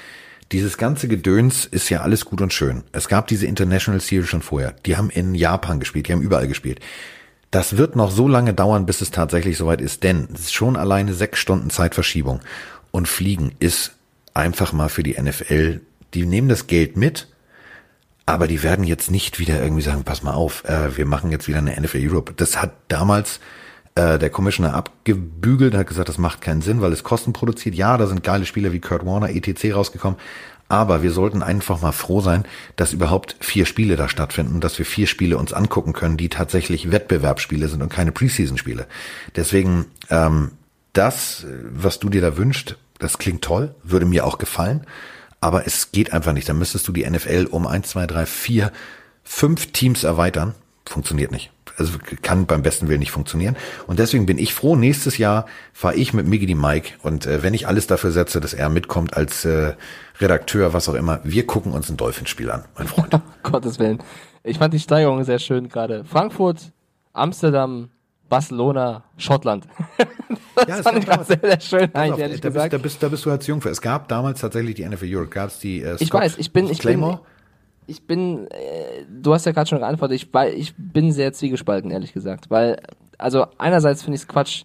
[0.51, 2.83] Dieses ganze Gedöns ist ja alles gut und schön.
[2.91, 4.75] Es gab diese International Series schon vorher.
[4.85, 6.79] Die haben in Japan gespielt, die haben überall gespielt.
[7.51, 11.39] Das wird noch so lange dauern, bis es tatsächlich soweit ist, denn schon alleine sechs
[11.39, 12.41] Stunden Zeitverschiebung.
[12.91, 13.93] Und Fliegen ist
[14.33, 15.81] einfach mal für die NFL,
[16.13, 17.27] die nehmen das Geld mit,
[18.25, 21.47] aber die werden jetzt nicht wieder irgendwie sagen, pass mal auf, äh, wir machen jetzt
[21.47, 22.33] wieder eine NFL Europe.
[22.35, 23.39] Das hat damals
[23.95, 27.75] äh, der Commissioner abgebügelt, hat gesagt, das macht keinen Sinn, weil es Kosten produziert.
[27.75, 29.73] Ja, da sind geile Spieler wie Kurt Warner, etc.
[29.73, 30.19] rausgekommen,
[30.69, 32.45] Aber wir sollten einfach mal froh sein,
[32.75, 36.91] dass überhaupt vier Spiele da stattfinden, dass wir vier Spiele uns angucken können, die tatsächlich
[36.91, 38.87] Wettbewerbsspiele sind und keine Preseason-Spiele.
[39.35, 40.51] Deswegen, ähm,
[40.93, 44.85] das, was du dir da wünscht, das klingt toll, würde mir auch gefallen.
[45.39, 46.49] Aber es geht einfach nicht.
[46.49, 48.71] Da müsstest du die NFL um eins, zwei, drei, vier,
[49.23, 50.55] fünf Teams erweitern.
[50.85, 53.55] Funktioniert nicht also kann beim besten Willen nicht funktionieren.
[53.85, 57.43] Und deswegen bin ich froh, nächstes Jahr fahre ich mit Miggy die Mike und äh,
[57.43, 59.73] wenn ich alles dafür setze, dass er mitkommt als äh,
[60.19, 63.19] Redakteur, was auch immer, wir gucken uns ein Dolphinspiel an, mein Freund.
[63.43, 63.99] Gottes Willen.
[64.43, 66.03] Ich fand die Steigerung sehr schön gerade.
[66.05, 66.71] Frankfurt,
[67.13, 67.89] Amsterdam,
[68.29, 69.67] Barcelona, Schottland.
[70.55, 72.71] das ja, fand ich gerade sehr, sehr schön, eigentlich, auf, ehrlich da gesagt.
[72.71, 73.69] Bist, da, bist, da bist du als Jung für.
[73.69, 76.51] Es gab damals tatsächlich die NFL Europe, gab es die äh, Scott, Ich weiß, ich
[76.51, 77.17] bin, ich Claymore.
[77.17, 77.25] bin,
[77.87, 82.13] ich bin, äh, du hast ja gerade schon geantwortet, ich, ich bin sehr zwiegespalten, ehrlich
[82.13, 82.49] gesagt.
[82.49, 82.81] Weil,
[83.17, 84.63] also einerseits finde ich es Quatsch,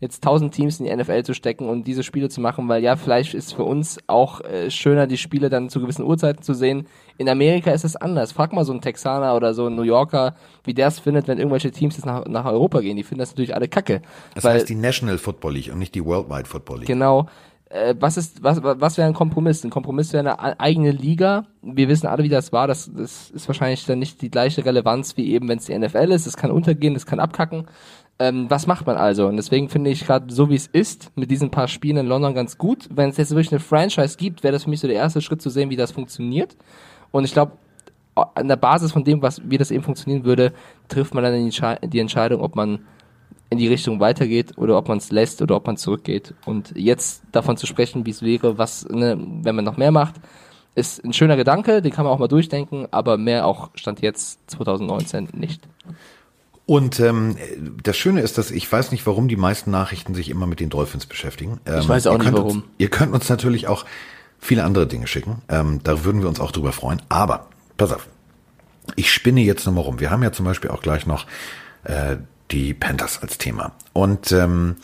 [0.00, 2.96] jetzt tausend Teams in die NFL zu stecken und diese Spiele zu machen, weil ja,
[2.96, 6.86] vielleicht ist für uns auch äh, schöner, die Spiele dann zu gewissen Uhrzeiten zu sehen.
[7.16, 8.32] In Amerika ist es anders.
[8.32, 11.38] Frag mal so einen Texaner oder so einen New Yorker, wie der es findet, wenn
[11.38, 12.96] irgendwelche Teams jetzt nach, nach Europa gehen.
[12.96, 14.02] Die finden das natürlich alle kacke.
[14.34, 16.88] Das weil, heißt die National Football League und nicht die Worldwide Football League.
[16.88, 17.28] Genau
[17.74, 19.64] äh, was ist, was, was wäre ein Kompromiss?
[19.64, 21.46] Ein Kompromiss wäre eine eigene Liga.
[21.60, 22.68] Wir wissen alle, wie das war.
[22.68, 26.12] Das, das ist wahrscheinlich dann nicht die gleiche Relevanz wie eben, wenn es die NFL
[26.12, 26.26] ist.
[26.26, 27.66] Es kann untergehen, es kann abkacken.
[28.20, 29.26] Ähm, was macht man also?
[29.26, 32.32] Und deswegen finde ich gerade so wie es ist, mit diesen paar Spielen in London
[32.32, 32.88] ganz gut.
[32.94, 35.42] Wenn es jetzt wirklich eine Franchise gibt, wäre das für mich so der erste Schritt
[35.42, 36.56] zu sehen, wie das funktioniert.
[37.10, 37.52] Und ich glaube,
[38.14, 40.52] an der Basis von dem, was wie das eben funktionieren würde,
[40.86, 41.50] trifft man dann
[41.90, 42.86] die Entscheidung, ob man
[43.54, 46.34] in die Richtung weitergeht oder ob man es lässt oder ob man zurückgeht.
[46.44, 50.16] Und jetzt davon zu sprechen, wie es wäre, was, ne, wenn man noch mehr macht,
[50.74, 54.40] ist ein schöner Gedanke, den kann man auch mal durchdenken, aber mehr auch Stand jetzt
[54.50, 55.68] 2019 nicht.
[56.66, 57.36] Und ähm,
[57.82, 60.70] das Schöne ist, dass ich weiß nicht, warum die meisten Nachrichten sich immer mit den
[60.70, 61.60] Dolphins beschäftigen.
[61.66, 62.58] Ähm, ich weiß auch nicht warum.
[62.58, 63.84] Uns, ihr könnt uns natürlich auch
[64.38, 65.42] viele andere Dinge schicken.
[65.48, 67.02] Ähm, da würden wir uns auch drüber freuen.
[67.08, 68.08] Aber pass auf,
[68.96, 70.00] ich spinne jetzt nochmal rum.
[70.00, 71.26] Wir haben ja zum Beispiel auch gleich noch
[71.84, 72.16] äh,
[72.54, 73.72] die Panthers als Thema.
[73.92, 74.76] Und ähm,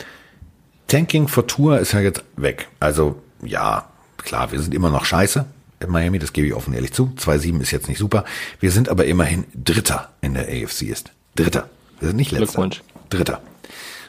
[0.88, 2.68] Tanking for Tour ist ja jetzt weg.
[2.80, 5.46] Also ja, klar, wir sind immer noch scheiße
[5.78, 7.12] in Miami, das gebe ich offen ehrlich zu.
[7.16, 8.24] 2-7 ist jetzt nicht super.
[8.58, 11.12] Wir sind aber immerhin Dritter in der AFC ist.
[11.36, 11.70] Dritter.
[12.00, 12.46] Wir sind nicht letzter.
[12.46, 12.82] Glückwunsch.
[13.08, 13.40] Dritter.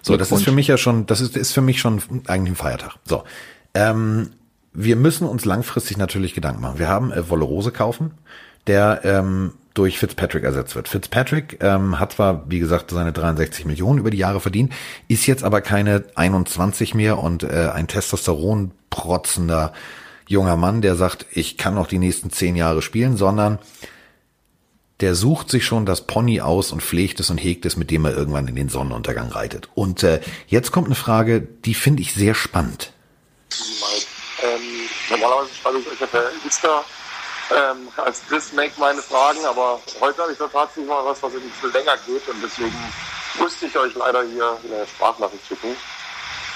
[0.02, 2.56] So, das ist für mich ja schon, das ist, ist für mich schon eigentlich ein
[2.56, 2.96] Feiertag.
[3.06, 3.24] So.
[3.74, 4.32] Ähm,
[4.74, 6.80] wir müssen uns langfristig natürlich Gedanken machen.
[6.80, 8.12] Wir haben äh, Wolle Rose kaufen,
[8.66, 10.88] der ähm, durch Fitzpatrick ersetzt wird.
[10.88, 14.74] Fitzpatrick ähm, hat zwar, wie gesagt, seine 63 Millionen über die Jahre verdient,
[15.08, 19.74] ist jetzt aber keine 21 mehr und äh, ein Testosteron protzender
[20.28, 23.60] junger Mann, der sagt, ich kann noch die nächsten zehn Jahre spielen, sondern
[25.02, 28.06] der sucht sich schon das Pony aus und pflegt es und hegt es, mit dem
[28.06, 29.70] er irgendwann in den Sonnenuntergang reitet.
[29.74, 32.94] Und äh, jetzt kommt eine Frage, die finde ich sehr spannend.
[34.44, 34.62] Ähm,
[35.10, 35.50] normalerweise
[36.00, 36.84] ja per Insta
[37.56, 41.34] ähm, als Chris Make meine Fragen, aber heute habe ich da tatsächlich mal was, was
[41.34, 42.94] ein bisschen länger geht und deswegen
[43.40, 45.76] musste ich euch leider hier eine Sprachnachricht schicken.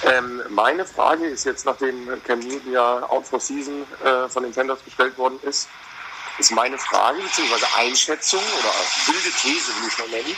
[0.04, 4.52] Ähm, meine Frage ist jetzt, nachdem Cam Newton ja out for season äh, von den
[4.52, 5.68] Tenders gestellt worden ist,
[6.38, 7.64] ist meine Frage bzw.
[7.78, 8.72] Einschätzung oder
[9.06, 10.36] wilde These, will ich mal nennen,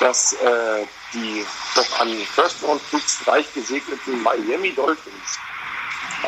[0.00, 5.38] dass äh, die doch an First Round Picks reich gesegneten Miami Dolphins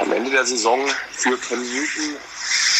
[0.01, 0.81] am Ende der Saison
[1.13, 2.17] für Cam Newton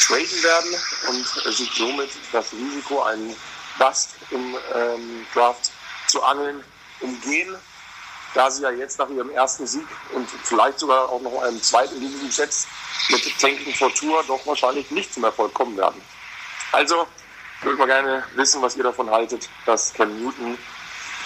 [0.07, 0.75] traden werden
[1.09, 3.35] und sich somit das Risiko, einen
[3.79, 5.73] Bust im ähm, Draft
[6.07, 6.63] zu angeln,
[7.01, 7.57] umgehen,
[8.35, 11.97] da sie ja jetzt nach ihrem ersten Sieg und vielleicht sogar auch noch einem zweiten
[11.97, 12.55] in diesem Set
[13.11, 16.01] mit Tanking for Tour doch wahrscheinlich nicht zum Erfolg kommen werden.
[16.73, 17.07] Also,
[17.61, 20.59] ich würde mal gerne wissen, was ihr davon haltet, dass Cam Newton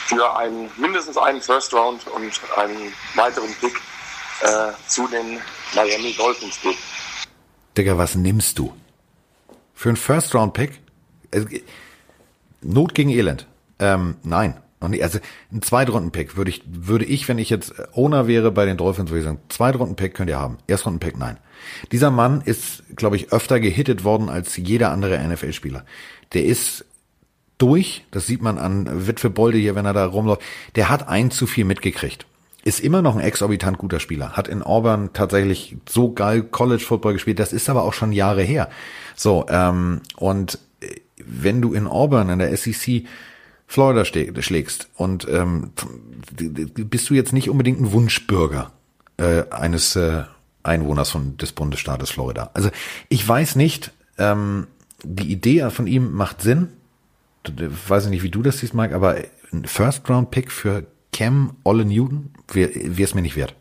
[0.07, 3.81] für einen, mindestens einen First Round und einen weiteren Pick
[4.43, 5.39] äh, zu den
[5.75, 6.77] Miami Dolphins geht.
[7.77, 8.73] Digga, was nimmst du?
[9.75, 10.81] Für einen First-Round-Pick?
[12.63, 13.47] Not gegen Elend.
[13.79, 14.61] Ähm, nein.
[14.81, 15.19] Also
[15.53, 19.19] ein Zweitrunden-Pick würde ich, würde ich, wenn ich jetzt Owner wäre bei den Dolphins, würde
[19.19, 20.59] ich sagen, Zweitrunden-Pick könnt ihr haben.
[20.69, 21.39] Erstrunden-Pick, nein.
[21.91, 25.85] Dieser Mann ist, glaube ich, öfter gehittet worden als jeder andere NFL-Spieler.
[26.33, 26.85] Der ist
[27.59, 30.43] durch, das sieht man an Witwe Bolde hier, wenn er da rumläuft,
[30.77, 32.27] der hat ein zu viel mitgekriegt
[32.65, 34.33] ist immer noch ein exorbitant guter Spieler.
[34.33, 37.39] Hat in Auburn tatsächlich so geil College Football gespielt.
[37.39, 38.69] Das ist aber auch schon Jahre her.
[39.15, 43.05] So, ähm, und äh, wenn du in Auburn in der SEC
[43.67, 45.73] Florida schlägst und ähm,
[46.33, 48.73] bist du jetzt nicht unbedingt ein Wunschbürger
[49.19, 50.25] äh, eines äh,
[50.63, 52.51] Einwohners von des Bundesstaates Florida.
[52.55, 52.71] Also
[53.11, 54.69] ich weiß nicht, ähm,
[55.05, 56.69] die Idee von ihm macht Sinn.
[57.47, 59.17] Ich weiß nicht, wie du das siehst, Mike, aber
[59.53, 63.55] ein First-Round-Pick für Cam Olle Newton wäre es mir nicht wert.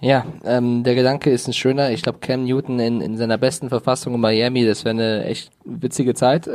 [0.00, 1.90] Ja, ähm, der Gedanke ist ein schöner.
[1.90, 5.50] Ich glaube, Cam Newton in, in seiner besten Verfassung in Miami, das wäre eine echt
[5.64, 6.48] witzige Zeit.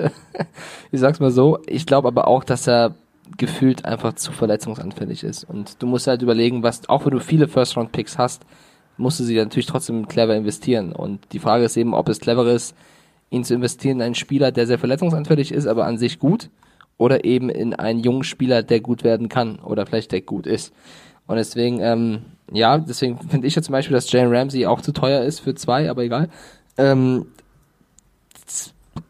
[0.91, 1.59] ich sag's mal so.
[1.65, 2.95] Ich glaube aber auch, dass er
[3.37, 5.43] gefühlt einfach zu verletzungsanfällig ist.
[5.43, 8.43] Und du musst halt überlegen, was, auch wenn du viele First-Round-Picks hast,
[8.97, 10.93] musst du sie natürlich trotzdem clever investieren.
[10.93, 12.75] Und die Frage ist eben, ob es clever ist,
[13.29, 16.49] ihn zu investieren in einen Spieler, der sehr verletzungsanfällig ist, aber an sich gut,
[16.97, 20.73] oder eben in einen jungen Spieler, der gut werden kann oder vielleicht der gut ist.
[21.27, 22.21] Und deswegen, ähm,
[22.51, 25.55] ja, deswegen finde ich ja zum Beispiel, dass Jane Ramsey auch zu teuer ist für
[25.55, 26.29] zwei, aber egal.
[26.77, 27.27] Ähm,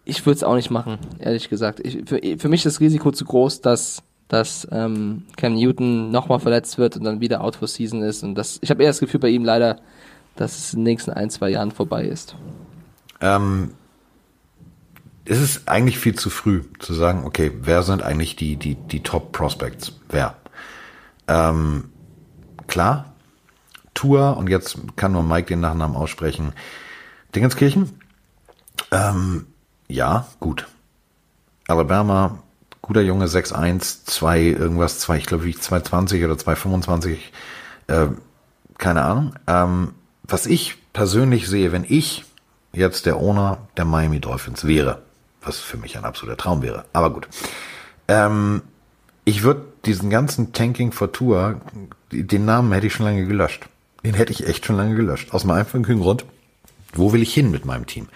[0.05, 1.80] ich würde es auch nicht machen, ehrlich gesagt.
[1.80, 6.39] Ich, für, für mich ist das Risiko zu groß, dass, dass ähm, Cam Newton nochmal
[6.39, 8.24] verletzt wird und dann wieder out for season ist.
[8.24, 9.80] Und das, ich habe eher das Gefühl bei ihm leider,
[10.36, 12.36] dass es in den nächsten ein, zwei Jahren vorbei ist.
[13.22, 13.72] Ähm,
[15.26, 19.01] es ist eigentlich viel zu früh zu sagen, okay, wer sind eigentlich die, die, die
[19.01, 19.93] Top Prospects?
[20.09, 20.36] Wer?
[21.28, 21.89] Ähm,
[22.74, 23.13] klar,
[23.93, 26.53] Tour, und jetzt kann nur Mike den Nachnamen aussprechen,
[27.36, 27.99] Dingenskirchen.
[28.89, 29.45] Ähm,
[29.88, 30.67] ja, gut.
[31.67, 32.39] Alabama,
[32.82, 37.32] guter Junge, 6'1, 2 irgendwas, 2, ich glaube, wie 220 oder 225,
[37.89, 38.07] äh,
[38.80, 39.36] keine Ahnung.
[39.45, 39.93] Ähm,
[40.24, 42.26] was ich persönlich sehe, wenn ich
[42.71, 45.03] jetzt der Owner der Miami Dolphins wäre,
[45.43, 47.28] was für mich ein absoluter Traum wäre, aber gut.
[48.07, 48.63] Ähm,
[49.26, 51.61] ich würde diesen ganzen Tanking for Tour,
[52.11, 53.67] den Namen hätte ich schon lange gelöscht.
[54.03, 55.34] Den hätte ich echt schon lange gelöscht.
[55.34, 56.25] Aus einem einfachen Grund.
[56.93, 58.07] Wo will ich hin mit meinem Team?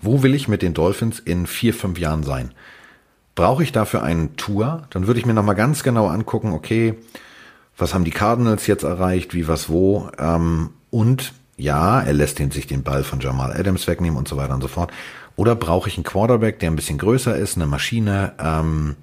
[0.00, 2.52] Wo will ich mit den Dolphins in vier, fünf Jahren sein?
[3.34, 4.86] Brauche ich dafür einen Tour?
[4.90, 6.94] Dann würde ich mir nochmal ganz genau angucken, okay,
[7.76, 12.50] was haben die Cardinals jetzt erreicht, wie, was, wo, ähm, und ja, er lässt den,
[12.50, 14.92] sich den Ball von Jamal Adams wegnehmen und so weiter und so fort.
[15.36, 18.96] Oder brauche ich einen Quarterback, der ein bisschen größer ist, eine Maschine, ähm,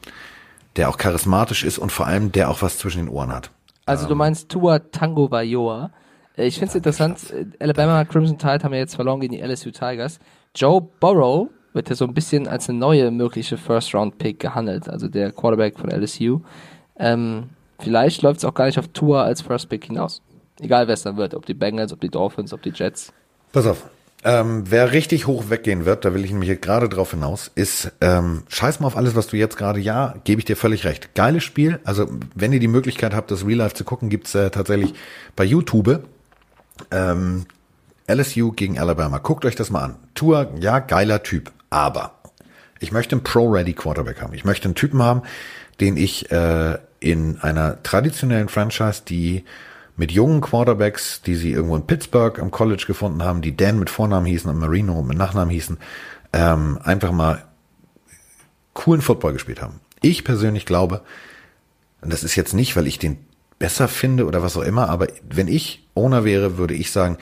[0.75, 3.51] der auch charismatisch ist und vor allem der auch was zwischen den Ohren hat.
[3.85, 5.91] Also du meinst Tua Tango Vajoa.
[6.37, 9.41] Äh, ich finde es interessant, äh, Alabama Crimson Tide haben ja jetzt verloren gegen die
[9.41, 10.19] LSU Tigers.
[10.55, 15.31] Joe Burrow wird ja so ein bisschen als eine neue mögliche First-Round-Pick gehandelt, also der
[15.31, 16.39] Quarterback von LSU.
[16.97, 17.49] Ähm,
[17.79, 20.21] vielleicht läuft es auch gar nicht auf Tour als First-Pick hinaus.
[20.61, 23.13] Egal wer es dann wird, ob die Bengals, ob die Dolphins, ob die Jets.
[23.51, 23.89] Pass auf,
[24.25, 28.41] ähm, wer richtig hoch weggehen wird, da will ich nämlich gerade drauf hinaus, ist, ähm,
[28.49, 31.13] scheiß mal auf alles, was du jetzt gerade, ja, gebe ich dir völlig recht.
[31.13, 34.49] Geiles Spiel, also wenn ihr die Möglichkeit habt, das Real Life zu gucken, gibt's äh,
[34.49, 34.95] tatsächlich
[35.35, 36.03] bei YouTube
[36.89, 37.45] ähm,
[38.07, 39.19] LSU gegen Alabama.
[39.19, 39.95] Guckt euch das mal an.
[40.15, 42.15] Tour, ja, geiler Typ, aber
[42.79, 44.33] ich möchte einen Pro-Ready Quarterback haben.
[44.33, 45.21] Ich möchte einen Typen haben,
[45.79, 49.45] den ich äh, in einer traditionellen Franchise, die
[49.97, 53.89] mit jungen Quarterbacks, die sie irgendwo in Pittsburgh am College gefunden haben, die Dan mit
[53.89, 55.77] Vornamen hießen und Marino mit Nachnamen hießen,
[56.33, 57.45] ähm, einfach mal
[58.73, 59.79] coolen Football gespielt haben.
[60.01, 61.01] Ich persönlich glaube,
[62.01, 63.17] und das ist jetzt nicht, weil ich den
[63.57, 67.17] besser finde oder was auch immer, aber wenn ich Owner wäre, würde ich sagen,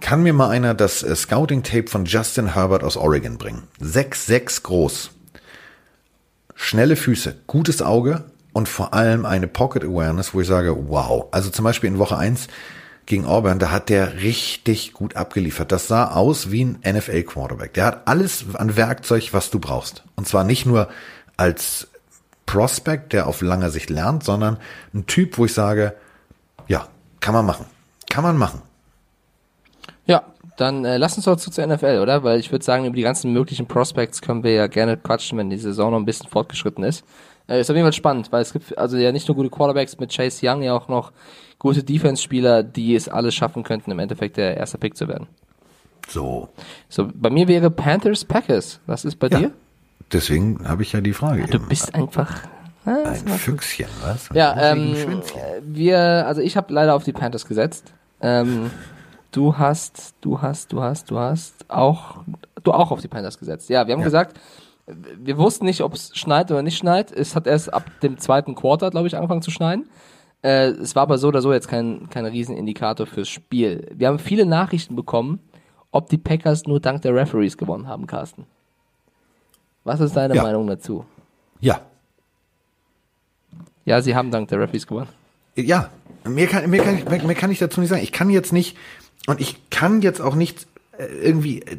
[0.00, 3.64] kann mir mal einer das äh, Scouting-Tape von Justin Herbert aus Oregon bringen.
[3.82, 5.10] 6'6 groß.
[6.54, 11.26] Schnelle Füße, gutes Auge, und vor allem eine Pocket Awareness, wo ich sage, wow.
[11.30, 12.48] Also zum Beispiel in Woche eins
[13.06, 15.72] gegen Auburn, da hat der richtig gut abgeliefert.
[15.72, 17.74] Das sah aus wie ein NFL Quarterback.
[17.74, 20.04] Der hat alles an Werkzeug, was du brauchst.
[20.16, 20.88] Und zwar nicht nur
[21.36, 21.88] als
[22.46, 24.58] Prospect, der auf langer Sicht lernt, sondern
[24.94, 25.94] ein Typ, wo ich sage,
[26.66, 26.88] ja,
[27.20, 27.66] kann man machen.
[28.08, 28.62] Kann man machen.
[30.06, 30.24] Ja,
[30.56, 32.22] dann äh, lass uns doch zu zur NFL, oder?
[32.24, 35.50] Weil ich würde sagen, über die ganzen möglichen Prospects können wir ja gerne quatschen, wenn
[35.50, 37.04] die Saison noch ein bisschen fortgeschritten ist.
[37.50, 39.98] Äh, ist auf jeden Fall spannend, weil es gibt also ja nicht nur gute Quarterbacks
[39.98, 41.12] mit Chase Young, ja auch noch
[41.58, 45.26] gute Defense-Spieler, die es alles schaffen könnten, im Endeffekt der erste Pick zu werden.
[46.08, 46.48] So.
[46.88, 48.80] So, bei mir wäre Panthers Packers.
[48.86, 49.38] Was ist bei Ja.
[49.38, 49.50] dir?
[50.12, 51.44] Deswegen habe ich ja die Frage.
[51.46, 51.68] Du eben.
[51.68, 52.42] bist einfach.
[52.84, 54.30] Ah, ein Füchschen, was?
[54.30, 54.96] Ein Ja, ähm,
[55.62, 57.92] wir, also ich habe leider auf die Panthers gesetzt.
[58.20, 58.70] Ähm,
[59.32, 62.24] du hast, du hast, du hast, du hast auch,
[62.64, 63.68] du auch auf die Panthers gesetzt.
[63.68, 64.06] Ja, wir haben Ja.
[64.06, 64.40] gesagt,
[65.18, 67.12] wir wussten nicht, ob es schneit oder nicht schneit.
[67.12, 69.88] Es hat erst ab dem zweiten Quarter, glaube ich, angefangen zu schneien.
[70.42, 73.90] Äh, es war aber so oder so jetzt kein, kein Riesenindikator fürs Spiel.
[73.94, 75.40] Wir haben viele Nachrichten bekommen,
[75.90, 78.46] ob die Packers nur dank der Referees gewonnen haben, Carsten.
[79.84, 80.42] Was ist deine Ja.
[80.42, 81.04] Meinung dazu?
[81.60, 81.80] Ja.
[83.84, 85.08] Ja, sie haben dank der Referees gewonnen.
[85.56, 85.90] Ja,
[86.24, 88.02] mehr kann, mehr, kann, ich- mehr, mehr kann ich dazu nicht sagen.
[88.02, 88.76] Ich kann jetzt nicht,
[89.26, 90.66] und ich kann jetzt auch nicht
[90.98, 91.76] äh, irgendwie, äh,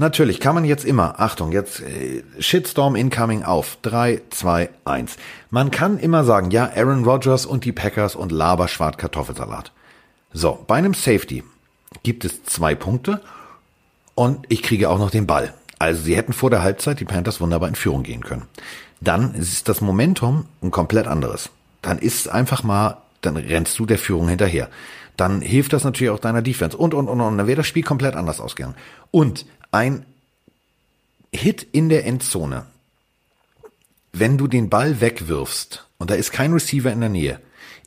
[0.00, 5.16] natürlich kann man jetzt immer, Achtung, jetzt äh, Shitstorm incoming auf, 3, 2, 1.
[5.50, 9.72] Man kann immer sagen, ja, Aaron Rodgers und die Packers und Laber Schwart Kartoffelsalat.
[10.32, 11.44] So, bei einem Safety
[12.02, 13.20] gibt es zwei Punkte
[14.14, 15.54] und ich kriege auch noch den Ball.
[15.78, 18.46] Also sie hätten vor der Halbzeit die Panthers wunderbar in Führung gehen können.
[19.00, 21.50] Dann ist das Momentum ein komplett anderes.
[21.82, 24.68] Dann ist einfach mal dann rennst du der Führung hinterher.
[25.20, 27.36] Dann hilft das natürlich auch deiner Defense und, und, und, und.
[27.36, 28.74] Dann wäre das Spiel komplett anders ausgegangen.
[29.10, 30.06] Und ein
[31.30, 32.64] Hit in der Endzone,
[34.14, 37.38] wenn du den Ball wegwirfst und da ist kein Receiver in der Nähe,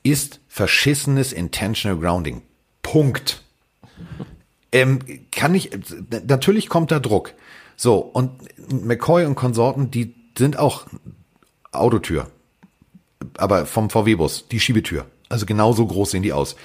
[0.03, 2.43] ist verschissenes Intentional Grounding.
[2.83, 3.41] Punkt.
[4.71, 4.99] Ähm,
[5.31, 5.71] kann ich,
[6.27, 7.33] natürlich kommt da Druck.
[7.75, 8.29] So, und
[8.85, 10.85] McCoy und Konsorten, die sind auch
[11.71, 12.29] Autotür.
[13.37, 15.07] Aber vom VW-Bus, die Schiebetür.
[15.29, 16.55] Also genauso groß sehen die aus.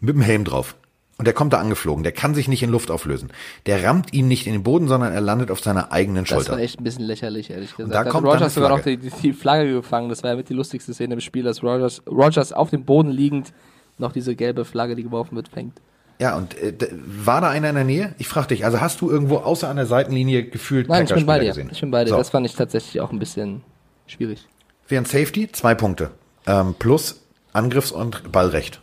[0.00, 0.76] Mit dem Helm drauf.
[1.18, 2.04] Und der kommt da angeflogen.
[2.04, 3.32] Der kann sich nicht in Luft auflösen.
[3.66, 6.44] Der rammt ihn nicht in den Boden, sondern er landet auf seiner eigenen Schulter.
[6.44, 7.92] Das war echt ein bisschen lächerlich, ehrlich gesagt.
[7.92, 10.08] da Hat kommt Rogers sogar noch die die, Flagge gefangen.
[10.08, 13.10] Das war ja mit die lustigste Szene im Spiel, dass Rogers, Rogers auf dem Boden
[13.10, 13.52] liegend
[13.98, 15.80] noch diese gelbe Flagge, die geworfen wird, fängt.
[16.20, 18.14] Ja, und äh, war da einer in der Nähe?
[18.18, 21.26] Ich frage dich, also hast du irgendwo außer an der Seitenlinie gefühlt Nein, ich bin
[21.26, 21.48] bei dir.
[21.48, 21.70] gesehen?
[21.72, 22.10] Ich bin bei dir.
[22.10, 22.16] So.
[22.16, 23.62] Das fand ich tatsächlich auch ein bisschen
[24.06, 24.46] schwierig.
[24.86, 26.12] Während Safety zwei Punkte.
[26.46, 27.22] Ähm, plus
[27.52, 28.80] Angriffs- und Ballrecht.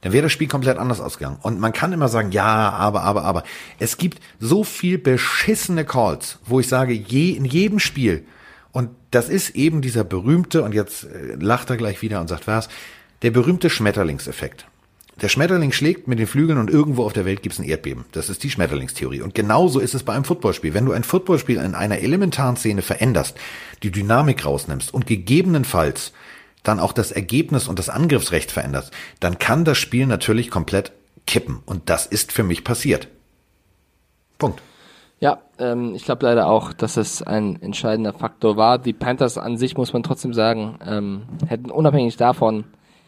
[0.00, 1.38] Dann wäre das Spiel komplett anders ausgegangen.
[1.42, 3.42] Und man kann immer sagen, ja, aber, aber, aber.
[3.78, 8.24] Es gibt so viel beschissene Calls, wo ich sage, je, in jedem Spiel.
[8.72, 12.46] Und das ist eben dieser berühmte, und jetzt äh, lacht er gleich wieder und sagt
[12.46, 12.68] was,
[13.22, 14.66] der berühmte Schmetterlingseffekt.
[15.20, 18.04] Der Schmetterling schlägt mit den Flügeln und irgendwo auf der Welt gibt es ein Erdbeben.
[18.12, 19.22] Das ist die Schmetterlingstheorie.
[19.22, 20.74] Und genauso ist es bei einem Footballspiel.
[20.74, 23.36] Wenn du ein Footballspiel in einer elementaren Szene veränderst,
[23.82, 26.12] die Dynamik rausnimmst und gegebenenfalls
[26.62, 30.92] dann auch das Ergebnis und das Angriffsrecht veränderst, dann kann das Spiel natürlich komplett
[31.26, 31.60] kippen.
[31.66, 33.08] Und das ist für mich passiert.
[34.38, 34.62] Punkt.
[35.20, 38.78] Ja, ähm, ich glaube leider auch, dass es ein entscheidender Faktor war.
[38.78, 42.64] Die Panthers an sich, muss man trotzdem sagen, ähm, hätten unabhängig davon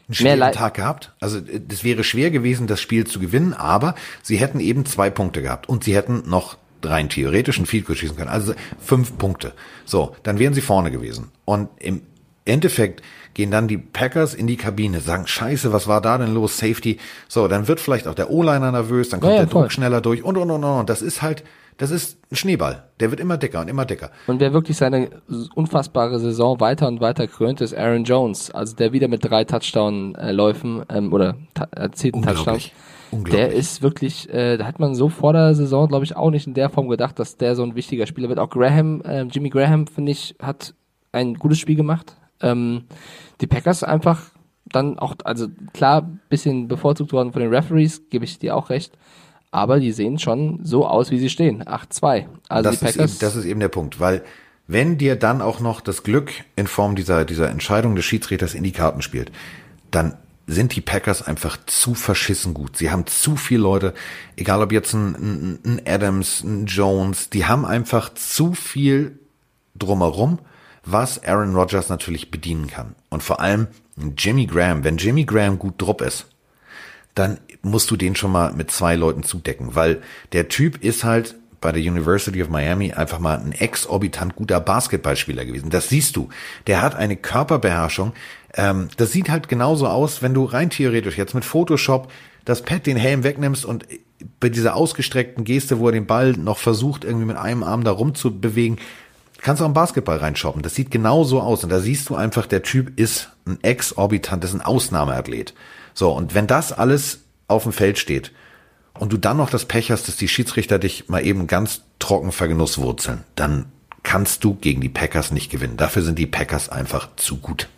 [0.08, 0.52] einen mehr.
[0.52, 1.12] Tag gehabt.
[1.20, 5.08] Also äh, das wäre schwer gewesen, das Spiel zu gewinnen, aber sie hätten eben zwei
[5.08, 8.30] Punkte gehabt und sie hätten noch rein theoretisch ein Field Goal schießen können.
[8.30, 9.52] Also fünf Punkte.
[9.84, 11.30] So, dann wären sie vorne gewesen.
[11.44, 12.02] Und im
[12.44, 13.02] Endeffekt
[13.34, 16.58] gehen dann die Packers in die Kabine, sagen, scheiße, was war da denn los?
[16.58, 16.98] Safety.
[17.28, 20.00] So, dann wird vielleicht auch der O-Liner nervös, dann kommt Ja, ja, der Druck schneller
[20.00, 20.90] durch und, und, und, und.
[20.90, 21.44] Das ist halt,
[21.78, 22.84] das ist ein Schneeball.
[23.00, 24.10] Der wird immer dicker und immer dicker.
[24.26, 25.08] Und wer wirklich seine
[25.54, 28.50] unfassbare Saison weiter und weiter krönt, ist Aaron Jones.
[28.50, 31.36] Also der wieder mit drei Touchdown-Läufen ähm, oder
[31.70, 32.70] erzielten Touchdowns.
[33.12, 36.46] Der ist wirklich, äh, da hat man so vor der Saison, glaube ich, auch nicht
[36.46, 38.38] in der Form gedacht, dass der so ein wichtiger Spieler wird.
[38.38, 40.74] Auch Graham, äh, Jimmy Graham, finde ich, hat
[41.12, 42.16] ein gutes Spiel gemacht.
[42.40, 42.84] Ähm,
[43.40, 44.30] die Packers einfach
[44.66, 48.96] dann auch, also klar, bisschen bevorzugt worden von den Referees, gebe ich dir auch recht.
[49.50, 51.64] Aber die sehen schon so aus, wie sie stehen.
[51.64, 52.26] 8-2.
[52.48, 53.10] Also das, die ist Packers.
[53.12, 54.22] eben, das ist eben der Punkt, weil
[54.68, 58.62] wenn dir dann auch noch das Glück in Form dieser, dieser Entscheidung des Schiedsrichters in
[58.62, 59.32] die Karten spielt,
[59.90, 60.16] dann
[60.46, 62.76] sind die Packers einfach zu verschissen gut.
[62.76, 63.94] Sie haben zu viele Leute,
[64.36, 69.18] egal ob jetzt ein, ein, ein Adams, ein Jones, die haben einfach zu viel
[69.76, 70.38] drumherum,
[70.84, 72.94] was Aaron Rodgers natürlich bedienen kann.
[73.08, 73.68] Und vor allem
[74.16, 74.84] Jimmy Graham.
[74.84, 76.26] Wenn Jimmy Graham gut drupp ist,
[77.14, 80.02] dann musst du den schon mal mit zwei Leuten zudecken, weil
[80.32, 85.44] der Typ ist halt bei der University of Miami einfach mal ein exorbitant guter Basketballspieler
[85.44, 85.68] gewesen.
[85.68, 86.30] Das siehst du.
[86.66, 88.14] Der hat eine Körperbeherrschung.
[88.54, 92.10] Ähm, das sieht halt genauso aus, wenn du rein theoretisch jetzt mit Photoshop
[92.46, 93.84] das Pad den Helm wegnimmst und
[94.38, 97.90] bei dieser ausgestreckten Geste, wo er den Ball noch versucht, irgendwie mit einem Arm da
[97.90, 98.78] rumzubewegen,
[99.42, 100.62] kannst auch einen Basketball reinshoppen.
[100.62, 101.64] Das sieht genauso aus.
[101.64, 105.54] Und da siehst du einfach, der Typ ist ein exorbitant, ist ein Ausnahmeathlet.
[105.94, 108.32] So, und wenn das alles auf dem Feld steht
[108.98, 112.32] und du dann noch das Pech hast, dass die Schiedsrichter dich mal eben ganz trocken
[112.32, 113.66] vergenusswurzeln, dann
[114.02, 115.76] kannst du gegen die Packers nicht gewinnen.
[115.76, 117.68] Dafür sind die Packers einfach zu gut.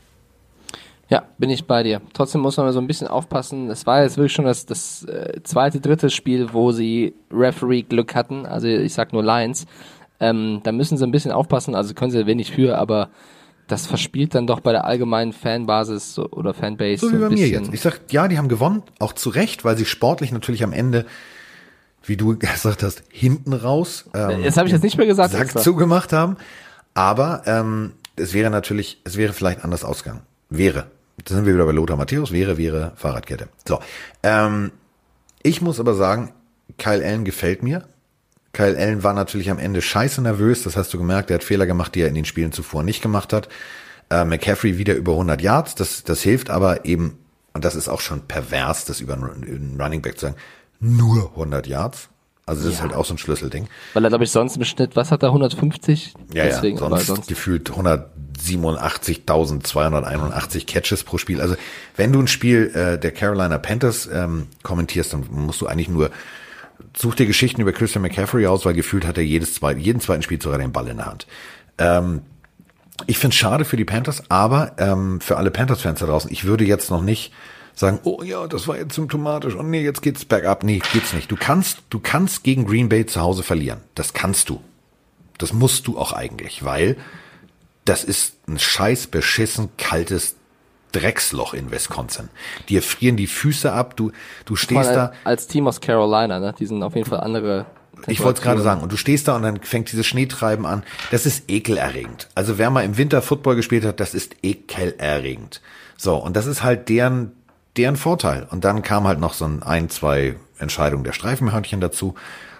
[1.08, 2.00] Ja, bin ich bei dir.
[2.14, 3.68] Trotzdem muss man so ein bisschen aufpassen.
[3.70, 8.46] Es war jetzt wirklich schon das, das äh, zweite, dritte Spiel, wo sie Referee-Glück hatten.
[8.46, 9.66] Also ich sag nur Lions.
[10.22, 11.74] Ähm, da müssen sie ein bisschen aufpassen.
[11.74, 13.10] Also können sie wenig für, aber
[13.66, 17.48] das verspielt dann doch bei der allgemeinen Fanbasis oder Fanbase So wie ein bei mir
[17.48, 17.72] jetzt.
[17.72, 21.06] Ich sag, ja, die haben gewonnen, auch zu Recht, weil sie sportlich natürlich am Ende,
[22.04, 24.04] wie du gesagt hast, hinten raus.
[24.14, 25.32] Ähm, Jetzt habe ich jetzt nicht mehr gesagt.
[25.32, 26.36] Sack zugemacht haben.
[26.94, 30.22] Aber ähm, es wäre natürlich, es wäre vielleicht anders ausgegangen.
[30.50, 30.86] Wäre.
[31.24, 32.30] Da sind wir wieder bei Lothar Matthäus.
[32.32, 33.48] Wäre, wäre Fahrradkette.
[33.66, 33.80] So.
[34.22, 34.70] Ähm,
[35.42, 36.32] ich muss aber sagen,
[36.78, 37.84] Kyle Allen gefällt mir.
[38.52, 40.62] Kyle Allen war natürlich am Ende scheiße nervös.
[40.62, 41.30] Das hast du gemerkt.
[41.30, 43.48] Er hat Fehler gemacht, die er in den Spielen zuvor nicht gemacht hat.
[44.10, 45.74] Äh, McCaffrey wieder über 100 Yards.
[45.74, 47.18] Das, das hilft aber eben,
[47.54, 50.36] und das ist auch schon pervers, das über einen Running Back zu sagen,
[50.80, 52.08] nur 100 Yards.
[52.44, 53.68] Also das ist halt auch so ein Schlüsselding.
[53.94, 56.12] Weil er, glaube ich, sonst im Schnitt, was hat er, 150?
[56.34, 57.28] Ja, Deswegen, ja, sonst, sonst.
[57.28, 61.40] gefühlt 187.281 Catches pro Spiel.
[61.40, 61.54] Also
[61.96, 66.10] wenn du ein Spiel äh, der Carolina Panthers ähm, kommentierst, dann musst du eigentlich nur
[66.96, 70.22] such dir Geschichten über Christian McCaffrey aus, weil gefühlt hat er jedes zweite, jeden zweiten
[70.22, 71.26] Spiel sogar den Ball in der Hand.
[71.78, 72.22] Ähm,
[73.06, 76.44] ich finde es schade für die Panthers, aber ähm, für alle Panthers-Fans da draußen, ich
[76.44, 77.32] würde jetzt noch nicht
[77.74, 80.62] sagen, oh ja, das war jetzt symptomatisch und nee, jetzt geht's bergab.
[80.62, 81.30] Nee, geht's nicht.
[81.30, 83.80] Du kannst, du kannst gegen Green Bay zu Hause verlieren.
[83.94, 84.62] Das kannst du.
[85.38, 86.96] Das musst du auch eigentlich, weil
[87.84, 90.36] das ist ein scheiß beschissen kaltes
[90.92, 92.28] Drecksloch in Wisconsin.
[92.68, 94.12] Dir frieren die Füße ab, du,
[94.44, 95.12] du stehst Mal da.
[95.24, 96.54] Als Team aus Carolina, ne?
[96.58, 97.66] Die sind auf jeden Fall andere.
[98.06, 98.80] Ich wollte es gerade sagen.
[98.80, 100.82] Und du stehst da und dann fängt dieses Schneetreiben an.
[101.10, 102.28] Das ist ekelerregend.
[102.34, 105.60] Also wer mal im Winter Football gespielt hat, das ist ekelerregend.
[105.96, 107.32] So, und das ist halt deren,
[107.76, 108.46] deren Vorteil.
[108.50, 112.14] Und dann kam halt noch so ein, ein zwei Entscheidungen der Streifenhörnchen dazu.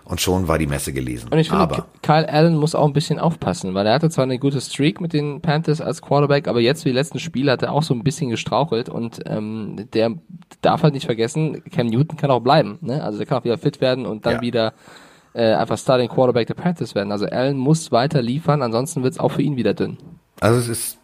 [0.04, 1.28] Und schon war die Messe gelesen.
[1.30, 4.24] Und ich finde, Aber Kyle Allen muss auch ein bisschen aufpassen, weil er hatte zwar
[4.24, 7.62] eine gute Streak mit den Panthers als Quarterback, aber jetzt für die letzten Spiele hat
[7.62, 10.12] er auch so ein bisschen gestrauchelt und ähm, der
[10.60, 12.78] darf halt nicht vergessen, Cam Newton kann auch bleiben.
[12.80, 13.02] Ne?
[13.02, 14.40] Also der kann auch wieder fit werden und dann Ja.
[14.42, 14.72] wieder
[15.34, 17.10] äh, einfach Starting Quarterback der Panthers werden.
[17.12, 19.96] Also Allen muss weiter liefern, ansonsten wird es auch für ihn wieder dünn.
[20.40, 20.98] Also es ist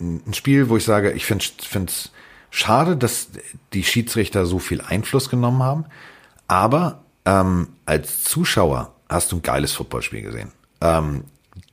[0.00, 1.44] ein Spiel, wo ich sage, ich finde
[1.86, 2.12] es
[2.50, 3.28] schade, dass
[3.74, 5.84] die Schiedsrichter so viel Einfluss genommen haben.
[6.46, 10.52] Aber ähm, als Zuschauer hast du ein geiles Footballspiel gesehen.
[10.80, 11.24] Ähm,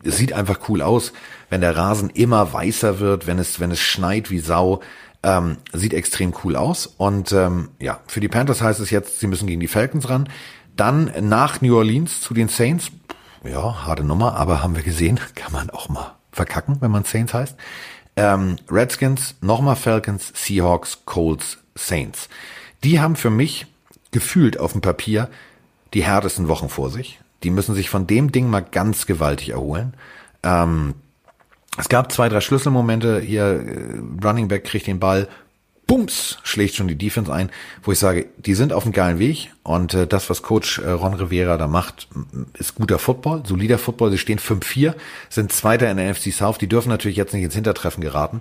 [0.03, 1.13] es sieht einfach cool aus,
[1.49, 4.81] wenn der Rasen immer weißer wird, wenn es, wenn es schneit wie Sau.
[5.23, 6.85] Ähm, sieht extrem cool aus.
[6.85, 10.29] Und ähm, ja, für die Panthers heißt es jetzt, sie müssen gegen die Falcons ran.
[10.75, 12.91] Dann nach New Orleans zu den Saints.
[13.43, 17.33] Ja, harte Nummer, aber haben wir gesehen, kann man auch mal verkacken, wenn man Saints
[17.33, 17.55] heißt.
[18.17, 22.29] Ähm, Redskins, nochmal Falcons, Seahawks, Colts, Saints.
[22.83, 23.67] Die haben für mich
[24.15, 25.29] gefühlt auf dem Papier
[25.93, 27.19] die härtesten Wochen vor sich.
[27.43, 29.93] Die müssen sich von dem Ding mal ganz gewaltig erholen.
[30.41, 30.93] Ähm,
[31.77, 33.19] es gab zwei, drei Schlüsselmomente.
[33.19, 35.27] Hier, äh, Running Back kriegt den Ball,
[35.85, 37.49] bums, schlägt schon die Defense ein,
[37.83, 40.89] wo ich sage, die sind auf einem geilen Weg und äh, das, was Coach äh,
[40.89, 42.07] Ron Rivera da macht,
[42.53, 44.11] ist guter Football, solider Football.
[44.11, 44.93] Sie stehen 5-4,
[45.29, 46.57] sind Zweiter in der NFC South.
[46.57, 48.39] Die dürfen natürlich jetzt nicht ins Hintertreffen geraten,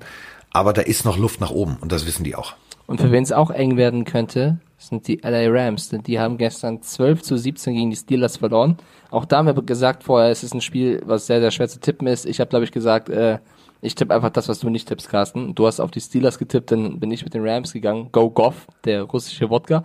[0.53, 2.55] aber da ist noch Luft nach oben und das wissen die auch.
[2.87, 6.39] Und für wen es auch eng werden könnte, sind die LA Rams, denn die haben
[6.39, 8.77] gestern 12 zu 17 gegen die Steelers verloren.
[9.11, 11.81] Auch da haben wir gesagt vorher, es ist ein Spiel, was sehr, sehr schwer zu
[11.81, 12.27] tippen ist.
[12.27, 13.39] Ich habe, glaube ich, gesagt, äh,
[13.85, 15.55] ich tippe einfach das, was du nicht tippst, Carsten.
[15.55, 18.09] Du hast auf die Steelers getippt, dann bin ich mit den Rams gegangen.
[18.13, 19.85] Go Goff, der russische Wodka.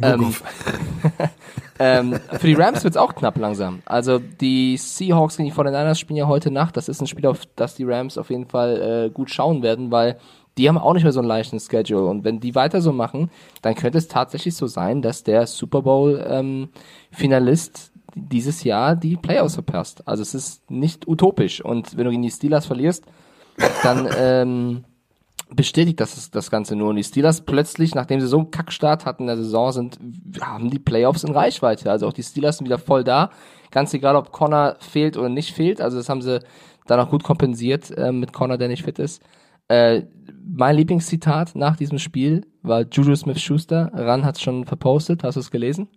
[0.00, 0.32] Ähm,
[1.80, 3.82] ähm, für die Rams wird's auch knapp langsam.
[3.86, 6.76] Also die Seahawks gegen die 49ers spielen ja heute Nacht.
[6.76, 9.90] Das ist ein Spiel, auf das die Rams auf jeden Fall äh, gut schauen werden,
[9.90, 10.16] weil
[10.60, 12.04] die haben auch nicht mehr so einen leichten Schedule.
[12.04, 13.30] Und wenn die weiter so machen,
[13.62, 16.68] dann könnte es tatsächlich so sein, dass der Super Bowl ähm,
[18.14, 20.06] dieses Jahr die Playoffs verpasst.
[20.06, 21.64] Also es ist nicht utopisch.
[21.64, 23.04] Und wenn du gegen die Steelers verlierst,
[23.82, 24.84] dann ähm,
[25.48, 26.90] bestätigt das das Ganze nur.
[26.90, 29.98] Und die Steelers plötzlich, nachdem sie so einen Kackstart hatten in der Saison, sind,
[30.42, 31.90] haben die Playoffs in Reichweite.
[31.90, 33.30] Also auch die Steelers sind wieder voll da.
[33.70, 35.80] Ganz egal, ob Connor fehlt oder nicht fehlt.
[35.80, 36.40] Also das haben sie
[36.86, 39.22] dann auch gut kompensiert äh, mit Connor, der nicht fit ist.
[39.70, 40.06] Äh,
[40.44, 43.92] mein Lieblingszitat nach diesem Spiel war Juju Smith-Schuster.
[43.94, 45.22] Ran hat es schon verpostet.
[45.22, 45.88] Hast du es gelesen?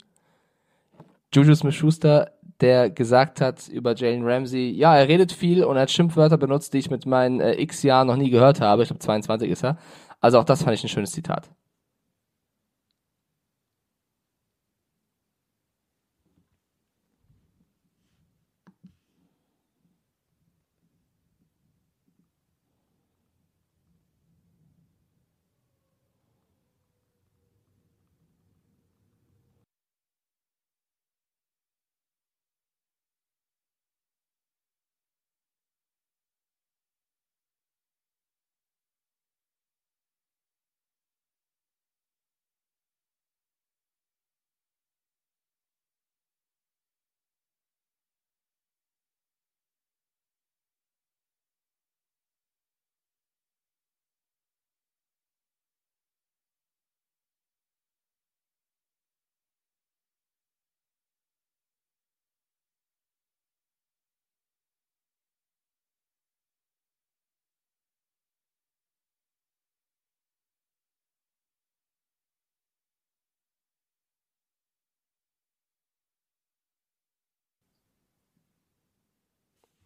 [1.34, 5.92] Juju Smith-Schuster, der gesagt hat über Jalen Ramsey, ja, er redet viel und er hat
[5.92, 8.84] Schimpfwörter benutzt, die ich mit meinen äh, x Jahren noch nie gehört habe.
[8.84, 9.78] Ich glaube, 22 ist er.
[10.22, 11.50] Also auch das fand ich ein schönes Zitat.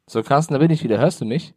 [0.09, 0.97] So, Carsten, da bin ich wieder.
[0.99, 1.53] Hörst du mich?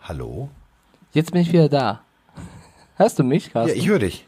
[0.00, 0.48] Hallo?
[1.12, 2.02] Jetzt bin ich wieder da.
[2.96, 3.78] Hörst du mich, Ja, Carsten?
[3.78, 4.26] ich höre dich.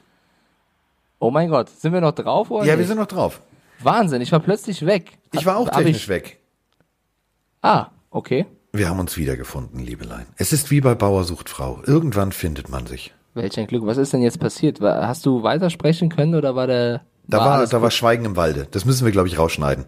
[1.19, 2.89] oh mein Gott, sind wir noch drauf oder Ja, wir nicht?
[2.89, 3.40] sind noch drauf.
[3.81, 5.19] Wahnsinn, ich war plötzlich weg.
[5.32, 6.40] Ich war auch Hab technisch ich, weg.
[7.62, 8.47] Ah, okay.
[8.73, 10.27] Wir haben uns wiedergefunden, Liebelein.
[10.36, 11.81] Es ist wie bei Bauer sucht Frau.
[11.86, 13.15] Irgendwann findet man sich.
[13.35, 13.86] Welch ein Glück.
[13.86, 14.81] Was ist denn jetzt passiert?
[14.81, 17.03] Hast du weitersprechen können oder war der...
[17.28, 17.84] Da war, alles da gut?
[17.84, 18.66] war Schweigen im Walde.
[18.70, 19.84] Das müssen wir, glaube ich, rausschneiden.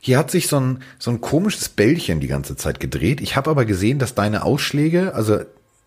[0.00, 3.20] Hier hat sich so ein, so ein komisches Bällchen die ganze Zeit gedreht.
[3.22, 5.40] Ich habe aber gesehen, dass deine Ausschläge, also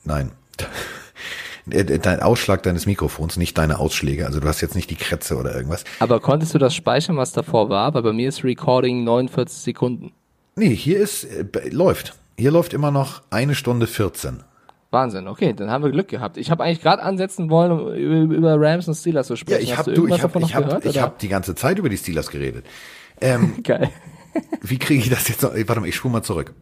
[0.06, 0.32] nein,
[1.70, 4.26] äh, dein Ausschlag deines Mikrofons, nicht deine Ausschläge.
[4.26, 5.84] Also du hast jetzt nicht die Krätze oder irgendwas.
[6.00, 7.94] Aber konntest du das speichern, was davor war?
[7.94, 10.14] Weil bei mir ist Recording 49 Sekunden.
[10.56, 12.16] Nee, hier ist, äh, läuft.
[12.40, 14.44] Hier läuft immer noch eine Stunde 14.
[14.90, 16.38] Wahnsinn, okay, dann haben wir Glück gehabt.
[16.38, 19.68] Ich habe eigentlich gerade ansetzen wollen, um über, Rams und Steelers zu sprechen.
[19.68, 21.98] Ja, ich habe ich davon ich noch hab, ich hab die ganze Zeit über die
[21.98, 22.66] Steelers geredet.
[23.20, 23.90] Ähm, Geil.
[24.62, 25.54] wie kriege ich das jetzt noch?
[25.54, 26.54] Warte mal, ich spule mal zurück.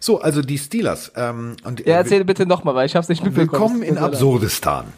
[0.00, 1.12] So, also die Steelers.
[1.16, 3.80] Ähm, und, Ja, äh, erzähl bitte nochmal, weil ich habe es nicht mitbekommen.
[3.80, 3.96] Willkommen in.
[3.96, 4.92] Absurdistan.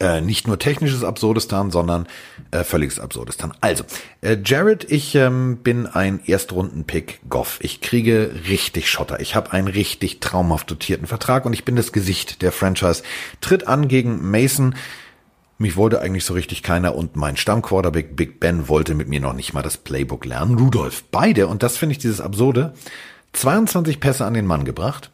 [0.00, 2.08] Äh, nicht nur technisches Absurdistan, sondern
[2.52, 3.52] äh, völliges Absurdistan.
[3.60, 3.84] Also,
[4.22, 7.58] äh, Jared, ich ähm, bin ein Erstrunden-Pick Goff.
[7.60, 9.20] Ich kriege richtig Schotter.
[9.20, 13.02] Ich habe einen richtig traumhaft dotierten Vertrag und ich bin das Gesicht der Franchise.
[13.42, 14.74] Tritt an gegen Mason.
[15.58, 19.34] Mich wollte eigentlich so richtig keiner und mein Stammquarterback Big Ben wollte mit mir noch
[19.34, 20.56] nicht mal das Playbook lernen.
[20.56, 22.72] Rudolph, beide, und das finde ich dieses Absurde,
[23.34, 25.10] 22 Pässe an den Mann gebracht.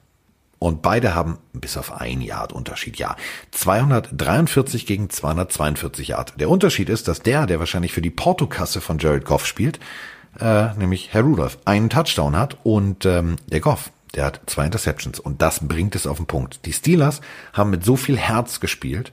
[0.58, 3.16] Und beide haben bis auf ein Yard Unterschied, ja.
[3.50, 6.34] 243 gegen 242 Yard.
[6.40, 9.78] Der Unterschied ist, dass der, der wahrscheinlich für die Portokasse von Jared Goff spielt,
[10.40, 15.20] äh, nämlich Herr Rudolph, einen Touchdown hat und ähm, der Goff, der hat zwei Interceptions.
[15.20, 16.64] Und das bringt es auf den Punkt.
[16.64, 17.20] Die Steelers
[17.52, 19.12] haben mit so viel Herz gespielt,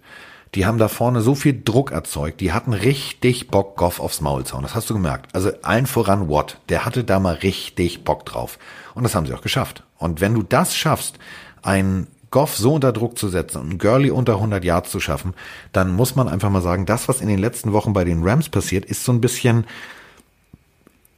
[0.56, 4.46] die haben da vorne so viel Druck erzeugt, die hatten richtig Bock, Goff aufs Maul
[4.46, 4.64] zu hauen.
[4.64, 5.36] Das hast du gemerkt.
[5.36, 8.60] Also allen voran Watt, der hatte da mal richtig Bock drauf.
[8.94, 9.84] Und das haben sie auch geschafft.
[10.04, 11.18] Und wenn du das schaffst,
[11.62, 15.34] einen Goff so unter Druck zu setzen und Gurley unter 100 Yards zu schaffen,
[15.72, 18.50] dann muss man einfach mal sagen, das, was in den letzten Wochen bei den Rams
[18.50, 19.66] passiert, ist so ein bisschen,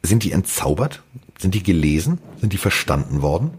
[0.03, 1.02] sind die entzaubert?
[1.38, 2.20] Sind die gelesen?
[2.40, 3.52] Sind die verstanden worden?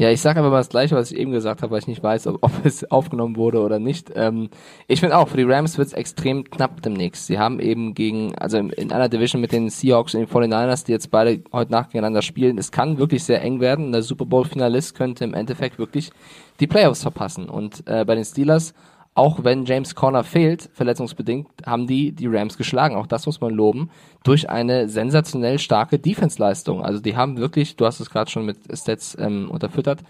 [0.00, 2.02] Ja, ich sage aber mal das Gleiche, was ich eben gesagt habe, weil ich nicht
[2.02, 4.10] weiß, ob, ob es aufgenommen wurde oder nicht.
[4.14, 4.48] Ähm,
[4.88, 7.26] ich finde auch, für die Rams wird es extrem knapp demnächst.
[7.26, 10.86] Sie haben eben gegen, also in, in einer Division mit den Seahawks und den 49ers,
[10.86, 13.92] die jetzt beide heute Nacht gegeneinander spielen, es kann wirklich sehr eng werden.
[13.92, 16.12] Der Super Bowl-Finalist könnte im Endeffekt wirklich
[16.60, 17.50] die Playoffs verpassen.
[17.50, 18.72] Und äh, bei den Steelers,
[19.20, 22.96] auch wenn James Conner fehlt, verletzungsbedingt, haben die die Rams geschlagen.
[22.96, 23.90] Auch das muss man loben.
[24.24, 26.82] Durch eine sensationell starke Defense-Leistung.
[26.82, 30.00] Also die haben wirklich, du hast es gerade schon mit Stats ähm, unterfüttert,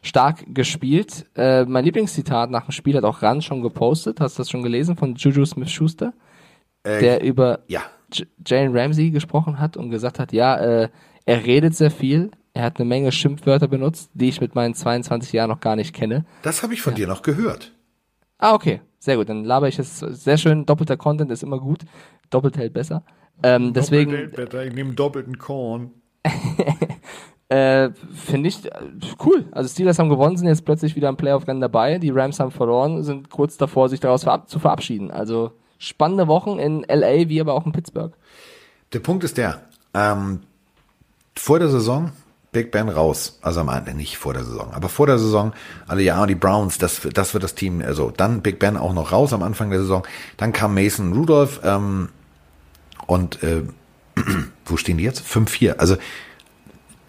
[0.00, 1.26] stark gespielt.
[1.36, 4.18] Äh, mein Lieblingszitat nach dem Spiel hat auch Ran schon gepostet.
[4.20, 6.14] Hast du das schon gelesen von Juju Smith-Schuster?
[6.86, 7.82] der über ja.
[8.46, 10.88] Jalen Ramsey gesprochen hat und gesagt hat, ja, äh,
[11.26, 12.30] er redet sehr viel.
[12.52, 15.94] Er hat eine Menge Schimpfwörter benutzt, die ich mit meinen 22 Jahren noch gar nicht
[15.94, 16.24] kenne.
[16.42, 17.73] Das habe ich von dir noch gehört.
[18.38, 18.80] Ah, okay.
[18.98, 19.28] Sehr gut.
[19.28, 20.66] Dann laber ich es sehr schön.
[20.66, 21.80] Doppelter Content ist immer gut.
[22.30, 23.04] Doppelt hält besser.
[23.42, 25.90] Ähm, deswegen ich nehme doppelten Korn.
[27.48, 28.70] äh, finde ich äh,
[29.24, 29.46] cool.
[29.52, 31.98] Also Steelers haben gewonnen, sind jetzt plötzlich wieder im Playoff-Rennen dabei.
[31.98, 35.10] Die Rams haben verloren, sind kurz davor, sich daraus verab zu verabschieden.
[35.10, 38.16] Also spannende Wochen in LA, wie aber auch in Pittsburgh.
[38.92, 39.62] Der Punkt ist der,
[39.92, 40.40] ähm,
[41.36, 42.12] vor der Saison
[42.54, 45.52] Big Ben raus, also am Ende nicht vor der Saison, aber vor der Saison
[45.86, 49.12] alle ja die Browns, das das wird das Team, also dann Big Ben auch noch
[49.12, 50.06] raus am Anfang der Saison,
[50.38, 52.08] dann kam Mason Rudolph ähm,
[53.06, 53.62] und äh,
[54.64, 55.22] wo stehen die jetzt?
[55.26, 55.96] 5-4, also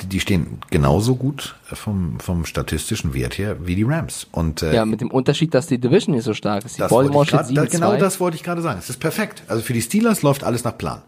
[0.02, 4.86] die, stehen genauso gut vom vom statistischen Wert her wie die Rams und äh, Ja,
[4.86, 6.78] mit dem Unterschied, dass die Division nicht so stark ist.
[6.78, 7.72] Die Baltimore grad, steht da, 7-2.
[7.72, 8.78] genau das wollte ich gerade sagen.
[8.78, 9.44] Es ist perfekt.
[9.48, 11.02] Also für die Steelers läuft alles nach Plan.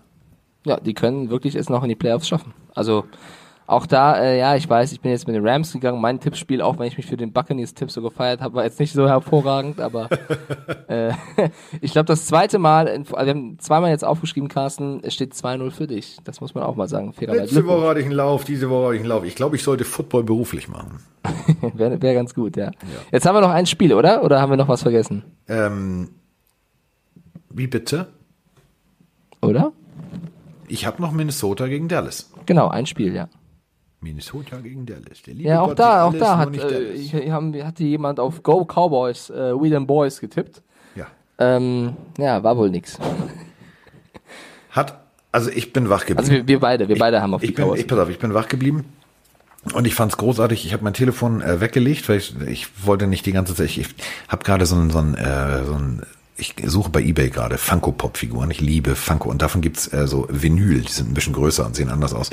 [0.65, 2.53] Ja, die können wirklich es noch in die Playoffs schaffen.
[2.73, 3.05] Also
[3.67, 5.99] auch da, äh, ja, ich weiß, ich bin jetzt mit den Rams gegangen.
[5.99, 8.93] Mein Tippspiel, auch wenn ich mich für den Buccaneers-Tipp so gefeiert habe, war jetzt nicht
[8.93, 10.07] so hervorragend, aber
[10.87, 11.11] äh,
[11.81, 15.33] ich glaube, das zweite Mal, in, also wir haben zweimal jetzt aufgeschrieben, Carsten, es steht
[15.33, 16.17] 2-0 für dich.
[16.23, 17.11] Das muss man auch mal sagen.
[17.11, 17.41] Fairerweise.
[17.41, 19.25] Letzte Woche hatte ich einen Lauf, diese Woche hatte ich einen Lauf.
[19.25, 21.01] Ich glaube, ich sollte Football beruflich machen.
[21.73, 22.71] Wäre wär ganz gut, ja.
[23.11, 24.23] Jetzt haben wir noch ein Spiel, oder?
[24.23, 25.25] Oder haben wir noch was vergessen?
[25.49, 26.11] Ähm,
[27.49, 28.07] wie bitte?
[29.41, 29.73] Oder?
[30.69, 32.31] Ich habe noch Minnesota gegen Dallas.
[32.45, 33.27] Genau, ein Spiel, ja.
[34.07, 35.21] Minnesota gegen Dallas.
[35.25, 38.19] Der liebe Ja, auch Gott da, auch da hat, nicht äh, ich, haben, hatte jemand
[38.19, 40.61] auf Go Cowboys, äh, We Them Boys getippt.
[40.95, 41.07] ja.
[41.39, 42.97] Ähm, ja, war wohl nix.
[44.71, 44.99] Hat,
[45.31, 46.19] also ich bin wach geblieben.
[46.19, 47.79] Also wir, wir beide, wir beide haben auf die ich bin, Cowboys.
[47.81, 48.85] ich, pass auf, ich bin wach geblieben.
[49.73, 50.65] Und ich fand's großartig.
[50.65, 53.65] Ich habe mein Telefon äh, weggelegt, weil ich, ich wollte nicht die ganze Zeit.
[53.65, 53.87] Ich, ich
[54.29, 56.03] habe gerade so ein, so ein, äh, so ein
[56.37, 58.51] ich suche bei eBay gerade Funko Pop Figuren.
[58.51, 60.81] Ich liebe Funko und davon gibt's äh, so Vinyl.
[60.81, 62.29] Die sind ein bisschen größer und sehen anders aus.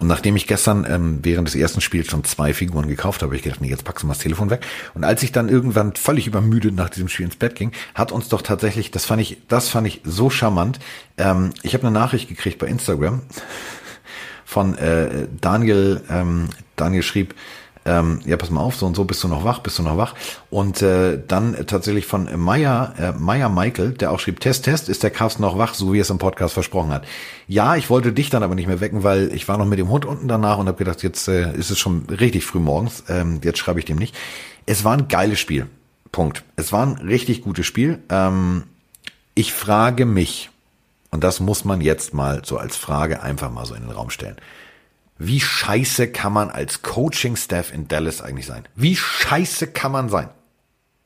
[0.00, 3.36] Und nachdem ich gestern ähm, während des ersten Spiels schon zwei Figuren gekauft habe, habe
[3.36, 4.66] ich gedacht, nee, jetzt packst du mal das Telefon weg.
[4.94, 8.28] Und als ich dann irgendwann völlig übermüdet nach diesem Spiel ins Bett ging, hat uns
[8.28, 10.80] doch tatsächlich, das fand ich, das fand ich so charmant.
[11.16, 13.22] Ähm, ich habe eine Nachricht gekriegt bei Instagram
[14.44, 16.02] von äh, Daniel.
[16.10, 17.34] Ähm, Daniel schrieb,
[17.84, 19.96] ähm, ja, pass mal auf, so und so bist du noch wach, bist du noch
[19.96, 20.14] wach.
[20.50, 25.02] Und äh, dann tatsächlich von Maya, äh, Maya Michael, der auch schrieb, Test, Test, ist
[25.02, 27.04] der Carsten noch wach, so wie er es im Podcast versprochen hat.
[27.46, 29.90] Ja, ich wollte dich dann aber nicht mehr wecken, weil ich war noch mit dem
[29.90, 33.40] Hund unten danach und habe gedacht, jetzt äh, ist es schon richtig früh morgens, ähm,
[33.42, 34.14] jetzt schreibe ich dem nicht.
[34.66, 35.66] Es war ein geiles Spiel.
[36.10, 36.44] Punkt.
[36.56, 37.98] Es war ein richtig gutes Spiel.
[38.08, 38.64] Ähm,
[39.34, 40.50] ich frage mich,
[41.10, 44.10] und das muss man jetzt mal so als Frage einfach mal so in den Raum
[44.10, 44.36] stellen.
[45.18, 48.64] Wie scheiße kann man als Coaching-Staff in Dallas eigentlich sein?
[48.74, 50.30] Wie scheiße kann man sein?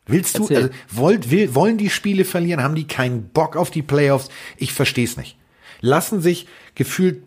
[0.06, 0.56] Willst du, Erzähl.
[0.56, 2.62] also, wollt, will, wollen die Spiele verlieren?
[2.62, 4.30] Haben die keinen Bock auf die Playoffs?
[4.56, 5.36] Ich verstehe es nicht.
[5.80, 7.22] Lassen sich gefühlt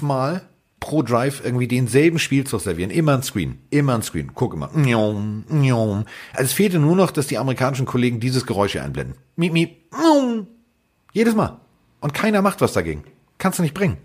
[0.00, 0.48] Mal
[0.80, 2.90] pro Drive irgendwie denselben Spielzug servieren.
[2.90, 4.32] Immer ein Screen, immer ein Screen.
[4.34, 4.70] Guck immer.
[4.74, 6.04] Njom, njom.
[6.32, 9.14] Also es fehlte nur noch, dass die amerikanischen Kollegen dieses Geräusch hier einblenden.
[9.36, 9.76] Miep, miep.
[11.12, 11.60] Jedes Mal.
[12.00, 13.04] Und keiner macht was dagegen.
[13.38, 13.98] Kannst du nicht bringen.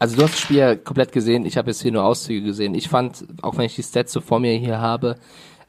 [0.00, 2.74] Also du hast das Spiel ja komplett gesehen, ich habe jetzt hier nur Auszüge gesehen.
[2.74, 5.16] Ich fand, auch wenn ich die Stats so vor mir hier habe,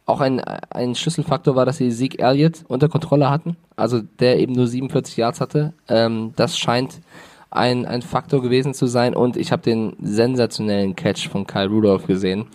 [0.06, 4.53] auch ein, ein Schlüsselfaktor war, dass sie Sieg Elliott unter Kontrolle hatten, also der eben
[4.53, 5.74] nur 47 Yards hatte.
[5.90, 7.02] Ähm, das scheint
[7.49, 12.08] ein, ein Faktor gewesen zu sein und ich habe den sensationellen Catch von Kyle Rudolph
[12.08, 12.48] gesehen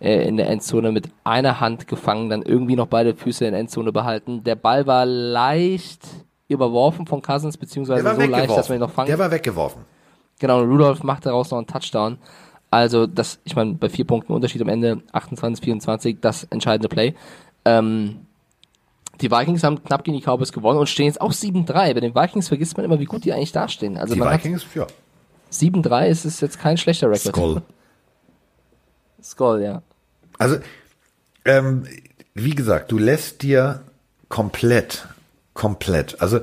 [0.00, 3.60] äh, in der Endzone mit einer Hand gefangen, dann irgendwie noch beide Füße in der
[3.60, 4.42] Endzone behalten.
[4.42, 6.02] Der Ball war leicht
[6.48, 9.82] überworfen von Cousins, beziehungsweise so leicht, dass man ihn noch fangen Der war weggeworfen.
[10.40, 12.18] Genau, Rudolph macht daraus noch einen Touchdown.
[12.70, 17.14] Also das, ich meine, bei vier Punkten Unterschied am Ende, 28, 24, das entscheidende Play.
[17.64, 18.26] Ähm,
[19.20, 21.94] die Vikings haben knapp gegen die Cowboys gewonnen und stehen jetzt auch 7-3.
[21.94, 23.98] Bei den Vikings vergisst man immer, wie gut die eigentlich dastehen.
[23.98, 24.82] Also Die man Vikings, ja.
[24.82, 24.94] hat
[25.52, 27.34] 7-3, ist es jetzt kein schlechter Rekord.
[27.34, 27.62] Skoll.
[29.22, 29.82] Skull, ja.
[30.38, 30.56] Also,
[31.44, 31.86] ähm,
[32.34, 33.82] wie gesagt, du lässt dir
[34.28, 35.06] komplett,
[35.52, 36.40] komplett, also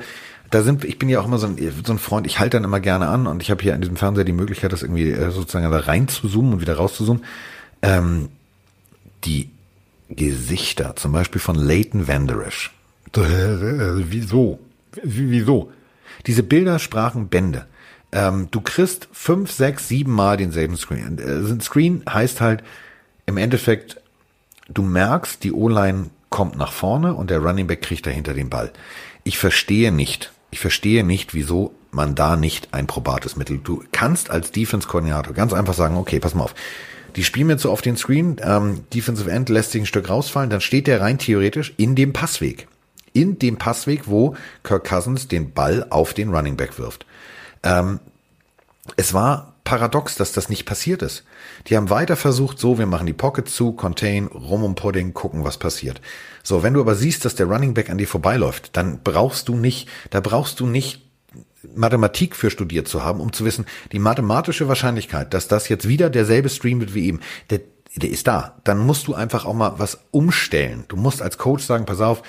[0.49, 2.63] da sind, ich bin ja auch immer so ein, so ein Freund, ich halte dann
[2.63, 5.31] immer gerne an und ich habe hier an diesem Fernseher die Möglichkeit, das irgendwie äh,
[5.31, 7.23] sozusagen da rein zu zoomen und wieder raus zu zoomen.
[7.81, 8.29] Ähm,
[9.25, 9.49] die
[10.09, 12.71] Gesichter, zum Beispiel von Leighton Vanderish.
[13.13, 14.59] Wieso?
[15.03, 15.71] Wie- Wieso?
[16.25, 17.65] Diese Bilder sprachen Bände.
[18.11, 21.17] Ähm, du kriegst fünf, sechs, sieben Mal denselben Screen.
[21.19, 22.63] Äh, Ein Screen heißt halt
[23.25, 23.99] im Endeffekt,
[24.69, 28.71] du merkst, die O-Line kommt nach vorne und der Running Back kriegt dahinter den Ball.
[29.23, 33.59] Ich verstehe nicht, ich verstehe nicht, wieso man da nicht ein probates Mittel.
[33.63, 36.55] Du kannst als Defense-Koordinator ganz einfach sagen, okay, pass mal auf.
[37.15, 40.49] Die spielen mir so auf den Screen, ähm, Defensive End lässt sich ein Stück rausfallen,
[40.49, 42.67] dann steht der rein theoretisch in dem Passweg.
[43.13, 47.05] In dem Passweg, wo Kirk Cousins den Ball auf den Running Back wirft.
[47.63, 47.99] Ähm,
[48.95, 51.25] es war paradox, dass das nicht passiert ist.
[51.67, 55.43] Die haben weiter versucht, so, wir machen die Pocket zu, Contain, rum um Pudding, gucken,
[55.43, 55.99] was passiert.
[56.41, 59.57] So, wenn du aber siehst, dass der Running Back an dir vorbeiläuft, dann brauchst du
[59.57, 61.01] nicht, da brauchst du nicht
[61.75, 66.09] Mathematik für studiert zu haben, um zu wissen, die mathematische Wahrscheinlichkeit, dass das jetzt wieder
[66.09, 67.19] derselbe Stream wird wie eben,
[67.49, 67.59] der,
[67.97, 68.55] der ist da.
[68.63, 70.85] Dann musst du einfach auch mal was umstellen.
[70.87, 72.23] Du musst als Coach sagen, pass auf,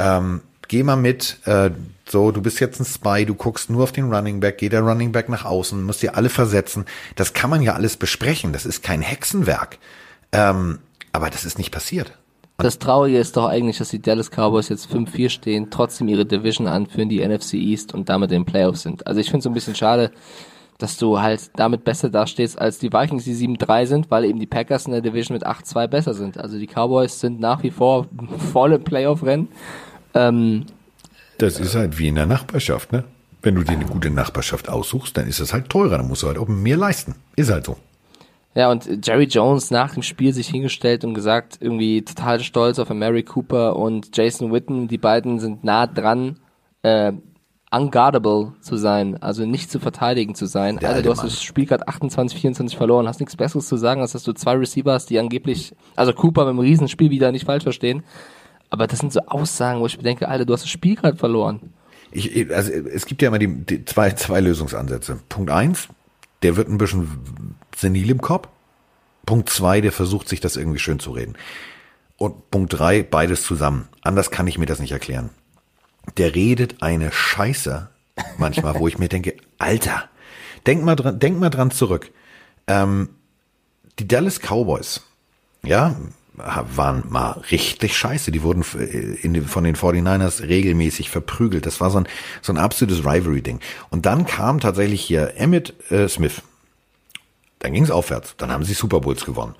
[0.00, 0.40] ähm,
[0.70, 1.70] geh mal mit, äh,
[2.08, 4.82] so, du bist jetzt ein Spy, du guckst nur auf den Running Back, geht der
[4.82, 6.84] Running Back nach außen, musst dir alle versetzen.
[7.16, 9.78] Das kann man ja alles besprechen, das ist kein Hexenwerk.
[10.30, 10.78] Ähm,
[11.12, 12.16] aber das ist nicht passiert.
[12.58, 16.68] Das Traurige ist doch eigentlich, dass die Dallas Cowboys jetzt 5-4 stehen, trotzdem ihre Division
[16.68, 19.04] anführen, die NFC East und damit in den Playoffs sind.
[19.08, 20.12] Also ich finde es so ein bisschen schade,
[20.78, 24.46] dass du halt damit besser dastehst als die Vikings, die 7-3 sind, weil eben die
[24.46, 26.38] Packers in der Division mit 8-2 besser sind.
[26.38, 28.06] Also die Cowboys sind nach wie vor
[28.52, 29.48] voll im Playoff-Rennen.
[30.14, 30.66] Ähm,
[31.38, 33.04] Das ist halt wie in der Nachbarschaft, ne?
[33.42, 36.26] Wenn du dir eine gute Nachbarschaft aussuchst, dann ist es halt teurer, dann musst du
[36.26, 37.14] halt auch mehr leisten.
[37.36, 37.76] Ist halt so.
[38.54, 42.90] Ja, und Jerry Jones nach dem Spiel sich hingestellt und gesagt, irgendwie total stolz auf
[42.90, 44.88] Mary Cooper und Jason Witten.
[44.88, 46.38] Die beiden sind nah dran,
[46.82, 47.12] äh,
[47.70, 50.78] unguardable zu sein, also nicht zu verteidigen zu sein.
[50.78, 51.28] Der alte du hast Mann.
[51.28, 54.54] das Spiel gerade 28, 24 verloren, hast nichts Besseres zu sagen, als dass du zwei
[54.54, 58.02] Receiver hast, die angeblich, also Cooper mit einem Riesenspiel wieder nicht falsch verstehen.
[58.70, 61.16] Aber das sind so Aussagen, wo ich mir denke, Alter, du hast das Spiel gerade
[61.16, 61.72] verloren.
[62.12, 65.20] Ich, also es gibt ja immer die, die zwei, zwei Lösungsansätze.
[65.28, 65.88] Punkt eins,
[66.42, 68.48] der wird ein bisschen senil im Kopf.
[69.26, 71.36] Punkt zwei, der versucht sich das irgendwie schön zu reden.
[72.16, 73.88] Und Punkt drei, beides zusammen.
[74.02, 75.30] Anders kann ich mir das nicht erklären.
[76.16, 77.88] Der redet eine Scheiße
[78.38, 80.08] manchmal, wo ich mir denke, Alter,
[80.66, 82.10] denk mal dran, denk mal dran zurück.
[82.66, 83.10] Ähm,
[83.98, 85.02] die Dallas Cowboys,
[85.62, 85.96] ja,
[86.36, 88.30] waren mal richtig scheiße.
[88.30, 88.84] Die wurden äh,
[89.22, 91.66] in, von den 49ers regelmäßig verprügelt.
[91.66, 92.08] Das war so ein,
[92.42, 93.60] so ein absolutes Rivalry-Ding.
[93.90, 96.42] Und dann kam tatsächlich hier Emmett äh, Smith.
[97.58, 98.34] Dann ging es aufwärts.
[98.38, 99.54] Dann haben sie Super Bowls gewonnen.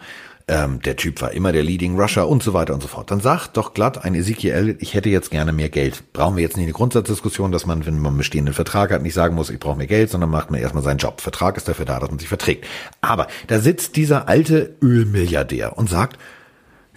[0.51, 3.11] ähm, der Typ war immer der Leading Rusher und so weiter und so fort.
[3.11, 6.13] Dann sagt doch glatt ein Ezekiel Elliott, ich hätte jetzt gerne mehr Geld.
[6.13, 9.15] Brauchen wir jetzt nicht eine Grundsatzdiskussion, dass man, wenn man einen bestehenden Vertrag hat, nicht
[9.15, 11.21] sagen muss, ich brauche mehr Geld, sondern macht man erstmal seinen Job.
[11.21, 12.67] Vertrag ist dafür da, dass man sich verträgt.
[13.01, 16.19] Aber da sitzt dieser alte Ölmilliardär und sagt,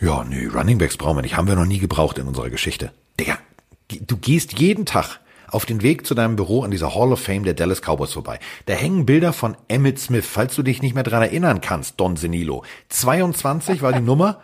[0.04, 2.92] ja, nee, Runningbacks brauchen wir nicht, haben wir noch nie gebraucht in unserer Geschichte.
[3.20, 3.38] Digga,
[3.90, 5.20] du gehst jeden Tag
[5.50, 8.40] auf den Weg zu deinem Büro an dieser Hall of Fame der Dallas Cowboys vorbei.
[8.66, 12.18] Da hängen Bilder von Emmett Smith, falls du dich nicht mehr dran erinnern kannst, Don
[12.18, 12.64] Senilo.
[12.90, 14.42] 22 war die Nummer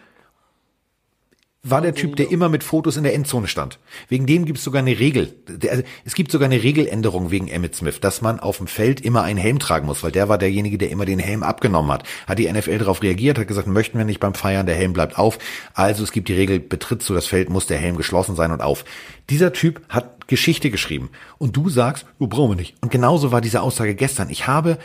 [1.62, 3.80] war der Typ, der immer mit Fotos in der Endzone stand.
[4.08, 5.36] Wegen dem gibt es sogar eine Regel.
[5.70, 9.24] Also, es gibt sogar eine Regeländerung wegen Emmett Smith, dass man auf dem Feld immer
[9.24, 12.04] einen Helm tragen muss, weil der war derjenige, der immer den Helm abgenommen hat.
[12.28, 15.18] Hat die NFL darauf reagiert, hat gesagt, möchten wir nicht beim Feiern, der Helm bleibt
[15.18, 15.38] auf.
[15.74, 18.62] Also es gibt die Regel, betrittst du das Feld, muss der Helm geschlossen sein und
[18.62, 18.86] auf.
[19.30, 21.10] Dieser Typ hat Geschichte geschrieben.
[21.40, 22.76] Und du sagst, du brauchen wir nicht.
[22.82, 24.30] Und genauso war diese Aussage gestern.
[24.30, 24.78] Ich habe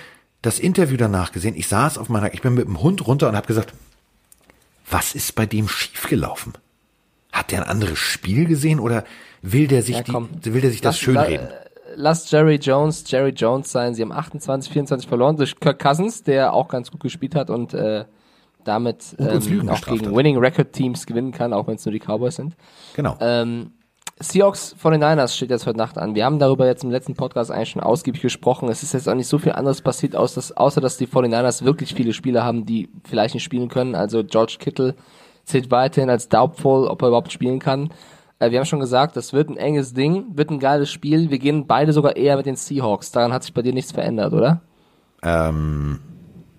[0.42, 1.54] das Interview danach gesehen.
[1.56, 3.72] Ich saß auf meiner, ich bin mit dem Hund runter und habe gesagt,
[4.90, 6.54] was ist bei dem schiefgelaufen?
[7.44, 9.04] Hat der ein anderes Spiel gesehen oder
[9.42, 11.48] will der sich, ja, die, will der sich das schönreden?
[11.94, 13.94] Lass Jerry Jones Jerry Jones sein.
[13.94, 17.74] Sie haben 28, 24 verloren durch Kirk Cousins, der auch ganz gut gespielt hat und
[17.74, 18.06] äh,
[18.64, 20.16] damit ähm, auch gegen hat.
[20.16, 22.54] Winning Record Teams gewinnen kann, auch wenn es nur die Cowboys sind.
[22.96, 23.18] Genau.
[23.20, 23.72] Ähm,
[24.20, 26.14] Seahawks 49ers steht jetzt heute Nacht an.
[26.14, 28.70] Wir haben darüber jetzt im letzten Podcast eigentlich schon ausgiebig gesprochen.
[28.70, 31.62] Es ist jetzt auch nicht so viel anderes passiert, außer dass, außer dass die 49ers
[31.62, 33.94] wirklich viele Spieler haben, die vielleicht nicht spielen können.
[33.94, 34.94] Also George Kittle
[35.44, 37.90] zählt weiterhin als doubtful, ob er überhaupt spielen kann.
[38.38, 41.30] Äh, wir haben schon gesagt, das wird ein enges Ding, wird ein geiles Spiel.
[41.30, 43.12] Wir gehen beide sogar eher mit den Seahawks.
[43.12, 44.60] Daran hat sich bei dir nichts verändert, oder?
[45.22, 46.00] Ähm,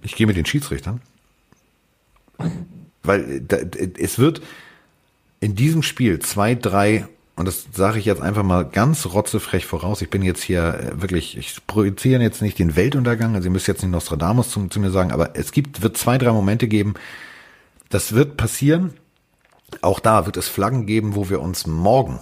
[0.02, 1.02] ich gehe mit den Schiedsrichtern.
[3.04, 3.58] Weil da,
[3.98, 4.42] es wird
[5.40, 10.02] in diesem Spiel zwei, drei, und das sage ich jetzt einfach mal ganz rotzefrech voraus,
[10.02, 13.68] ich bin jetzt hier äh, wirklich, ich projiziere jetzt nicht den Weltuntergang, also ihr müsst
[13.68, 16.96] jetzt nicht Nostradamus zu, zu mir sagen, aber es gibt, wird zwei, drei Momente geben,
[17.96, 18.92] das wird passieren.
[19.82, 22.20] Auch da wird es Flaggen geben, wo wir uns morgen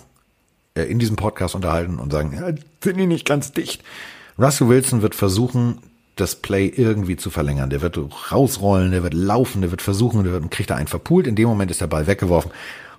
[0.76, 3.84] äh, in diesem Podcast unterhalten und sagen, ja, sind die nicht ganz dicht.
[4.38, 5.80] Russell Wilson wird versuchen,
[6.16, 7.72] das Play irgendwie zu verlängern.
[7.72, 7.98] Der wird
[8.32, 11.26] rausrollen, der wird laufen, der wird versuchen, der wird, kriegt er einen verpult.
[11.26, 12.52] In dem Moment ist der Ball weggeworfen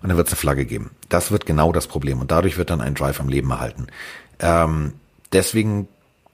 [0.03, 0.91] und dann wird es eine Flagge geben.
[1.09, 3.87] Das wird genau das Problem und dadurch wird dann ein Drive am Leben erhalten.
[4.41, 4.95] Ähm,
[5.33, 5.87] deswegen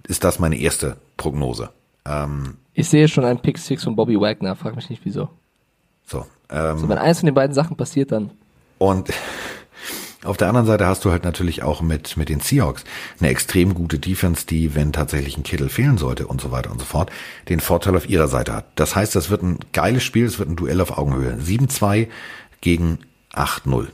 [0.09, 1.69] ist das meine erste Prognose.
[2.07, 5.29] Ähm, ich sehe schon einen Pick Six von Bobby Wagner, frag mich nicht wieso.
[6.11, 8.31] So, ähm, so, wenn eins von den beiden Sachen passiert, dann.
[8.79, 9.11] Und
[10.25, 12.85] auf der anderen Seite hast du halt natürlich auch mit, mit den Seahawks
[13.21, 16.81] eine extrem gute Defense, die, wenn tatsächlich ein Kittel fehlen sollte und so weiter und
[16.81, 17.11] so fort,
[17.49, 18.67] den Vorteil auf ihrer Seite hat.
[18.75, 21.35] Das heißt, das wird ein geiles Spiel, es wird ein Duell auf Augenhöhe.
[21.35, 22.09] 7-2
[22.61, 22.99] gegen
[23.33, 23.87] 8-0.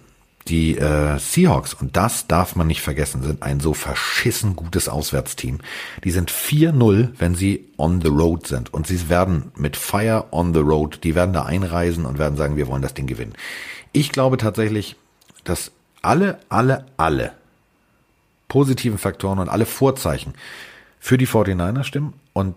[0.49, 5.59] Die äh, Seahawks, und das darf man nicht vergessen, sind ein so verschissen gutes Auswärtsteam.
[6.05, 8.73] Die sind 4-0, wenn sie on the road sind.
[8.73, 12.57] Und sie werden mit Fire on the road, die werden da einreisen und werden sagen,
[12.57, 13.35] wir wollen das Ding gewinnen.
[13.93, 14.95] Ich glaube tatsächlich,
[15.43, 17.33] dass alle, alle, alle
[18.49, 20.35] positiven Faktoren und alle Vorzeichen
[21.01, 22.15] für die 49er stimmen.
[22.33, 22.55] Und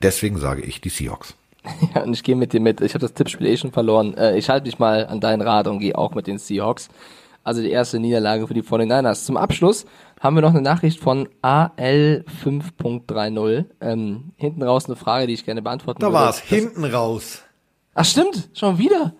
[0.00, 1.34] deswegen sage ich die Seahawks.
[1.94, 2.80] Ja, und ich gehe mit dir mit.
[2.80, 4.16] Ich habe das Tippspiel eh schon verloren.
[4.16, 6.88] Äh, ich halte mich mal an deinen Rat und gehe auch mit den Seahawks.
[7.44, 9.24] Also die erste Niederlage für die 49ers.
[9.24, 9.84] Zum Abschluss
[10.20, 13.64] haben wir noch eine Nachricht von AL 5.30.
[13.80, 16.18] Ähm, hinten raus eine Frage, die ich gerne beantworten da würde.
[16.18, 17.42] Da war's, hinten raus.
[17.94, 19.14] Ach stimmt, schon wieder.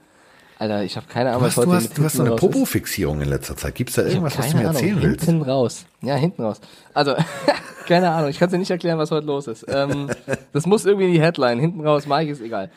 [0.58, 3.28] Alter, ich habe keine Ahnung, was heute Du hast, du hast so eine Popo-Fixierung in
[3.28, 3.74] letzter Zeit.
[3.74, 5.02] Gibt's da irgendwas, was du mir erzählen Ahnung.
[5.02, 5.24] willst?
[5.24, 5.86] Hinten raus.
[6.02, 6.60] Ja, hinten raus.
[6.94, 7.16] Also,
[7.88, 9.66] keine Ahnung, ich kann dir nicht erklären, was heute los ist.
[9.68, 10.08] Ähm,
[10.52, 11.58] das muss irgendwie in die Headline.
[11.58, 12.70] Hinten raus, Mike ist egal.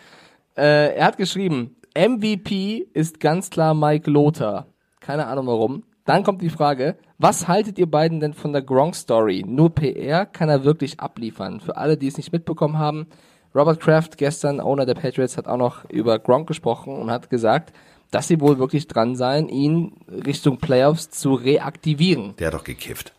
[0.57, 4.65] Äh, er hat geschrieben, MVP ist ganz klar Mike Lothar.
[5.05, 5.83] Keine Ahnung warum.
[6.05, 9.43] Dann kommt die Frage, was haltet ihr beiden denn von der Gronk-Story?
[9.45, 11.59] Nur PR kann er wirklich abliefern.
[11.59, 13.07] Für alle, die es nicht mitbekommen haben,
[13.53, 17.71] Robert Kraft, gestern Owner der Patriots, hat auch noch über Gronk gesprochen und hat gesagt,
[18.09, 22.35] dass sie wohl wirklich dran seien, ihn Richtung Playoffs zu reaktivieren.
[22.37, 23.13] Der hat doch gekifft.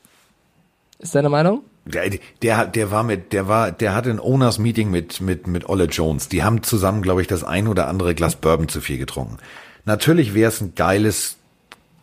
[0.99, 1.63] Ist deine Meinung?
[1.85, 2.11] Der,
[2.43, 5.85] der, der war mit, der war, der hatte ein Owners Meeting mit, mit, mit Olle
[5.85, 6.29] Jones.
[6.29, 9.39] Die haben zusammen, glaube ich, das ein oder andere Glas Bourbon zu viel getrunken.
[9.85, 11.37] Natürlich wäre es ein geiles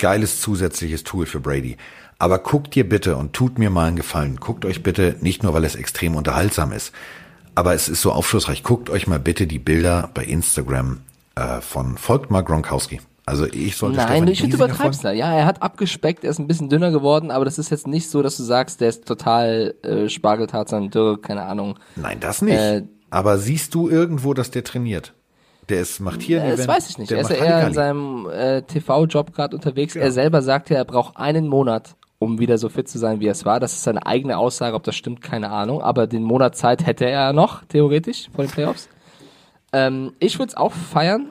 [0.03, 1.77] geiles zusätzliches Tool für Brady.
[2.19, 4.35] Aber guckt ihr bitte und tut mir mal einen Gefallen.
[4.35, 6.91] Guckt euch bitte, nicht nur weil es extrem unterhaltsam ist,
[7.55, 8.63] aber es ist so aufschlussreich.
[8.63, 10.99] Guckt euch mal bitte die Bilder bei Instagram
[11.35, 12.99] äh, von folgt mal Gronkowski.
[13.25, 15.13] Also ich sollte Nein, ich finde übertreibst da.
[15.13, 18.09] Ja, er hat abgespeckt, er ist ein bisschen dünner geworden, aber das ist jetzt nicht
[18.09, 21.80] so, dass du sagst, der ist total äh, Spargeltarzan, dürr, keine Ahnung.
[21.95, 22.57] Nein, das nicht.
[22.57, 25.13] Äh, aber siehst du irgendwo, dass der trainiert?
[25.73, 27.11] Der ist, macht hier ein Das weiß ich nicht.
[27.11, 29.93] er ist ja eher in seinem äh, TV-Job gerade unterwegs.
[29.95, 30.01] Ja.
[30.03, 33.27] Er selber sagt ja, er braucht einen Monat, um wieder so fit zu sein, wie
[33.27, 33.59] er es war.
[33.59, 34.75] Das ist seine eigene Aussage.
[34.75, 35.81] Ob das stimmt, keine Ahnung.
[35.81, 38.87] Aber den Monat Zeit hätte er noch, theoretisch, vor den Playoffs.
[39.71, 41.27] Ähm, ich würde es auch feiern.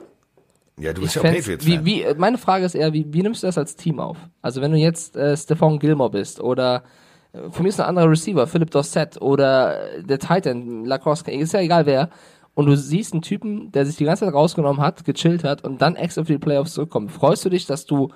[0.77, 1.85] Ja, du Ich bist ja auch fänd's- Patriots-Fan.
[1.85, 4.17] wie, wie, meine Frage ist eher, wie, wie nimmst du das als Team auf?
[4.41, 6.83] Also wenn du jetzt äh, Stephon Gilmore bist oder
[7.31, 11.53] äh, für mich ist ein anderer Receiver, Philip Dorsett oder äh, der Titan, Lacrosse, ist
[11.53, 12.09] ja egal wer,
[12.55, 15.81] und du siehst einen Typen, der sich die ganze Zeit rausgenommen hat, gechillt hat und
[15.81, 17.11] dann extra für die Playoffs zurückkommt.
[17.11, 18.09] Freust du dich, dass du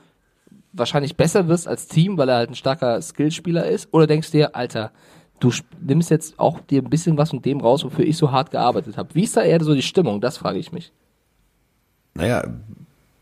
[0.73, 3.88] wahrscheinlich besser wirst als Team, weil er halt ein starker Skillspieler ist?
[3.91, 4.91] Oder denkst du dir, Alter,
[5.39, 5.51] du
[5.81, 8.97] nimmst jetzt auch dir ein bisschen was von dem raus, wofür ich so hart gearbeitet
[8.97, 9.15] habe?
[9.15, 10.22] Wie ist da eher so die Stimmung?
[10.22, 10.91] Das frage ich mich.
[12.14, 12.43] Naja,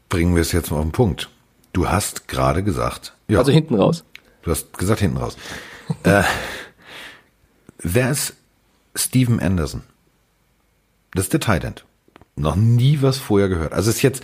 [0.09, 1.29] bringen wir es jetzt mal auf den Punkt.
[1.73, 4.03] Du hast gerade gesagt, ja, Also hinten raus.
[4.43, 5.37] du hast gesagt hinten raus.
[6.03, 6.23] äh,
[7.79, 8.35] wer ist
[8.95, 9.83] Steven Anderson?
[11.15, 11.85] Das ist der Tight End.
[12.35, 13.73] Noch nie was vorher gehört.
[13.73, 14.21] Also ist jetzt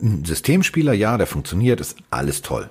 [0.00, 2.70] ein Systemspieler, ja, der funktioniert, ist alles toll.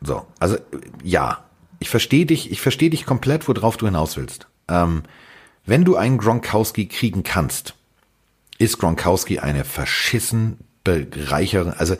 [0.00, 0.56] So, also
[1.02, 1.44] ja,
[1.80, 4.46] ich verstehe dich, ich verstehe dich komplett, worauf du hinaus willst.
[4.68, 5.02] Ähm,
[5.66, 7.74] wenn du einen Gronkowski kriegen kannst,
[8.58, 11.96] ist Gronkowski eine verschissen bereichernde, also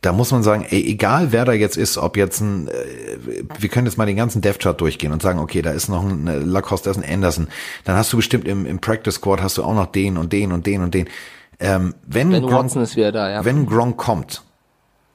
[0.00, 3.18] da muss man sagen, ey, egal wer da jetzt ist, ob jetzt ein, äh,
[3.58, 6.04] wir können jetzt mal den ganzen Dev Chart durchgehen und sagen, okay, da ist noch
[6.04, 7.48] ein äh, Lacoste, da ist ein Anderson,
[7.84, 10.52] dann hast du bestimmt im, im Practice Squad hast du auch noch den und den
[10.52, 11.08] und den und den.
[11.58, 13.44] Ähm, wenn Ben Gronk- Watson ist wieder da, ja.
[13.44, 14.42] wenn Gronk kommt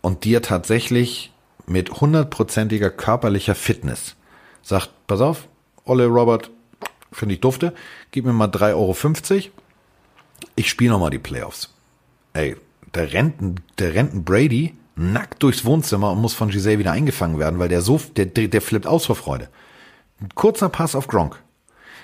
[0.02, 1.32] und dir tatsächlich
[1.66, 4.16] mit hundertprozentiger körperlicher Fitness
[4.62, 5.48] sagt, pass auf,
[5.86, 6.50] Olle Robert,
[7.14, 7.74] finde ich dufte,
[8.12, 9.52] gib mir mal 3,50 Euro,
[10.56, 11.70] ich spiele noch mal die Playoffs.
[12.34, 12.58] Ey,
[12.96, 16.92] der rennt, ein- der rennt ein Brady nackt durchs Wohnzimmer und muss von Giselle wieder
[16.92, 19.50] eingefangen werden, weil der so, der, der flippt aus vor Freude.
[20.22, 21.42] Ein kurzer Pass auf Gronk.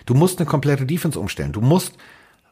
[0.08, 1.52] Du musst eine komplette Defense umstellen.
[1.52, 1.94] Du musst,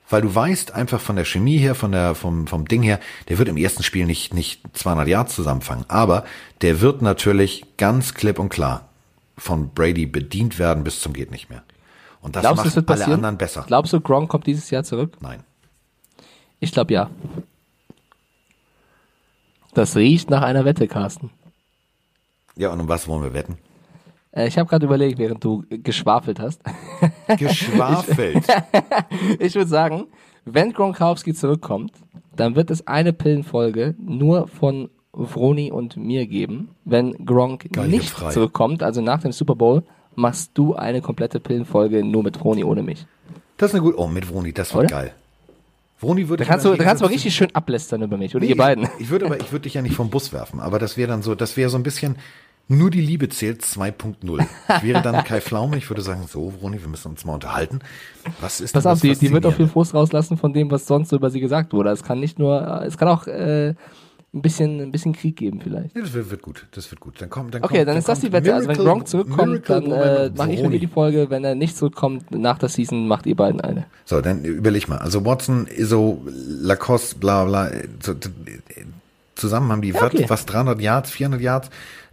[0.09, 2.99] weil du weißt einfach von der Chemie her, von der, vom, vom Ding her,
[3.29, 6.23] der wird im ersten Spiel nicht, nicht 200 Yards zusammenfangen, aber
[6.61, 8.89] der wird natürlich ganz klipp und klar
[9.39, 11.63] von Brady bedient werden bis zum geht nicht mehr.
[12.21, 13.19] Und das Glaubst du, macht es wird alle passieren?
[13.19, 13.63] anderen besser.
[13.67, 15.17] Glaubst du, Gronk kommt dieses Jahr zurück?
[15.19, 15.43] Nein.
[16.59, 17.09] Ich glaube ja.
[19.77, 21.29] Das riecht nach einer Wette, Carsten.
[22.55, 23.59] Ja, und um was wollen wir wetten?
[24.31, 26.63] Äh, ich habe gerade überlegt, während du geschwafelt hast.
[27.37, 28.43] Geschwafelt.
[29.37, 30.07] Ich würde sagen,
[30.45, 31.91] wenn Gronkowski zurückkommt,
[32.35, 36.69] dann wird es eine Pillenfolge nur von Vroni und mir geben.
[36.83, 38.31] Wenn Gronk Geil, nicht frei.
[38.31, 39.83] zurückkommt, also nach dem Super Bowl,
[40.15, 43.05] machst du eine komplette Pillenfolge nur mit Vroni ohne mich.
[43.57, 43.99] Das ist eine gute.
[43.99, 45.01] Oh, mit Vroni, das wird Oder?
[45.03, 45.13] geil.
[45.99, 48.45] Vroni würde Da kannst du, da kannst du mal richtig schön ablästern über mich, oder
[48.45, 48.87] ihr beiden.
[48.99, 51.23] Ich, würde aber, ich würde dich ja nicht vom Bus werfen, aber das wäre dann
[51.23, 52.17] so, das wäre so ein bisschen,
[52.67, 54.45] nur die Liebe zählt 2.0.
[54.77, 57.79] Ich wäre dann Kai Pflaume, ich würde sagen, so, Vroni, wir müssen uns mal unterhalten.
[58.41, 59.67] Was ist Pass auf, das die, die wird auch viel?
[59.67, 61.91] Frust rauslassen von dem, was sonst so über sie gesagt wurde.
[61.91, 63.73] Es kann nicht nur, äh, es kann auch äh,
[64.37, 65.95] ein bisschen, ein bisschen Krieg geben vielleicht.
[65.95, 67.21] Ja, das wird, wird gut, das wird gut.
[67.21, 68.53] Dann kommt, dann Okay, kommt, dann ist das die Wette.
[68.53, 71.29] Also wenn Miracle- Gronk zurückkommt, Miracle dann äh, mache ich dir die Folge.
[71.29, 73.85] Wenn er nicht zurückkommt, nach der Season macht ihr beiden eine.
[74.05, 74.97] So, dann überleg mal.
[74.99, 78.13] Also Watson, Iso, Lacoste, bla bla, äh, so,
[79.35, 80.25] zusammen haben die Ja, okay.
[80.27, 81.69] was 300 Yards, 400 Yards.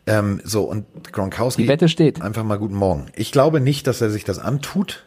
[0.06, 1.62] Ähm, so, und Gronkowski.
[1.62, 2.20] Die Wette steht.
[2.20, 3.06] Einfach mal guten Morgen.
[3.16, 5.04] Ich glaube nicht, dass er sich das antut,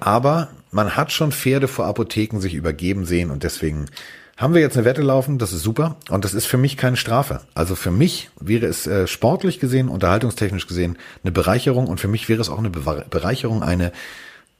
[0.00, 3.86] aber man hat schon Pferde vor Apotheken sich übergeben sehen und deswegen
[4.38, 6.96] haben wir jetzt eine Wette laufen, das ist super und das ist für mich keine
[6.96, 7.40] Strafe.
[7.54, 12.28] Also für mich wäre es äh, sportlich gesehen, unterhaltungstechnisch gesehen eine Bereicherung und für mich
[12.30, 13.92] wäre es auch eine Bewa- Bereicherung, eine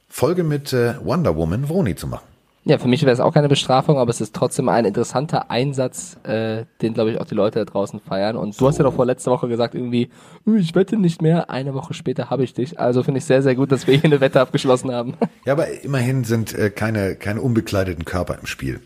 [0.09, 2.25] Folge mit äh, Wonder Woman Vroni zu machen.
[2.65, 6.17] Ja, für mich wäre es auch keine Bestrafung, aber es ist trotzdem ein interessanter Einsatz,
[6.23, 8.35] äh, den, glaube ich, auch die Leute da draußen feiern.
[8.35, 10.09] Und du hast ja doch vor letzter Woche gesagt, irgendwie,
[10.45, 11.49] "Uh, ich wette nicht mehr.
[11.49, 12.77] Eine Woche später habe ich dich.
[12.77, 15.13] Also finde ich sehr, sehr gut, dass wir hier eine Wette abgeschlossen haben.
[15.45, 18.81] Ja, aber immerhin sind äh, keine, keine unbekleideten Körper im Spiel.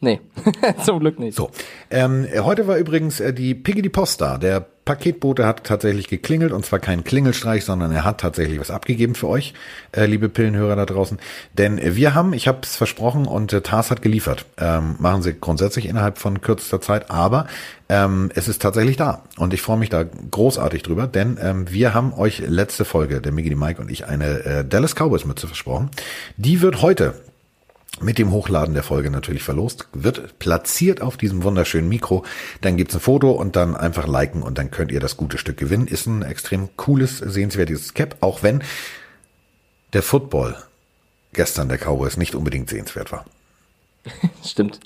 [0.00, 0.20] Nee,
[0.84, 1.36] zum Glück nicht.
[1.36, 1.50] So,
[1.90, 4.38] ähm, heute war übrigens äh, die Piggy die Post da.
[4.38, 9.14] Der Paketbote hat tatsächlich geklingelt und zwar kein Klingelstreich, sondern er hat tatsächlich was abgegeben
[9.14, 9.54] für euch,
[9.92, 11.18] äh, liebe Pillenhörer da draußen.
[11.56, 14.46] Denn wir haben, ich habe es versprochen und äh, Tars hat geliefert.
[14.58, 17.46] Ähm, machen sie grundsätzlich innerhalb von kürzester Zeit, aber
[17.88, 21.94] ähm, es ist tatsächlich da und ich freue mich da großartig drüber, denn ähm, wir
[21.94, 25.46] haben euch letzte Folge, der Miggy, die Mike und ich, eine äh, Dallas Cowboys Mütze
[25.46, 25.90] versprochen.
[26.36, 27.14] Die wird heute
[28.02, 32.24] mit dem Hochladen der Folge natürlich verlost, wird platziert auf diesem wunderschönen Mikro.
[32.60, 35.56] Dann gibt's ein Foto und dann einfach liken und dann könnt ihr das gute Stück
[35.56, 35.86] gewinnen.
[35.86, 38.62] Ist ein extrem cooles, sehenswertes Cap, auch wenn
[39.92, 40.56] der Football
[41.32, 43.24] gestern der Cowboys nicht unbedingt sehenswert war.
[44.44, 44.80] Stimmt.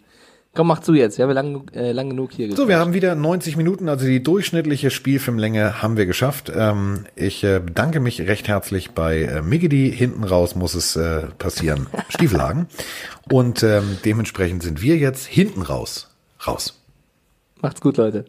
[0.54, 1.18] Komm, mach zu jetzt.
[1.18, 4.22] Wir haben lang, äh, lang genug hier So, wir haben wieder 90 Minuten, also die
[4.22, 6.50] durchschnittliche Spielfilmlänge haben wir geschafft.
[6.54, 9.90] Ähm, ich äh, bedanke mich recht herzlich bei äh, Miggedy.
[9.90, 11.88] Hinten raus muss es äh, passieren.
[12.08, 12.68] Stiefelhagen.
[13.32, 16.14] Und ähm, dementsprechend sind wir jetzt hinten raus.
[16.46, 16.80] Raus.
[17.60, 18.24] Macht's gut, Leute.